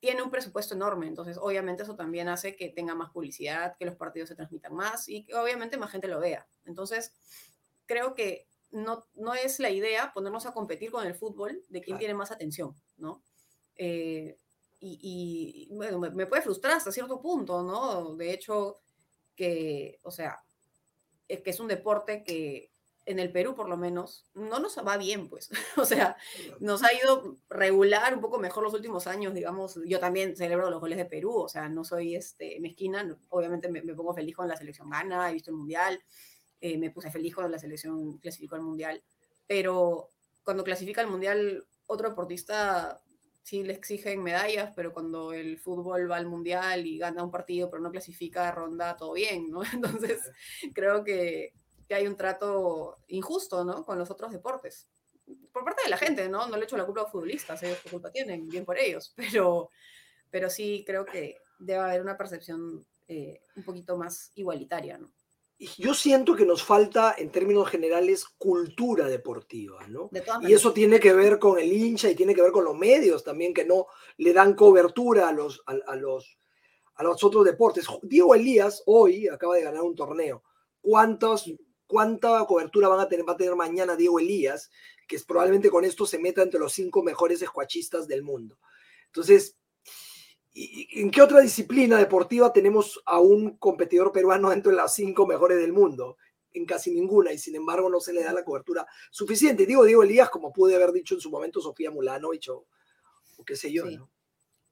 tiene 0.00 0.22
un 0.22 0.30
presupuesto 0.30 0.74
enorme, 0.74 1.06
entonces 1.06 1.36
obviamente 1.38 1.82
eso 1.82 1.94
también 1.94 2.28
hace 2.28 2.56
que 2.56 2.70
tenga 2.70 2.94
más 2.94 3.10
publicidad, 3.10 3.76
que 3.78 3.84
los 3.84 3.96
partidos 3.96 4.30
se 4.30 4.34
transmitan 4.34 4.74
más 4.74 5.08
y 5.08 5.24
que 5.24 5.34
obviamente 5.34 5.76
más 5.76 5.90
gente 5.90 6.08
lo 6.08 6.18
vea. 6.18 6.48
Entonces, 6.64 7.12
creo 7.86 8.14
que 8.14 8.46
no, 8.70 9.04
no 9.14 9.34
es 9.34 9.60
la 9.60 9.70
idea 9.70 10.12
ponernos 10.14 10.46
a 10.46 10.52
competir 10.52 10.90
con 10.90 11.06
el 11.06 11.14
fútbol 11.14 11.62
de 11.68 11.80
quién 11.80 11.96
claro. 11.96 11.98
tiene 11.98 12.14
más 12.14 12.30
atención, 12.30 12.74
¿no? 12.96 13.22
Eh, 13.76 14.38
y, 14.80 15.68
y, 15.70 15.74
bueno, 15.74 15.98
me, 15.98 16.10
me, 16.10 16.26
puede 16.26 16.42
frustrar 16.42 16.74
hasta 16.74 16.92
cierto 16.92 17.20
punto, 17.20 17.62
¿no? 17.62 18.16
De 18.16 18.32
hecho, 18.32 18.80
que, 19.36 19.98
o 20.02 20.10
sea, 20.10 20.42
es 21.28 21.42
que 21.42 21.50
es 21.50 21.60
un 21.60 21.68
deporte 21.68 22.24
que 22.24 22.69
en 23.10 23.18
el 23.18 23.32
Perú 23.32 23.54
por 23.54 23.68
lo 23.68 23.76
menos, 23.76 24.26
no 24.34 24.58
nos 24.60 24.76
va 24.78 24.96
bien, 24.96 25.28
pues. 25.28 25.50
o 25.76 25.84
sea, 25.84 26.16
nos 26.60 26.82
ha 26.82 26.92
ido 26.92 27.38
regular 27.48 28.14
un 28.14 28.20
poco 28.20 28.38
mejor 28.38 28.64
los 28.64 28.74
últimos 28.74 29.06
años, 29.06 29.34
digamos. 29.34 29.78
Yo 29.86 30.00
también 30.00 30.36
celebro 30.36 30.70
los 30.70 30.80
goles 30.80 30.98
de 30.98 31.06
Perú, 31.06 31.36
o 31.36 31.48
sea, 31.48 31.68
no 31.68 31.84
soy 31.84 32.14
este, 32.14 32.58
mezquina, 32.60 33.18
obviamente 33.28 33.68
me, 33.68 33.82
me 33.82 33.94
pongo 33.94 34.14
feliz 34.14 34.36
cuando 34.36 34.54
la 34.54 34.58
selección 34.58 34.90
gana, 34.90 35.30
he 35.30 35.34
visto 35.34 35.50
el 35.50 35.56
Mundial, 35.56 36.02
eh, 36.60 36.78
me 36.78 36.90
puse 36.90 37.10
feliz 37.10 37.34
cuando 37.34 37.50
la 37.52 37.58
selección 37.58 38.18
clasificó 38.18 38.56
al 38.56 38.62
Mundial, 38.62 39.02
pero 39.46 40.10
cuando 40.42 40.64
clasifica 40.64 41.00
al 41.00 41.08
mundial, 41.08 41.66
otro 41.86 42.08
deportista 42.08 43.02
sí 43.42 43.62
le 43.62 43.72
exigen 43.72 44.22
medallas, 44.22 44.72
pero 44.76 44.92
cuando 44.92 45.32
el 45.32 45.58
fútbol 45.58 46.10
va 46.10 46.16
al 46.16 46.26
mundial 46.26 46.86
y 46.86 46.98
gana 46.98 47.24
un 47.24 47.30
partido, 47.30 47.70
pero 47.70 47.82
no 47.82 47.90
clasifica 47.90 48.50
ronda, 48.52 48.96
todo 48.96 49.14
bien, 49.14 49.50
¿no? 49.50 49.62
Entonces, 49.72 50.20
creo 50.74 51.04
que, 51.04 51.52
que 51.90 51.96
hay 51.96 52.06
un 52.06 52.16
trato 52.16 52.98
injusto, 53.08 53.64
¿no? 53.64 53.84
Con 53.84 53.98
los 53.98 54.08
otros 54.12 54.30
deportes. 54.30 54.88
Por 55.52 55.64
parte 55.64 55.82
de 55.82 55.90
la 55.90 55.96
gente, 55.96 56.28
¿no? 56.28 56.46
No 56.46 56.56
le 56.56 56.62
echo 56.62 56.76
la 56.76 56.84
culpa 56.84 57.00
a 57.00 57.02
los 57.02 57.10
futbolistas, 57.10 57.60
ellos 57.64 57.80
qué 57.82 57.90
culpa 57.90 58.12
tienen, 58.12 58.48
bien 58.48 58.64
por 58.64 58.78
ellos, 58.78 59.12
pero, 59.16 59.70
pero 60.30 60.48
sí 60.48 60.84
creo 60.86 61.04
que 61.04 61.38
debe 61.58 61.80
haber 61.80 62.00
una 62.00 62.16
percepción 62.16 62.86
eh, 63.08 63.42
un 63.56 63.64
poquito 63.64 63.96
más 63.96 64.30
igualitaria, 64.36 64.98
¿no? 64.98 65.10
yo 65.78 65.94
siento 65.94 66.36
que 66.36 66.46
nos 66.46 66.62
falta, 66.62 67.16
en 67.18 67.30
términos 67.30 67.68
generales, 67.68 68.24
cultura 68.38 69.08
deportiva, 69.08 69.84
¿no? 69.88 70.10
y 70.42 70.54
eso 70.54 70.72
tiene 70.72 71.00
que 71.00 71.12
ver 71.12 71.40
con 71.40 71.58
el 71.58 71.72
hincha 71.72 72.08
y 72.08 72.14
tiene 72.14 72.36
que 72.36 72.40
ver 72.40 72.52
con 72.52 72.64
los 72.64 72.78
medios 72.78 73.24
también, 73.24 73.52
que 73.52 73.64
no 73.64 73.88
le 74.16 74.32
dan 74.32 74.54
cobertura 74.54 75.28
a 75.28 75.32
los, 75.32 75.60
a, 75.66 75.96
los, 75.96 76.38
a 76.94 77.02
los 77.02 77.24
otros 77.24 77.44
deportes. 77.44 77.86
Diego 78.02 78.36
Elías 78.36 78.84
hoy 78.86 79.26
acaba 79.26 79.56
de 79.56 79.64
ganar 79.64 79.82
un 79.82 79.96
torneo. 79.96 80.44
¿Cuántos, 80.80 81.52
¿Cuánta 81.90 82.44
cobertura 82.46 82.86
van 82.86 83.00
a 83.00 83.08
tener, 83.08 83.28
va 83.28 83.32
a 83.32 83.36
tener 83.36 83.56
mañana 83.56 83.96
Diego 83.96 84.20
Elías? 84.20 84.70
Que 85.08 85.16
es, 85.16 85.24
probablemente 85.24 85.70
con 85.70 85.84
esto 85.84 86.06
se 86.06 86.20
meta 86.20 86.42
entre 86.42 86.60
los 86.60 86.72
cinco 86.72 87.02
mejores 87.02 87.42
escuachistas 87.42 88.06
del 88.06 88.22
mundo. 88.22 88.58
Entonces, 89.06 89.56
¿En 90.52 91.12
qué 91.12 91.22
otra 91.22 91.40
disciplina 91.40 91.96
deportiva 91.96 92.52
tenemos 92.52 93.00
a 93.06 93.20
un 93.20 93.56
competidor 93.58 94.10
peruano 94.10 94.50
entre 94.52 94.72
las 94.72 94.94
cinco 94.94 95.24
mejores 95.24 95.58
del 95.58 95.72
mundo? 95.72 96.16
En 96.52 96.66
casi 96.66 96.90
ninguna, 96.90 97.32
y 97.32 97.38
sin 97.38 97.54
embargo 97.54 97.88
no 97.88 98.00
se 98.00 98.12
le 98.12 98.24
da 98.24 98.32
la 98.32 98.44
cobertura 98.44 98.84
suficiente. 99.12 99.64
Digo, 99.64 99.84
digo 99.84 100.02
Elías, 100.02 100.28
como 100.28 100.52
pude 100.52 100.74
haber 100.74 100.90
dicho 100.90 101.14
en 101.14 101.20
su 101.20 101.30
momento 101.30 101.60
Sofía 101.60 101.92
Mulano, 101.92 102.30
o, 102.30 102.66
o 103.36 103.44
qué 103.44 103.54
sé 103.54 103.70
yo, 103.70 103.84
¿no? 103.84 104.10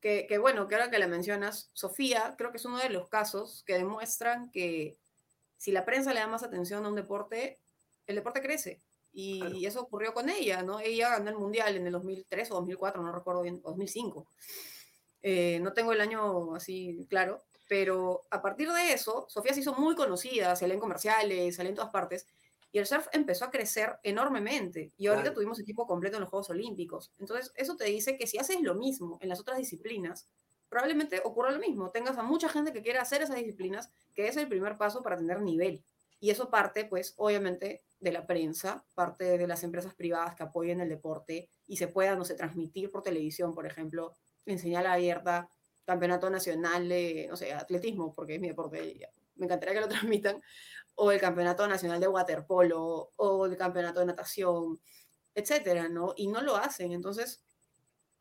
Que, 0.01 0.27
que, 0.29 0.39
bueno, 0.39 0.67
que 0.67 0.75
ahora 0.75 0.91
que 0.91 0.99
la 0.99 1.07
mencionas, 1.07 1.71
Sofía 1.75 2.35
creo 2.37 2.51
que 2.51 2.59
es 2.59 2.65
uno 2.65 2.79
de 2.79 2.91
los 2.91 3.09
casos 3.09 3.63
que 3.65 3.75
demuestran 3.75 4.51
que 4.51 4.99
si 5.59 5.73
la 5.73 5.85
prensa 5.85 6.15
le 6.15 6.21
da 6.21 6.27
más 6.27 6.43
atención 6.43 6.85
a 6.87 6.89
un 6.89 6.95
deporte, 6.95 7.59
el 8.07 8.17
deporte 8.17 8.41
crece. 8.41 8.81
Y, 9.13 9.67
eso 9.67 9.81
ocurrió 9.81 10.15
con 10.15 10.29
ella, 10.29 10.63
¿no? 10.63 10.79
Ella 10.81 11.11
ganó 11.11 11.31
el 11.31 11.37
Mundial 11.37 11.77
en 11.77 11.87
el 11.87 11.93
2003 11.93 12.51
o 12.53 12.55
2004, 12.55 13.03
no 13.03 13.13
recuerdo 13.13 13.43
bien, 13.43 13.61
2005. 13.61 14.27
Eh, 15.23 15.59
no 15.61 15.73
tengo 15.73 15.93
el 15.93 16.01
año 16.01 16.55
así 16.55 17.05
claro, 17.11 17.43
pero 17.69 18.23
a 18.31 18.41
partir 18.41 18.71
de 18.71 18.93
eso, 18.93 19.27
Sofía 19.29 19.53
se 19.53 19.61
hizo 19.61 19.75
muy 19.75 19.97
conocida, 19.97 20.55
se 20.55 20.67
en 20.67 20.79
comerciales, 20.79 21.57
salió 21.57 21.71
en 21.71 21.77
todas 21.77 21.91
partes, 21.91 22.27
y 22.71 22.79
el 22.79 22.87
surf 22.87 23.09
empezó 23.13 23.47
a 23.47 23.51
crecer 23.51 23.99
enormemente. 24.03 24.93
Y 24.97 25.07
ahorita 25.07 25.35
tuvimos 25.35 25.59
equipo 25.59 25.87
completo 25.87 26.17
en 26.17 26.21
los 26.21 26.31
Juegos 26.31 26.51
Olímpicos. 26.51 27.13
Entonces, 27.19 27.51
eso 27.57 27.77
te 27.77 27.87
dice 27.87 28.17
que 28.17 28.27
si 28.27 28.39
haces 28.39 28.61
lo 28.61 28.75
mismo 28.75 29.19
en 29.21 29.31
las 29.31 29.41
otras 29.41 29.59
disciplinas, 29.59 30.29
probablemente 30.69 31.21
ocurra 31.25 31.51
lo 31.51 31.59
mismo. 31.59 31.91
Tengas 31.91 32.19
a 32.19 32.23
mucha 32.23 32.49
gente 32.49 32.73
que 32.73 32.83
quiera 32.83 33.03
hacer 33.03 33.23
esas 33.23 33.37
disciplinas, 33.37 33.91
que 34.15 34.29
es 34.29 34.37
el 34.37 34.49
primer 34.49 34.77
paso 34.77 35.03
para 35.03 35.17
tener 35.17 35.41
nivel. 35.41 35.83
Y 36.21 36.31
eso 36.31 36.51
parte, 36.51 36.85
pues, 36.85 37.15
obviamente, 37.17 37.83
de 38.01 38.13
la 38.13 38.27
prensa, 38.27 38.85
parte 38.95 39.39
de 39.39 39.47
las 39.47 39.63
empresas 39.63 39.95
privadas 39.95 40.35
que 40.35 40.43
apoyen 40.43 40.81
el 40.81 40.89
deporte 40.89 41.49
y 41.67 41.77
se 41.77 41.89
pueda, 41.89 42.17
no 42.17 42.25
sé, 42.25 42.35
transmitir 42.35 42.91
por 42.91 43.03
televisión, 43.03 43.55
por 43.55 43.67
ejemplo, 43.67 44.15
en 44.47 44.59
señal 44.59 44.87
abierta, 44.87 45.49
campeonato 45.85 46.29
nacional 46.29 46.89
de, 46.89 47.27
no 47.31 47.37
sé, 47.37 47.53
atletismo, 47.53 48.15
porque 48.15 48.35
es 48.35 48.41
mi 48.41 48.49
deporte, 48.49 49.09
me 49.37 49.47
encantaría 49.47 49.75
que 49.75 49.81
lo 49.81 49.89
transmitan, 49.89 50.43
o 50.97 51.13
el 51.13 51.21
campeonato 51.21 51.67
nacional 51.69 52.01
de 52.01 52.09
waterpolo, 52.09 53.13
o 53.17 53.47
el 53.47 53.57
campeonato 53.57 54.01
de 54.01 54.07
natación, 54.07 54.81
etcétera, 55.35 55.89
¿no? 55.89 56.15
Y 56.17 56.27
no 56.27 56.43
lo 56.43 56.57
hacen. 56.57 56.93
Entonces, 56.93 57.43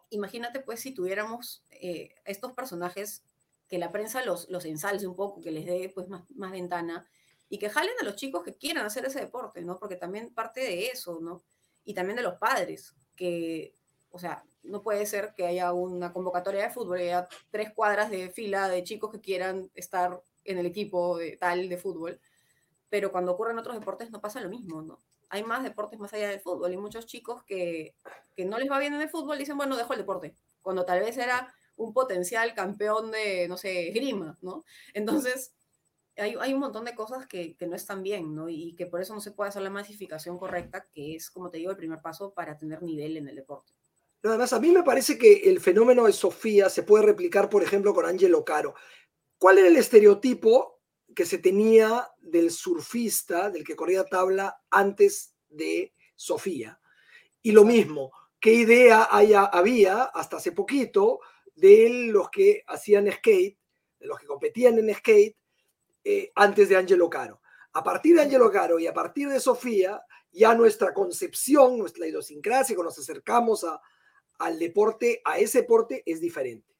imagínate, 0.09 0.59
pues, 0.59 0.79
si 0.79 0.93
tuviéramos 0.93 1.63
eh, 1.71 2.15
estos 2.25 2.53
personajes 2.53 3.23
que 3.67 3.77
la 3.77 3.91
prensa 3.91 4.23
los, 4.23 4.49
los 4.49 4.65
ensalce 4.65 5.07
un 5.07 5.15
poco, 5.15 5.41
que 5.41 5.51
les 5.51 5.65
dé, 5.65 5.91
pues, 5.93 6.07
más, 6.07 6.23
más 6.31 6.51
ventana, 6.51 7.07
y 7.49 7.59
que 7.59 7.69
jalen 7.69 7.93
a 8.01 8.03
los 8.03 8.15
chicos 8.15 8.43
que 8.43 8.53
quieran 8.53 8.85
hacer 8.85 9.05
ese 9.05 9.19
deporte, 9.19 9.61
¿no? 9.61 9.77
Porque 9.77 9.95
también 9.95 10.33
parte 10.33 10.61
de 10.61 10.87
eso, 10.87 11.19
¿no? 11.21 11.43
Y 11.85 11.93
también 11.93 12.17
de 12.17 12.23
los 12.23 12.35
padres, 12.35 12.93
que, 13.15 13.73
o 14.11 14.19
sea, 14.19 14.43
no 14.63 14.81
puede 14.81 15.05
ser 15.05 15.33
que 15.33 15.45
haya 15.45 15.71
una 15.73 16.11
convocatoria 16.11 16.63
de 16.63 16.69
fútbol 16.71 16.99
y 16.99 17.03
haya 17.03 17.27
tres 17.49 17.71
cuadras 17.73 18.09
de 18.09 18.29
fila 18.29 18.67
de 18.67 18.83
chicos 18.83 19.11
que 19.11 19.21
quieran 19.21 19.71
estar 19.75 20.21
en 20.43 20.57
el 20.57 20.65
equipo 20.65 21.17
de 21.17 21.37
tal 21.37 21.69
de 21.69 21.77
fútbol, 21.77 22.19
pero 22.89 23.11
cuando 23.11 23.33
ocurren 23.33 23.57
otros 23.57 23.77
deportes 23.79 24.11
no 24.11 24.21
pasa 24.21 24.41
lo 24.41 24.49
mismo, 24.49 24.81
¿no? 24.81 24.99
Hay 25.29 25.43
más 25.43 25.63
deportes 25.63 25.99
más 25.99 26.13
allá 26.13 26.29
del 26.29 26.39
fútbol 26.39 26.73
y 26.73 26.77
muchos 26.77 27.05
chicos 27.05 27.43
que, 27.43 27.95
que 28.35 28.45
no 28.45 28.57
les 28.57 28.71
va 28.71 28.79
bien 28.79 28.93
en 28.93 29.01
el 29.01 29.09
fútbol 29.09 29.37
dicen, 29.37 29.57
bueno, 29.57 29.75
dejo 29.75 29.93
el 29.93 29.99
deporte, 29.99 30.35
cuando 30.61 30.85
tal 30.85 30.99
vez 30.99 31.17
era 31.17 31.53
un 31.75 31.93
potencial 31.93 32.53
campeón 32.53 33.11
de, 33.11 33.47
no 33.47 33.57
sé, 33.57 33.91
grima, 33.93 34.37
¿no? 34.41 34.63
Entonces, 34.93 35.53
hay, 36.15 36.35
hay, 36.39 36.53
un 36.53 36.59
montón 36.59 36.85
de 36.85 36.95
cosas 36.95 37.27
que, 37.27 37.55
que, 37.55 37.67
no 37.67 37.75
están 37.75 38.01
bien, 38.01 38.33
¿no? 38.33 38.49
Y 38.49 38.73
que 38.75 38.87
por 38.87 39.01
eso 39.01 39.13
no 39.13 39.21
se 39.21 39.31
puede 39.31 39.49
hacer 39.49 39.61
la 39.61 39.69
masificación 39.69 40.37
correcta, 40.37 40.87
que 40.91 41.15
es, 41.15 41.29
como 41.29 41.49
te 41.49 41.57
digo, 41.57 41.71
el 41.71 41.77
primer 41.77 42.01
paso 42.01 42.33
para 42.33 42.57
tener 42.57 42.81
nivel 42.81 43.17
en 43.17 43.27
el 43.27 43.35
deporte. 43.35 43.73
Además, 44.23 44.51
a 44.53 44.59
mí 44.59 44.71
me 44.71 44.83
parece 44.83 45.17
que 45.17 45.49
el 45.49 45.59
fenómeno 45.59 46.05
de 46.05 46.13
Sofía 46.13 46.69
se 46.69 46.83
puede 46.83 47.05
replicar, 47.05 47.49
por 47.49 47.63
ejemplo, 47.63 47.93
con 47.93 48.05
Angelo 48.05 48.43
Caro. 48.43 48.73
¿Cuál 49.37 49.59
era 49.59 49.67
el 49.67 49.77
estereotipo 49.77 50.76
que 51.17 51.25
se 51.25 51.39
tenía 51.39 52.07
del 52.21 52.51
surfista, 52.51 53.49
del 53.49 53.63
que 53.63 53.75
corría 53.75 54.03
tabla 54.03 54.61
antes 54.69 55.33
de 55.49 55.95
Sofía? 56.15 56.79
Y 57.41 57.53
lo 57.53 57.65
mismo, 57.65 58.11
¿qué 58.39 58.53
idea 58.53 59.07
haya, 59.09 59.45
había 59.45 60.03
hasta 60.03 60.37
hace 60.37 60.51
poquito 60.51 61.19
de 61.55 61.89
los 62.11 62.29
que 62.29 62.63
hacían 62.67 63.11
skate, 63.11 63.57
de 63.99 64.05
los 64.05 64.19
que 64.19 64.27
competían 64.27 64.77
en 64.77 64.93
skate 64.93 65.35
eh, 66.03 66.31
antes 66.35 66.69
de 66.69 66.77
Angelo 66.77 67.09
Caro? 67.09 67.41
A 67.73 67.83
partir 67.83 68.15
de 68.15 68.21
Angelo 68.21 68.51
Caro 68.51 68.77
y 68.77 68.85
a 68.85 68.93
partir 68.93 69.27
de 69.27 69.39
Sofía, 69.39 69.99
ya 70.31 70.53
nuestra 70.53 70.93
concepción, 70.93 71.79
nuestra 71.79 72.05
idiosincrasia, 72.05 72.75
cuando 72.75 72.91
nos 72.91 72.99
acercamos 72.99 73.63
a, 73.63 73.81
al 74.37 74.59
deporte, 74.59 75.19
a 75.25 75.39
ese 75.39 75.61
deporte 75.61 76.03
es 76.05 76.21
diferente. 76.21 76.75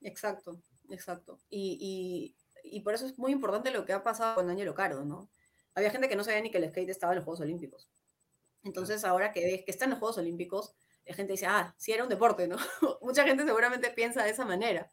Exacto, 0.00 0.62
exacto. 0.90 1.40
Y, 1.50 2.36
por 2.84 2.94
eso 2.94 3.06
es 3.06 3.18
muy 3.18 3.32
importante 3.32 3.70
lo 3.70 3.84
que 3.84 3.92
ha 3.92 4.02
pasado 4.02 4.36
con 4.36 4.50
Ángelo 4.50 4.74
Caro, 4.74 5.04
¿no? 5.04 5.28
Había 5.74 5.90
gente 5.90 6.08
que 6.08 6.16
no 6.16 6.24
sabía 6.24 6.40
ni 6.40 6.50
que 6.50 6.58
el 6.58 6.68
skate 6.68 6.90
estaba 6.90 7.12
en 7.12 7.16
los 7.16 7.24
Juegos 7.24 7.40
Olímpicos. 7.40 7.88
Entonces, 8.62 9.04
ahora 9.04 9.32
que 9.32 9.44
ves 9.44 9.64
que 9.64 9.70
está 9.70 9.84
en 9.84 9.92
los 9.92 9.98
Juegos 9.98 10.18
Olímpicos, 10.18 10.74
la 11.06 11.14
gente 11.14 11.32
dice, 11.32 11.46
ah, 11.46 11.74
sí 11.78 11.92
era 11.92 12.02
un 12.02 12.08
deporte, 12.08 12.46
¿no? 12.46 12.56
Mucha 13.00 13.24
gente 13.24 13.44
seguramente 13.44 13.90
piensa 13.90 14.22
de 14.22 14.30
esa 14.30 14.44
manera. 14.44 14.90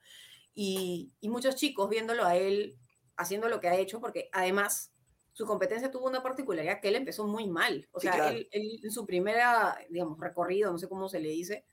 Y, 0.54 1.14
muchos 1.22 1.56
chicos 1.56 1.90
viéndolo 1.90 2.26
a 2.26 2.36
él 2.36 2.78
haciendo 3.16 3.48
lo 3.50 3.60
que 3.60 3.68
ha 3.68 3.78
hecho, 3.78 4.00
porque 4.00 4.30
además 4.32 4.92
su 5.34 5.46
competencia 5.46 5.92
tuvo 5.92 6.08
una 6.08 6.24
particularidad 6.24 6.82
que 6.82 6.88
él 6.88 6.96
empezó 6.96 7.28
muy 7.28 7.48
mal. 7.48 7.88
O 7.92 8.00
sea, 8.00 8.30
él, 8.30 8.50
en 8.52 8.92
su 8.92 9.06
primera, 9.06 9.78
digamos, 9.90 10.20
recorrido, 10.20 10.72
no 10.72 10.80
sé 10.80 10.90
cómo 10.90 11.10
se 11.10 11.20
le 11.20 11.30
dice, 11.30 11.66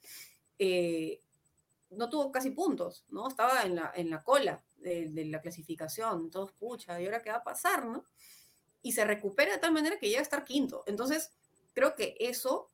eh, 0.59 1.21
no 1.91 2.11
tuvo 2.11 2.31
casi 2.31 2.51
puntos, 2.51 3.07
¿no? 3.09 3.29
Estaba 3.29 3.63
en 3.63 3.77
la, 3.77 3.93
en 3.95 4.11
la 4.11 4.23
cola 4.23 4.63
de, 4.85 5.25
la 5.25 5.41
clasificación, 5.41 6.31
todos, 6.31 6.53
pucha, 6.53 7.01
¿y 7.01 7.07
ahora 7.07 7.23
qué 7.23 7.31
va 7.31 7.39
a 7.39 7.45
pasar, 7.45 7.87
no? 7.87 8.05
Y 8.83 8.93
se 8.93 9.05
recupera 9.05 9.53
de 9.53 9.59
tal 9.59 9.73
manera 9.73 9.99
que 9.99 10.09
llega 10.09 10.21
a 10.21 10.23
estar 10.23 10.45
quinto. 10.45 10.85
Entonces, 10.87 11.33
creo 11.73 11.95
que 11.95 12.17
eso 12.21 12.71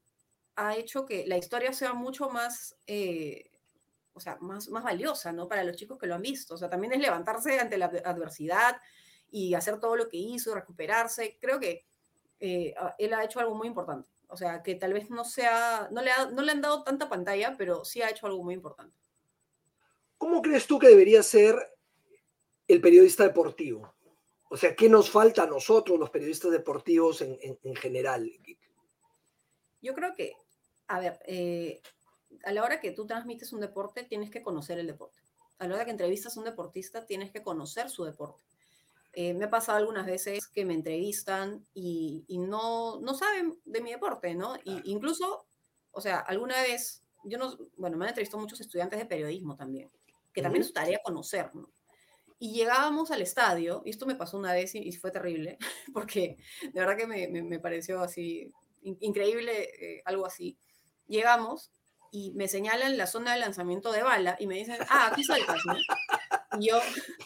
ha 0.56 0.76
hecho 0.76 1.06
que 1.06 1.26
la 1.26 1.38
historia 1.38 1.72
sea 1.72 1.94
mucho 1.94 2.28
más, 2.28 2.76
eh, 2.86 3.50
o 4.12 4.20
sea, 4.20 4.36
más, 4.40 4.68
más 4.68 4.82
valiosa, 4.82 5.32
¿no? 5.32 5.46
Para 5.46 5.64
los 5.64 5.76
chicos 5.76 5.98
que 5.98 6.06
lo 6.06 6.16
han 6.16 6.22
visto. 6.22 6.54
O 6.54 6.58
sea, 6.58 6.68
también 6.68 6.92
es 6.92 7.00
levantarse 7.00 7.60
ante 7.60 7.78
la 7.78 7.86
adversidad 7.86 8.76
y 9.30 9.54
hacer 9.54 9.78
todo 9.78 9.94
lo 9.94 10.08
que 10.08 10.16
hizo, 10.16 10.54
recuperarse. 10.54 11.38
Creo 11.40 11.60
que 11.60 11.86
eh, 12.40 12.74
él 12.98 13.14
ha 13.14 13.24
hecho 13.24 13.38
algo 13.38 13.54
muy 13.54 13.68
importante. 13.68 14.10
O 14.26 14.36
sea, 14.36 14.62
que 14.62 14.74
tal 14.74 14.92
vez 14.92 15.10
no 15.10 15.24
sea, 15.24 15.88
no 15.92 16.02
le, 16.02 16.10
no 16.32 16.42
le 16.42 16.52
han 16.52 16.60
dado 16.60 16.82
tanta 16.82 17.08
pantalla, 17.08 17.54
pero 17.56 17.84
sí 17.84 18.02
ha 18.02 18.10
hecho 18.10 18.26
algo 18.26 18.42
muy 18.42 18.54
importante. 18.54 18.96
¿Cómo 20.18 20.42
crees 20.42 20.66
tú 20.66 20.78
que 20.78 20.88
debería 20.88 21.22
ser 21.22 21.56
el 22.72 22.80
periodista 22.80 23.24
deportivo? 23.24 23.94
O 24.48 24.56
sea, 24.56 24.74
¿qué 24.74 24.88
nos 24.88 25.10
falta 25.10 25.44
a 25.44 25.46
nosotros, 25.46 25.98
los 25.98 26.10
periodistas 26.10 26.50
deportivos 26.50 27.22
en, 27.22 27.76
general? 27.76 28.28
Yo 29.80 29.94
creo 29.94 30.14
que, 30.14 30.34
a 30.88 30.98
ver, 30.98 31.20
eh, 31.26 31.80
a 32.44 32.52
la 32.52 32.64
hora 32.64 32.80
que 32.80 32.90
tú 32.90 33.06
transmites 33.06 33.52
un 33.52 33.60
deporte, 33.60 34.02
tienes 34.02 34.30
que 34.30 34.42
conocer 34.42 34.78
el 34.78 34.88
deporte. 34.88 35.20
A 35.58 35.68
la 35.68 35.76
hora 35.76 35.84
que 35.84 35.92
entrevistas 35.92 36.36
a 36.36 36.40
un 36.40 36.46
deportista, 36.46 37.06
tienes 37.06 37.30
que 37.30 37.42
conocer 37.42 37.90
su 37.90 38.04
deporte. 38.04 38.42
Eh, 39.12 39.34
me 39.34 39.44
ha 39.44 39.50
pasado 39.50 39.78
algunas 39.78 40.06
veces 40.06 40.46
que 40.48 40.64
me 40.64 40.74
entrevistan 40.74 41.64
y, 41.72 42.24
no, 42.28 43.00
no, 43.00 43.14
saben 43.14 43.56
de 43.64 43.80
mi 43.80 43.92
deporte, 43.92 44.34
¿no? 44.34 44.56
Y, 44.64 44.90
incluso, 44.90 45.46
o 45.92 46.00
sea, 46.00 46.18
alguna 46.18 46.60
vez, 46.62 47.04
yo 47.24 47.38
no, 47.38 47.56
bueno, 47.76 47.96
me 47.96 48.04
han 48.04 48.10
entrevistado 48.10 48.40
muchos 48.40 48.60
estudiantes 48.60 48.98
de 48.98 49.06
periodismo 49.06 49.56
también, 49.56 49.90
que 50.32 50.42
también 50.42 50.62
es 50.62 50.68
su 50.68 50.72
tarea 50.72 51.00
conocer, 51.04 51.54
¿no? 51.54 51.70
Y 52.40 52.54
llegábamos 52.54 53.12
al 53.12 53.22
estadio, 53.22 53.82
y 53.84 53.90
esto 53.90 54.06
me 54.06 54.16
pasó 54.16 54.36
una 54.36 54.52
vez 54.52 54.74
y, 54.74 54.90
fue 54.92 55.12
terrible, 55.12 55.58
porque 55.94 56.38
de 56.62 56.80
verdad 56.80 56.96
que 56.96 57.06
me, 57.06 57.28
me, 57.28 57.60
pareció 57.60 58.00
así 58.00 58.52
increíble, 58.82 60.02
algo 60.04 60.26
así. 60.26 60.58
Llegamos 61.06 61.70
y 62.10 62.32
me 62.32 62.48
señalan 62.48 62.96
la 62.96 63.06
zona 63.06 63.34
de 63.34 63.40
lanzamiento 63.40 63.92
de 63.92 64.02
bala 64.02 64.36
y 64.40 64.46
me 64.46 64.56
dicen, 64.56 64.78
ah, 64.88 65.10
aquí 65.12 65.22
saltas, 65.22 65.60
¿no? 65.64 65.74
Y 66.58 66.68
yo, 66.68 66.80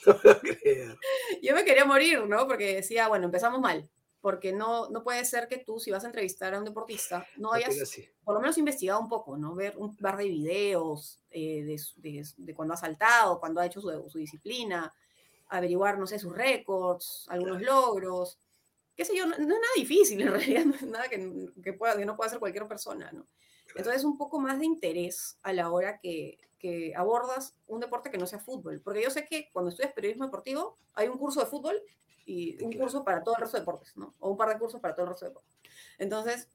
yo 1.42 1.54
me 1.54 1.64
quería 1.64 1.84
morir, 1.84 2.26
¿no? 2.26 2.46
Porque 2.46 2.76
decía, 2.76 3.08
bueno, 3.08 3.26
empezamos 3.26 3.60
mal, 3.60 3.88
porque 4.20 4.52
no, 4.52 4.90
no 4.90 5.02
puede 5.02 5.24
ser 5.24 5.48
que 5.48 5.58
tú, 5.58 5.78
si 5.78 5.90
vas 5.90 6.04
a 6.04 6.08
entrevistar 6.08 6.54
a 6.54 6.58
un 6.58 6.64
deportista, 6.64 7.26
no 7.36 7.52
hayas, 7.52 7.76
por 8.22 8.34
lo 8.34 8.40
menos 8.40 8.58
investigado 8.58 9.00
un 9.00 9.08
poco, 9.08 9.36
¿no? 9.36 9.54
Ver 9.54 9.74
un 9.78 9.96
par 9.96 10.16
de 10.16 10.28
videos 10.28 11.20
eh, 11.30 11.62
de, 11.64 11.80
de, 11.96 12.26
de, 12.36 12.54
cuando 12.54 12.74
ha 12.74 12.78
saltado, 12.78 13.40
cuando 13.40 13.60
ha 13.60 13.66
hecho 13.66 13.80
su, 13.80 14.10
su, 14.10 14.18
disciplina, 14.18 14.92
averiguar, 15.56 15.98
no 15.98 16.06
sé, 16.06 16.18
sus 16.18 16.34
récords, 16.34 17.26
algunos 17.28 17.62
logros, 17.62 18.38
qué 18.96 19.04
sé 19.04 19.16
yo, 19.16 19.26
no, 19.26 19.36
no, 19.36 19.42
es 19.42 19.48
nada 19.48 19.60
difícil 19.76 20.20
en 20.22 20.30
realidad, 20.30 20.64
no 20.64 20.74
es 20.74 20.82
nada 20.82 21.08
que, 21.08 21.50
que, 21.62 21.72
pueda, 21.72 21.96
que 21.96 22.06
no 22.06 22.16
pueda 22.16 22.28
hacer 22.28 22.40
cualquier 22.40 22.66
persona, 22.66 23.10
¿no? 23.12 23.26
Entonces, 23.74 24.04
un 24.04 24.16
poco 24.16 24.38
más 24.38 24.58
de 24.58 24.66
interés 24.66 25.38
a 25.42 25.52
la 25.52 25.70
hora 25.70 25.98
que, 25.98 26.38
que, 26.58 26.94
abordas 26.96 27.56
un 27.66 27.80
deporte 27.80 28.10
que 28.10 28.18
no 28.18 28.26
sea 28.26 28.38
fútbol. 28.38 28.80
Porque 28.80 29.02
yo 29.02 29.10
sé 29.10 29.24
que 29.24 29.50
cuando 29.52 29.70
estudias 29.70 29.92
periodismo 29.92 30.26
deportivo, 30.26 30.78
hay 30.94 31.08
un 31.08 31.18
curso 31.18 31.40
de 31.40 31.46
fútbol 31.46 31.82
y 32.24 32.62
un 32.62 32.72
curso 32.72 33.04
para 33.04 33.24
todo 33.24 33.34
el 33.34 33.40
resto 33.40 33.56
de 33.56 33.62
deportes, 33.62 33.96
¿no? 33.96 34.14
O 34.20 34.30
un 34.30 34.36
par 34.36 34.48
de 34.50 34.58
cursos 34.58 34.80
para 34.80 34.94
todo 34.94 35.06
el 35.06 35.10
resto 35.10 35.24
de 35.24 35.30
deportes. 35.30 35.52
Entonces, 35.98 36.48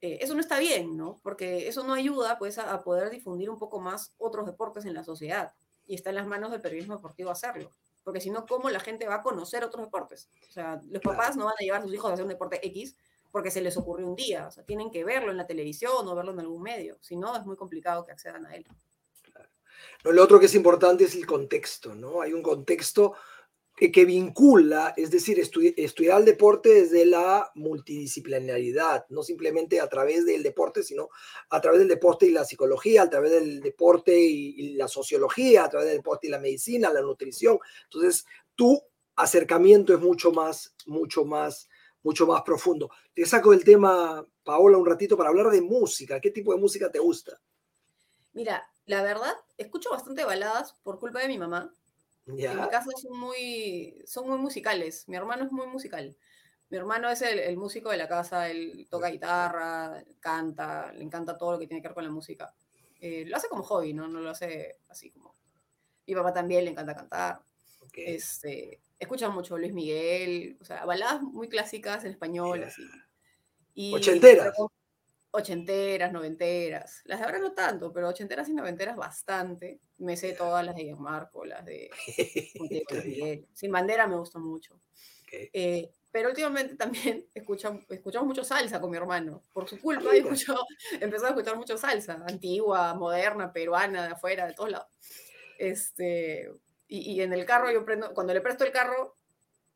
eh, 0.00 0.18
eso 0.20 0.34
no 0.34 0.40
está 0.40 0.58
bien, 0.58 0.96
¿no? 0.96 1.20
Porque 1.22 1.68
eso 1.68 1.84
no 1.84 1.94
ayuda, 1.94 2.36
pues, 2.38 2.58
a, 2.58 2.72
a, 2.72 2.82
poder 2.82 3.10
difundir 3.10 3.48
un 3.48 3.58
poco 3.58 3.80
más 3.80 4.12
otros 4.18 4.44
deportes 4.44 4.84
en 4.86 4.94
la 4.94 5.04
sociedad. 5.04 5.54
Y 5.86 5.94
está 5.94 6.10
en 6.10 6.16
las 6.16 6.26
manos 6.26 6.50
del 6.50 6.60
periodismo 6.60 6.96
deportivo 6.96 7.30
hacerlo. 7.30 7.70
Porque 8.06 8.20
si 8.20 8.30
no, 8.30 8.46
¿cómo 8.46 8.70
la 8.70 8.78
gente 8.78 9.08
va 9.08 9.16
a 9.16 9.22
conocer 9.22 9.64
otros 9.64 9.84
deportes? 9.84 10.30
O 10.48 10.52
sea, 10.52 10.80
los 10.88 11.02
papás 11.02 11.36
no 11.36 11.46
van 11.46 11.56
a 11.58 11.64
llevar 11.64 11.80
a 11.80 11.82
sus 11.82 11.92
hijos 11.92 12.08
a 12.08 12.14
hacer 12.14 12.22
un 12.22 12.28
deporte 12.28 12.64
X 12.64 12.94
porque 13.32 13.50
se 13.50 13.60
les 13.60 13.76
ocurrió 13.76 14.06
un 14.06 14.14
día. 14.14 14.46
O 14.46 14.50
sea, 14.52 14.62
tienen 14.62 14.92
que 14.92 15.02
verlo 15.02 15.32
en 15.32 15.36
la 15.36 15.48
televisión 15.48 16.06
o 16.06 16.14
verlo 16.14 16.30
en 16.30 16.38
algún 16.38 16.62
medio. 16.62 16.98
Si 17.00 17.16
no, 17.16 17.36
es 17.36 17.44
muy 17.44 17.56
complicado 17.56 18.04
que 18.04 18.12
accedan 18.12 18.46
a 18.46 18.54
él. 18.54 18.64
Claro. 19.32 19.48
lo 20.04 20.22
otro 20.22 20.38
que 20.38 20.46
es 20.46 20.54
importante 20.54 21.02
es 21.02 21.16
el 21.16 21.26
contexto, 21.26 21.96
¿no? 21.96 22.20
Hay 22.20 22.32
un 22.32 22.44
contexto 22.44 23.14
que, 23.76 24.04
vincula, 24.04 24.94
es 24.96 25.10
decir, 25.10 25.38
estudiar, 25.38 26.18
el 26.18 26.24
deporte 26.24 26.70
desde 26.70 27.04
la 27.04 27.50
multidisciplinaridad, 27.54 29.04
no 29.10 29.22
simplemente 29.22 29.80
a 29.80 29.88
través 29.88 30.24
del 30.24 30.42
deporte, 30.42 30.82
sino 30.82 31.10
a 31.50 31.60
través 31.60 31.80
del 31.80 31.88
deporte 31.88 32.26
y 32.26 32.30
la 32.30 32.44
psicología, 32.44 33.02
a 33.02 33.10
través 33.10 33.32
del 33.32 33.60
deporte 33.60 34.18
y, 34.18 34.54
y 34.56 34.74
la 34.74 34.88
sociología, 34.88 35.64
a 35.64 35.68
través 35.68 35.88
del 35.88 35.98
deporte 35.98 36.26
y 36.26 36.30
la 36.30 36.38
medicina, 36.38 36.92
la 36.92 37.02
nutrición. 37.02 37.58
Entonces, 37.84 38.24
tu 38.54 38.82
acercamiento 39.14 39.92
es 39.92 40.00
mucho 40.00 40.32
más, 40.32 40.74
mucho 40.86 41.24
más 41.24 41.68
mucho 42.06 42.24
más 42.24 42.42
profundo. 42.42 42.88
Te 43.12 43.26
saco 43.26 43.52
el 43.52 43.64
tema, 43.64 44.24
Paola, 44.44 44.78
un 44.78 44.86
ratito 44.86 45.16
para 45.16 45.28
hablar 45.28 45.50
de 45.50 45.60
música. 45.60 46.20
¿Qué 46.20 46.30
tipo 46.30 46.54
de 46.54 46.60
música 46.60 46.88
te 46.88 47.00
gusta? 47.00 47.40
Mira, 48.32 48.70
la 48.86 49.02
verdad, 49.02 49.34
escucho 49.58 49.90
bastante 49.90 50.24
baladas 50.24 50.74
por 50.84 51.00
culpa 51.00 51.20
de 51.20 51.26
mi 51.26 51.36
mamá. 51.36 51.74
En 52.26 52.34
mi 52.34 52.68
casa 52.68 52.90
son 53.00 53.18
muy, 53.18 54.02
son 54.06 54.28
muy 54.28 54.38
musicales. 54.38 55.08
Mi 55.08 55.16
hermano 55.16 55.44
es 55.44 55.52
muy 55.52 55.66
musical. 55.66 56.16
Mi 56.68 56.76
hermano 56.76 57.08
es 57.08 57.22
el, 57.22 57.38
el, 57.38 57.56
músico 57.56 57.90
de 57.90 57.96
la 57.96 58.08
casa, 58.08 58.50
él 58.50 58.88
toca 58.90 59.08
guitarra, 59.08 60.02
canta, 60.18 60.92
le 60.92 61.04
encanta 61.04 61.38
todo 61.38 61.52
lo 61.52 61.58
que 61.60 61.68
tiene 61.68 61.80
que 61.80 61.88
ver 61.88 61.94
con 61.94 62.04
la 62.04 62.10
música. 62.10 62.52
Eh, 63.00 63.24
lo 63.26 63.36
hace 63.36 63.48
como 63.48 63.62
hobby, 63.62 63.92
¿no? 63.92 64.08
No 64.08 64.20
lo 64.20 64.30
hace 64.30 64.78
así 64.88 65.10
como... 65.10 65.34
Mi 66.06 66.14
papá 66.14 66.32
también 66.32 66.64
le 66.64 66.72
encanta 66.72 66.94
cantar. 66.94 67.40
Okay. 67.86 68.16
Este, 68.16 68.80
escuchan 68.98 69.32
mucho 69.32 69.56
Luis 69.58 69.72
Miguel, 69.72 70.56
o 70.60 70.64
sea, 70.64 70.84
baladas 70.84 71.22
muy 71.22 71.48
clásicas 71.48 72.04
en 72.04 72.12
español, 72.12 72.58
yeah. 72.58 72.68
así. 72.68 72.82
Y, 73.74 73.94
ochenteras. 73.94 74.52
Pero, 74.56 74.72
ochenteras, 75.36 76.12
noventeras. 76.12 77.02
Las 77.04 77.20
de 77.20 77.26
ahora 77.26 77.38
no 77.38 77.52
tanto, 77.52 77.92
pero 77.92 78.08
ochenteras 78.08 78.48
y 78.48 78.54
noventeras 78.54 78.96
bastante. 78.96 79.80
Me 79.98 80.16
sé 80.16 80.32
todas 80.32 80.64
las 80.64 80.74
de 80.74 80.94
Marco, 80.94 81.44
las 81.44 81.64
de 81.64 81.90
Miguel. 83.04 83.46
Sin 83.52 83.70
bandera 83.70 84.06
me 84.06 84.16
gusta 84.16 84.38
mucho. 84.38 84.80
Okay. 85.24 85.50
Eh, 85.52 85.90
pero 86.16 86.30
últimamente 86.30 86.76
también 86.76 87.26
escuchamos, 87.34 87.84
escuchamos 87.90 88.26
mucho 88.26 88.42
salsa 88.42 88.80
con 88.80 88.90
mi 88.90 88.96
hermano. 88.96 89.42
Por 89.52 89.68
su 89.68 89.78
culpa 89.78 90.14
he 90.14 90.18
empezó 91.00 91.26
a 91.26 91.28
escuchar 91.28 91.56
mucho 91.56 91.76
salsa, 91.76 92.24
antigua, 92.26 92.94
moderna, 92.94 93.52
peruana, 93.52 94.06
de 94.06 94.12
afuera, 94.14 94.46
de 94.46 94.54
todos 94.54 94.70
lados. 94.70 94.88
Este, 95.58 96.50
y, 96.88 97.12
y, 97.12 97.20
en 97.20 97.34
el 97.34 97.44
carro 97.44 97.70
yo 97.70 97.84
prendo, 97.84 98.14
cuando 98.14 98.32
le 98.32 98.40
presto 98.40 98.64
el 98.64 98.72
carro, 98.72 99.14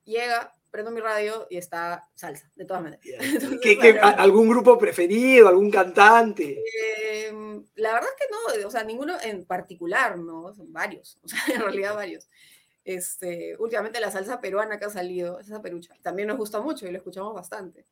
llega, 0.04 0.54
prendo 0.70 0.90
mi 0.90 1.00
radio 1.00 1.46
y 1.50 1.56
está 1.56 2.08
salsa, 2.14 2.50
de 2.54 2.64
todas 2.64 2.82
maneras. 2.82 3.04
Yeah. 3.04 3.18
Entonces, 3.22 3.60
¿Qué, 3.62 3.78
qué, 3.78 3.92
bueno, 3.92 4.06
¿Algún 4.16 4.48
grupo 4.48 4.78
preferido, 4.78 5.48
algún 5.48 5.70
cantante? 5.70 6.62
Eh, 6.62 7.32
la 7.76 7.92
verdad 7.92 8.08
es 8.10 8.26
que 8.26 8.60
no, 8.62 8.68
o 8.68 8.70
sea, 8.70 8.84
ninguno 8.84 9.16
en 9.22 9.44
particular, 9.44 10.18
¿no? 10.18 10.54
Son 10.54 10.72
varios, 10.72 11.18
o 11.24 11.28
sea, 11.28 11.40
en 11.54 11.62
realidad 11.62 11.94
varios. 11.94 12.28
Este, 12.84 13.56
últimamente 13.58 14.00
la 14.00 14.10
salsa 14.10 14.40
peruana 14.40 14.78
que 14.78 14.86
ha 14.86 14.90
salido, 14.90 15.38
esa 15.40 15.60
perucha, 15.60 15.94
también 16.02 16.28
nos 16.28 16.38
gusta 16.38 16.60
mucho 16.60 16.86
y 16.86 16.90
lo 16.90 16.98
escuchamos 16.98 17.34
bastante. 17.34 17.84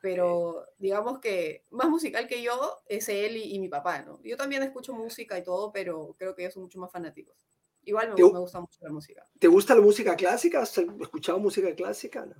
Pero 0.00 0.66
digamos 0.78 1.20
que 1.20 1.64
más 1.70 1.88
musical 1.88 2.26
que 2.26 2.42
yo 2.42 2.82
es 2.88 3.08
él 3.08 3.36
y, 3.36 3.54
y 3.54 3.60
mi 3.60 3.68
papá, 3.68 4.02
¿no? 4.02 4.20
Yo 4.22 4.36
también 4.36 4.62
escucho 4.62 4.92
música 4.94 5.38
y 5.38 5.44
todo, 5.44 5.70
pero 5.72 6.16
creo 6.18 6.34
que 6.34 6.42
ellos 6.42 6.54
son 6.54 6.64
mucho 6.64 6.80
más 6.80 6.90
fanáticos. 6.90 7.36
Igual 7.84 8.10
me, 8.10 8.14
me, 8.14 8.38
gusta 8.38 8.60
mucho 8.60 8.78
la 8.80 8.90
música. 8.90 9.26
¿Te 9.38 9.48
gusta 9.48 9.74
la 9.74 9.80
música 9.80 10.14
clásica? 10.14 10.62
¿Has 10.62 10.76
escuchado 10.78 11.38
música 11.38 11.74
clásica? 11.74 12.24
No? 12.24 12.34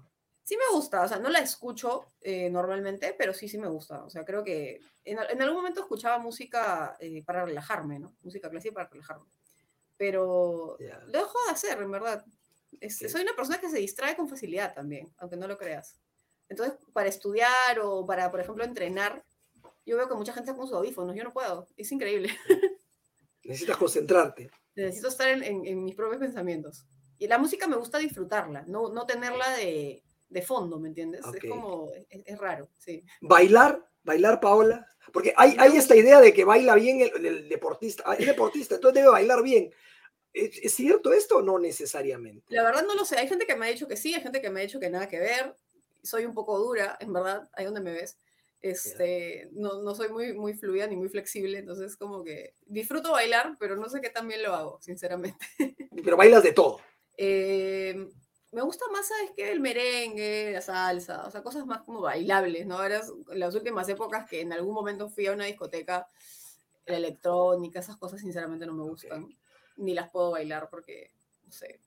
Sí 0.44 0.56
me 0.56 0.74
gusta, 0.74 1.02
o 1.02 1.08
sea, 1.08 1.18
no 1.18 1.28
la 1.28 1.38
escucho 1.38 2.06
eh, 2.20 2.50
normalmente, 2.50 3.14
pero 3.16 3.32
sí, 3.32 3.48
sí 3.48 3.58
me 3.58 3.68
gusta. 3.68 4.04
O 4.04 4.10
sea, 4.10 4.24
creo 4.24 4.42
que 4.42 4.80
en, 5.04 5.18
en 5.18 5.42
algún 5.42 5.58
momento 5.58 5.80
escuchaba 5.80 6.18
música 6.18 6.96
eh, 6.98 7.22
para 7.24 7.44
relajarme, 7.44 7.98
¿no? 7.98 8.12
Música 8.22 8.50
clásica 8.50 8.74
para 8.74 8.88
relajarme. 8.88 9.26
Pero 9.96 10.76
yeah. 10.78 11.00
lo 11.06 11.20
dejo 11.20 11.38
de 11.46 11.52
hacer, 11.52 11.80
en 11.80 11.90
verdad. 11.90 12.24
Es, 12.80 12.96
okay. 12.96 13.08
Soy 13.08 13.22
una 13.22 13.36
persona 13.36 13.60
que 13.60 13.70
se 13.70 13.78
distrae 13.78 14.16
con 14.16 14.28
facilidad 14.28 14.74
también, 14.74 15.12
aunque 15.18 15.36
no 15.36 15.46
lo 15.46 15.58
creas. 15.58 15.96
Entonces, 16.48 16.76
para 16.92 17.08
estudiar 17.08 17.78
o 17.80 18.04
para, 18.04 18.30
por 18.30 18.40
ejemplo, 18.40 18.64
entrenar, 18.64 19.24
yo 19.86 19.96
veo 19.96 20.08
que 20.08 20.14
mucha 20.14 20.32
gente 20.32 20.50
está 20.50 20.58
con 20.58 20.66
sus 20.66 20.76
audífonos, 20.76 21.14
yo 21.14 21.24
no 21.24 21.32
puedo. 21.32 21.68
Es 21.76 21.90
increíble. 21.92 22.30
Necesitas 23.44 23.76
concentrarte 23.76 24.50
necesito 24.74 25.08
estar 25.08 25.28
en, 25.28 25.42
en, 25.42 25.66
en, 25.66 25.84
mis 25.84 25.94
propios 25.94 26.20
pensamientos. 26.20 26.86
Y 27.18 27.26
la 27.26 27.38
música 27.38 27.66
me 27.66 27.76
gusta 27.76 27.98
disfrutarla, 27.98 28.64
no, 28.66 28.92
no 28.92 29.06
tenerla 29.06 29.56
de, 29.56 30.02
de 30.28 30.42
fondo, 30.42 30.78
¿me 30.78 30.88
entiendes? 30.88 31.24
Okay. 31.24 31.40
Es 31.42 31.50
como, 31.50 31.90
es, 32.08 32.22
es, 32.26 32.38
raro, 32.38 32.68
sí. 32.78 33.04
¿Bailar? 33.20 33.86
¿Bailar, 34.02 34.40
Paola? 34.40 34.86
Porque 35.12 35.32
hay, 35.36 35.54
hay 35.58 35.76
esta 35.76 35.94
idea 35.94 36.20
de 36.20 36.32
que 36.32 36.44
baila 36.44 36.74
bien 36.74 37.00
el, 37.00 37.24
el 37.24 37.48
deportista, 37.48 38.14
es 38.14 38.26
deportista, 38.26 38.76
entonces 38.76 39.02
debe 39.02 39.12
bailar 39.12 39.42
bien. 39.42 39.70
¿Es, 40.32 40.58
¿Es, 40.58 40.74
cierto 40.74 41.12
esto 41.12 41.36
o 41.36 41.42
no 41.42 41.58
necesariamente? 41.58 42.46
La 42.48 42.62
verdad 42.62 42.84
no 42.86 42.94
lo 42.94 43.04
sé, 43.04 43.18
hay 43.18 43.28
gente 43.28 43.46
que 43.46 43.54
me 43.54 43.66
ha 43.66 43.70
dicho 43.70 43.86
que 43.86 43.96
sí, 43.96 44.14
hay 44.14 44.22
gente 44.22 44.40
que 44.40 44.50
me 44.50 44.60
ha 44.60 44.64
dicho 44.64 44.80
que 44.80 44.90
nada 44.90 45.08
que 45.08 45.20
ver, 45.20 45.54
soy 46.02 46.24
un 46.24 46.34
poco 46.34 46.58
dura, 46.58 46.96
en 47.00 47.12
verdad, 47.12 47.48
ahí 47.52 47.64
donde 47.64 47.80
me 47.80 47.92
ves 47.92 48.16
este, 48.62 49.48
no, 49.52 49.82
no 49.82 49.94
soy 49.94 50.08
muy, 50.08 50.32
muy 50.34 50.54
fluida 50.54 50.86
ni 50.86 50.96
muy 50.96 51.08
flexible, 51.08 51.58
entonces 51.58 51.96
como 51.96 52.22
que 52.22 52.54
disfruto 52.64 53.10
bailar, 53.10 53.56
pero 53.58 53.76
no 53.76 53.88
sé 53.88 54.00
qué 54.00 54.08
tan 54.08 54.28
bien 54.28 54.42
lo 54.42 54.54
hago, 54.54 54.80
sinceramente. 54.80 55.44
Pero 56.04 56.16
bailas 56.16 56.42
de 56.42 56.52
todo. 56.52 56.80
Eh, 57.16 58.08
me 58.52 58.62
gusta 58.62 58.86
más, 58.90 59.08
¿sabes 59.08 59.32
qué? 59.36 59.50
El 59.50 59.60
merengue, 59.60 60.52
la 60.52 60.60
salsa, 60.60 61.26
o 61.26 61.30
sea, 61.30 61.42
cosas 61.42 61.66
más 61.66 61.82
como 61.82 62.00
bailables, 62.00 62.66
¿no? 62.66 62.78
Ahora, 62.78 63.02
las 63.34 63.54
últimas 63.54 63.88
épocas 63.88 64.28
que 64.28 64.40
en 64.40 64.52
algún 64.52 64.74
momento 64.74 65.08
fui 65.10 65.26
a 65.26 65.32
una 65.32 65.44
discoteca, 65.44 66.06
la 66.86 66.96
electrónica, 66.96 67.80
esas 67.80 67.96
cosas 67.96 68.20
sinceramente 68.20 68.66
no 68.66 68.74
me 68.74 68.82
gustan, 68.84 69.24
okay. 69.24 69.38
ni 69.76 69.94
las 69.94 70.10
puedo 70.10 70.32
bailar 70.32 70.68
porque, 70.70 71.12
no 71.44 71.52
sé, 71.52 71.80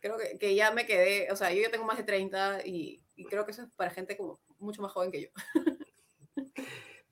creo 0.00 0.16
que, 0.18 0.38
que, 0.38 0.54
ya 0.54 0.70
me 0.70 0.86
quedé, 0.86 1.30
o 1.32 1.36
sea, 1.36 1.52
yo 1.52 1.62
ya 1.62 1.70
tengo 1.70 1.84
más 1.84 1.98
de 1.98 2.04
30 2.04 2.66
y, 2.66 3.02
y 3.16 3.24
creo 3.24 3.44
que 3.44 3.52
eso 3.52 3.62
es 3.62 3.70
para 3.76 3.90
gente 3.90 4.16
como 4.16 4.40
mucho 4.58 4.82
más 4.82 4.92
joven 4.92 5.10
que 5.10 5.22
yo. 5.22 5.28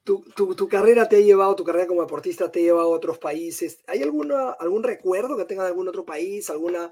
Tu, 0.03 0.25
tu, 0.35 0.55
tu, 0.55 0.69
carrera 0.69 1.09
te 1.09 1.17
ha 1.17 1.21
llevado, 1.21 1.55
tu 1.55 1.65
carrera 1.65 1.87
como 1.87 2.01
deportista 2.01 2.51
te 2.51 2.61
ha 2.61 2.63
llevado 2.63 2.93
a 2.93 2.97
otros 2.97 3.19
países. 3.19 3.83
¿Hay 3.87 4.03
alguna, 4.03 4.51
algún 4.53 4.83
recuerdo 4.83 5.37
que 5.37 5.45
tenga 5.45 5.63
de 5.63 5.69
algún 5.69 5.89
otro 5.89 6.05
país, 6.05 6.49
alguna 6.51 6.91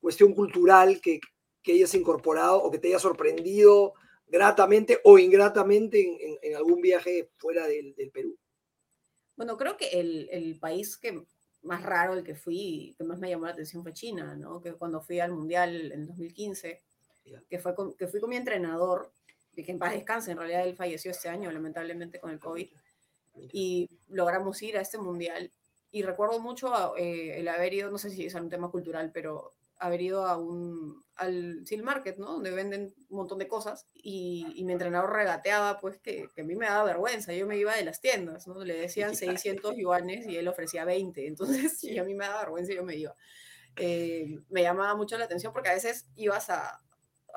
cuestión 0.00 0.34
cultural 0.34 1.00
que, 1.00 1.20
que 1.62 1.72
hayas 1.72 1.94
incorporado 1.94 2.62
o 2.62 2.70
que 2.70 2.78
te 2.78 2.88
haya 2.88 2.98
sorprendido 2.98 3.94
gratamente 4.26 5.00
o 5.04 5.18
ingratamente 5.18 6.00
en, 6.00 6.16
en, 6.20 6.38
en 6.42 6.56
algún 6.56 6.80
viaje 6.80 7.30
fuera 7.36 7.66
del, 7.66 7.94
del, 7.94 8.10
Perú? 8.10 8.38
Bueno, 9.36 9.56
creo 9.56 9.76
que 9.76 9.88
el, 9.88 10.28
el, 10.30 10.58
país 10.58 10.96
que 10.96 11.24
más 11.62 11.82
raro, 11.82 12.14
el 12.14 12.24
que 12.24 12.34
fui, 12.34 12.94
que 12.96 13.04
más 13.04 13.18
me 13.18 13.28
llamó 13.28 13.46
la 13.46 13.52
atención 13.52 13.82
fue 13.82 13.92
China, 13.92 14.36
¿no? 14.36 14.60
Que 14.60 14.74
cuando 14.74 15.00
fui 15.00 15.20
al 15.20 15.32
Mundial 15.32 15.92
en 15.92 16.06
2015, 16.06 16.82
yeah. 17.24 17.42
que, 17.48 17.58
fue 17.58 17.74
con, 17.74 17.94
que 17.94 18.06
fui 18.06 18.20
con 18.20 18.30
mi 18.30 18.36
entrenador 18.36 19.12
de 19.52 19.64
que 19.64 19.72
en 19.72 19.78
paz 19.78 19.92
descanse, 19.92 20.30
en 20.30 20.38
realidad 20.38 20.66
él 20.66 20.76
falleció 20.76 21.10
este 21.10 21.28
año, 21.28 21.50
lamentablemente, 21.50 22.20
con 22.20 22.30
el 22.30 22.38
COVID, 22.38 22.68
y 23.52 23.88
logramos 24.08 24.60
ir 24.62 24.76
a 24.76 24.80
este 24.80 24.98
mundial. 24.98 25.50
Y 25.90 26.02
recuerdo 26.02 26.38
mucho 26.38 26.96
eh, 26.96 27.38
el 27.38 27.48
haber 27.48 27.74
ido, 27.74 27.90
no 27.90 27.98
sé 27.98 28.10
si 28.10 28.26
es 28.26 28.34
un 28.34 28.48
tema 28.48 28.70
cultural, 28.70 29.10
pero 29.12 29.54
haber 29.78 30.02
ido 30.02 30.26
a 30.26 30.36
un, 30.36 31.02
al 31.16 31.66
Seal 31.66 31.82
Market, 31.82 32.18
¿no? 32.18 32.32
Donde 32.32 32.50
venden 32.50 32.94
un 33.08 33.16
montón 33.16 33.38
de 33.38 33.48
cosas 33.48 33.86
y, 33.94 34.46
y 34.54 34.64
mi 34.64 34.74
entrenador 34.74 35.12
regateaba, 35.12 35.80
pues, 35.80 35.98
que, 35.98 36.28
que, 36.34 36.42
a 36.42 36.44
mí 36.44 36.54
me 36.54 36.66
daba 36.66 36.84
vergüenza. 36.84 37.32
Yo 37.32 37.46
me 37.46 37.56
iba 37.56 37.74
de 37.74 37.84
las 37.84 38.00
tiendas, 38.00 38.46
¿no? 38.46 38.62
Le 38.62 38.74
decían 38.74 39.16
600 39.16 39.74
yuanes 39.76 40.26
y 40.26 40.36
él 40.36 40.48
ofrecía 40.48 40.84
20. 40.84 41.26
Entonces, 41.26 41.82
y 41.84 41.98
a 41.98 42.04
mí 42.04 42.14
me 42.14 42.26
daba 42.26 42.42
vergüenza 42.42 42.72
y 42.72 42.76
yo 42.76 42.84
me 42.84 42.96
iba. 42.96 43.16
Eh, 43.76 44.38
me 44.50 44.62
llamaba 44.62 44.94
mucho 44.94 45.16
la 45.16 45.24
atención 45.24 45.52
porque 45.52 45.70
a 45.70 45.74
veces 45.74 46.06
ibas 46.14 46.50
a, 46.50 46.80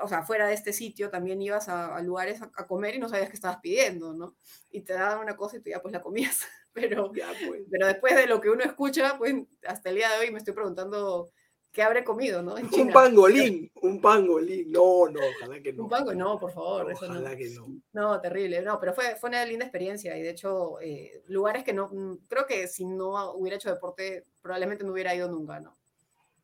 o 0.01 0.07
sea, 0.07 0.23
fuera 0.23 0.47
de 0.47 0.53
este 0.53 0.73
sitio 0.73 1.09
también 1.09 1.41
ibas 1.41 1.69
a, 1.69 1.95
a 1.95 2.01
lugares 2.01 2.41
a, 2.41 2.51
a, 2.55 2.67
comer 2.67 2.95
y 2.95 2.99
no 2.99 3.09
sabías 3.09 3.29
qué 3.29 3.35
estabas 3.35 3.59
pidiendo, 3.61 4.13
¿no? 4.13 4.35
Y 4.71 4.81
te 4.81 4.93
daban 4.93 5.19
una 5.19 5.35
cosa 5.35 5.57
y 5.57 5.61
tú 5.61 5.69
ya 5.69 5.81
pues 5.81 5.91
la 5.93 6.01
comías. 6.01 6.39
Pero, 6.73 7.11
Ya, 7.13 7.31
pues. 7.47 7.61
pero 7.69 7.85
después 7.85 8.15
de 8.15 8.25
lo 8.25 8.41
que 8.41 8.49
uno 8.49 8.63
escucha, 8.63 9.15
pues 9.19 9.35
hasta 9.67 9.89
el 9.91 9.95
día 9.97 10.09
de 10.09 10.17
hoy 10.25 10.31
me 10.31 10.39
estoy 10.39 10.55
preguntando 10.55 11.29
qué 11.71 11.83
habré 11.83 12.03
comido, 12.03 12.41
¿no? 12.41 12.57
En 12.57 12.65
Un 12.65 12.71
China. 12.71 12.93
pangolín, 12.93 13.71
un 13.81 14.01
pangolín. 14.01 14.71
No, 14.71 15.07
no, 15.07 15.19
ojalá 15.37 15.61
que 15.61 15.71
no. 15.71 15.83
Un 15.83 15.89
pango, 15.89 16.15
no, 16.15 16.39
por 16.39 16.51
favor. 16.51 16.91
eso 16.91 17.05
no. 17.05 17.11
Ojalá 17.19 17.37
que 17.37 17.49
no. 17.51 17.67
No, 17.93 18.19
terrible. 18.19 18.61
No, 18.63 18.79
pero 18.79 18.93
fue, 18.95 19.15
fue 19.17 19.29
una 19.29 19.45
linda 19.45 19.65
experiencia 19.65 20.17
y 20.17 20.23
de 20.23 20.31
hecho, 20.31 20.79
eh, 20.81 21.21
lugares 21.27 21.63
que 21.63 21.73
no, 21.73 21.89
mm, 21.91 22.25
creo 22.27 22.47
que 22.47 22.67
si 22.67 22.85
no 22.85 23.33
hubiera 23.33 23.57
hecho 23.57 23.69
deporte, 23.71 24.23
probablemente 24.41 24.83
no 24.83 24.93
hubiera 24.93 25.13
ido 25.13 25.29
nunca, 25.29 25.59
¿no? 25.59 25.75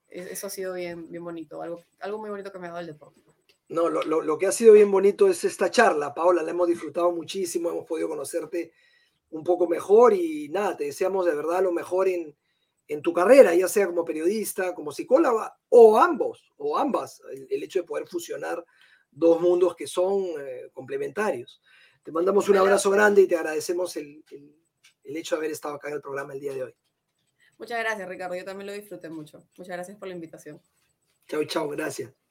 Es- 0.10 0.28
Eso 0.32 0.46
ha 0.46 0.50
sido 0.52 0.74
bien, 0.76 1.10
bien 1.10 1.24
bonito, 1.24 1.62
algo, 1.64 1.82
algo 2.02 2.20
muy 2.20 2.30
bonito 2.30 2.52
que 2.52 2.60
me 2.60 2.68
ha 2.68 2.70
dado 2.70 2.82
el 2.82 2.88
deporte. 2.88 3.22
No, 3.70 3.88
lo, 3.90 4.02
lo- 4.04 4.22
lo 4.22 4.38
que 4.38 4.48
ha 4.48 4.52
sido 4.52 4.74
bien 4.74 4.92
bonito 4.92 5.28
es 5.28 5.44
esta 5.44 5.70
charla, 5.72 6.14
Paola, 6.14 6.42
la 6.44 6.52
hemos 6.52 6.68
disfrutado 6.68 7.12
muchísimo, 7.12 7.70
hemos 7.70 7.86
podido 7.86 8.10
conocerte 8.10 8.72
un 9.30 9.44
poco 9.44 9.68
mejor 9.68 10.14
y 10.14 10.50
nada, 10.50 10.76
te 10.76 10.86
deseamos 10.86 11.26
de 11.26 11.36
verdad 11.36 11.62
lo 11.62 11.72
mejor 11.72 12.08
en, 12.08 12.36
en 12.88 13.02
tu 13.04 13.14
carrera, 13.14 13.54
ya 13.54 13.68
sea 13.68 13.86
como 13.86 14.04
periodista, 14.04 14.74
como 14.74 14.92
psicóloga 14.92 15.56
o 15.70 16.00
ambos, 16.00 16.52
o 16.58 16.78
ambas, 16.78 17.22
el, 17.32 17.48
el 17.50 17.64
hecho 17.64 17.80
de 17.82 17.86
poder 17.88 18.08
fusionar 18.08 18.66
dos 19.12 19.40
mundos 19.40 19.76
que 19.76 19.86
son 19.86 20.26
eh, 20.40 20.70
complementarios. 20.74 21.62
Te 22.02 22.12
mandamos 22.12 22.50
un 22.50 22.58
abrazo 22.58 22.90
grande 22.90 23.22
y 23.22 23.28
te 23.28 23.36
agradecemos 23.36 23.96
el, 23.98 24.24
el- 24.32 24.56
el 25.04 25.18
hecho 25.18 25.36
de 25.36 25.40
haber 25.40 25.52
estado 25.52 25.76
acá 25.76 25.88
en 25.90 25.96
el 25.96 26.02
programa 26.02 26.34
el 26.34 26.40
día 26.40 26.54
de 26.54 26.64
hoy. 26.64 26.76
Muchas 27.58 27.80
gracias, 27.80 28.08
Ricardo. 28.08 28.36
Yo 28.36 28.46
también 28.46 28.68
lo 28.68 28.74
disfruté 28.74 29.10
mucho. 29.10 29.40
Muchas 29.58 29.76
gracias 29.76 29.98
por 29.98 30.08
la 30.08 30.14
invitación. 30.14 30.62
Chao, 31.28 31.44
chao, 31.46 31.68
gracias. 31.70 32.29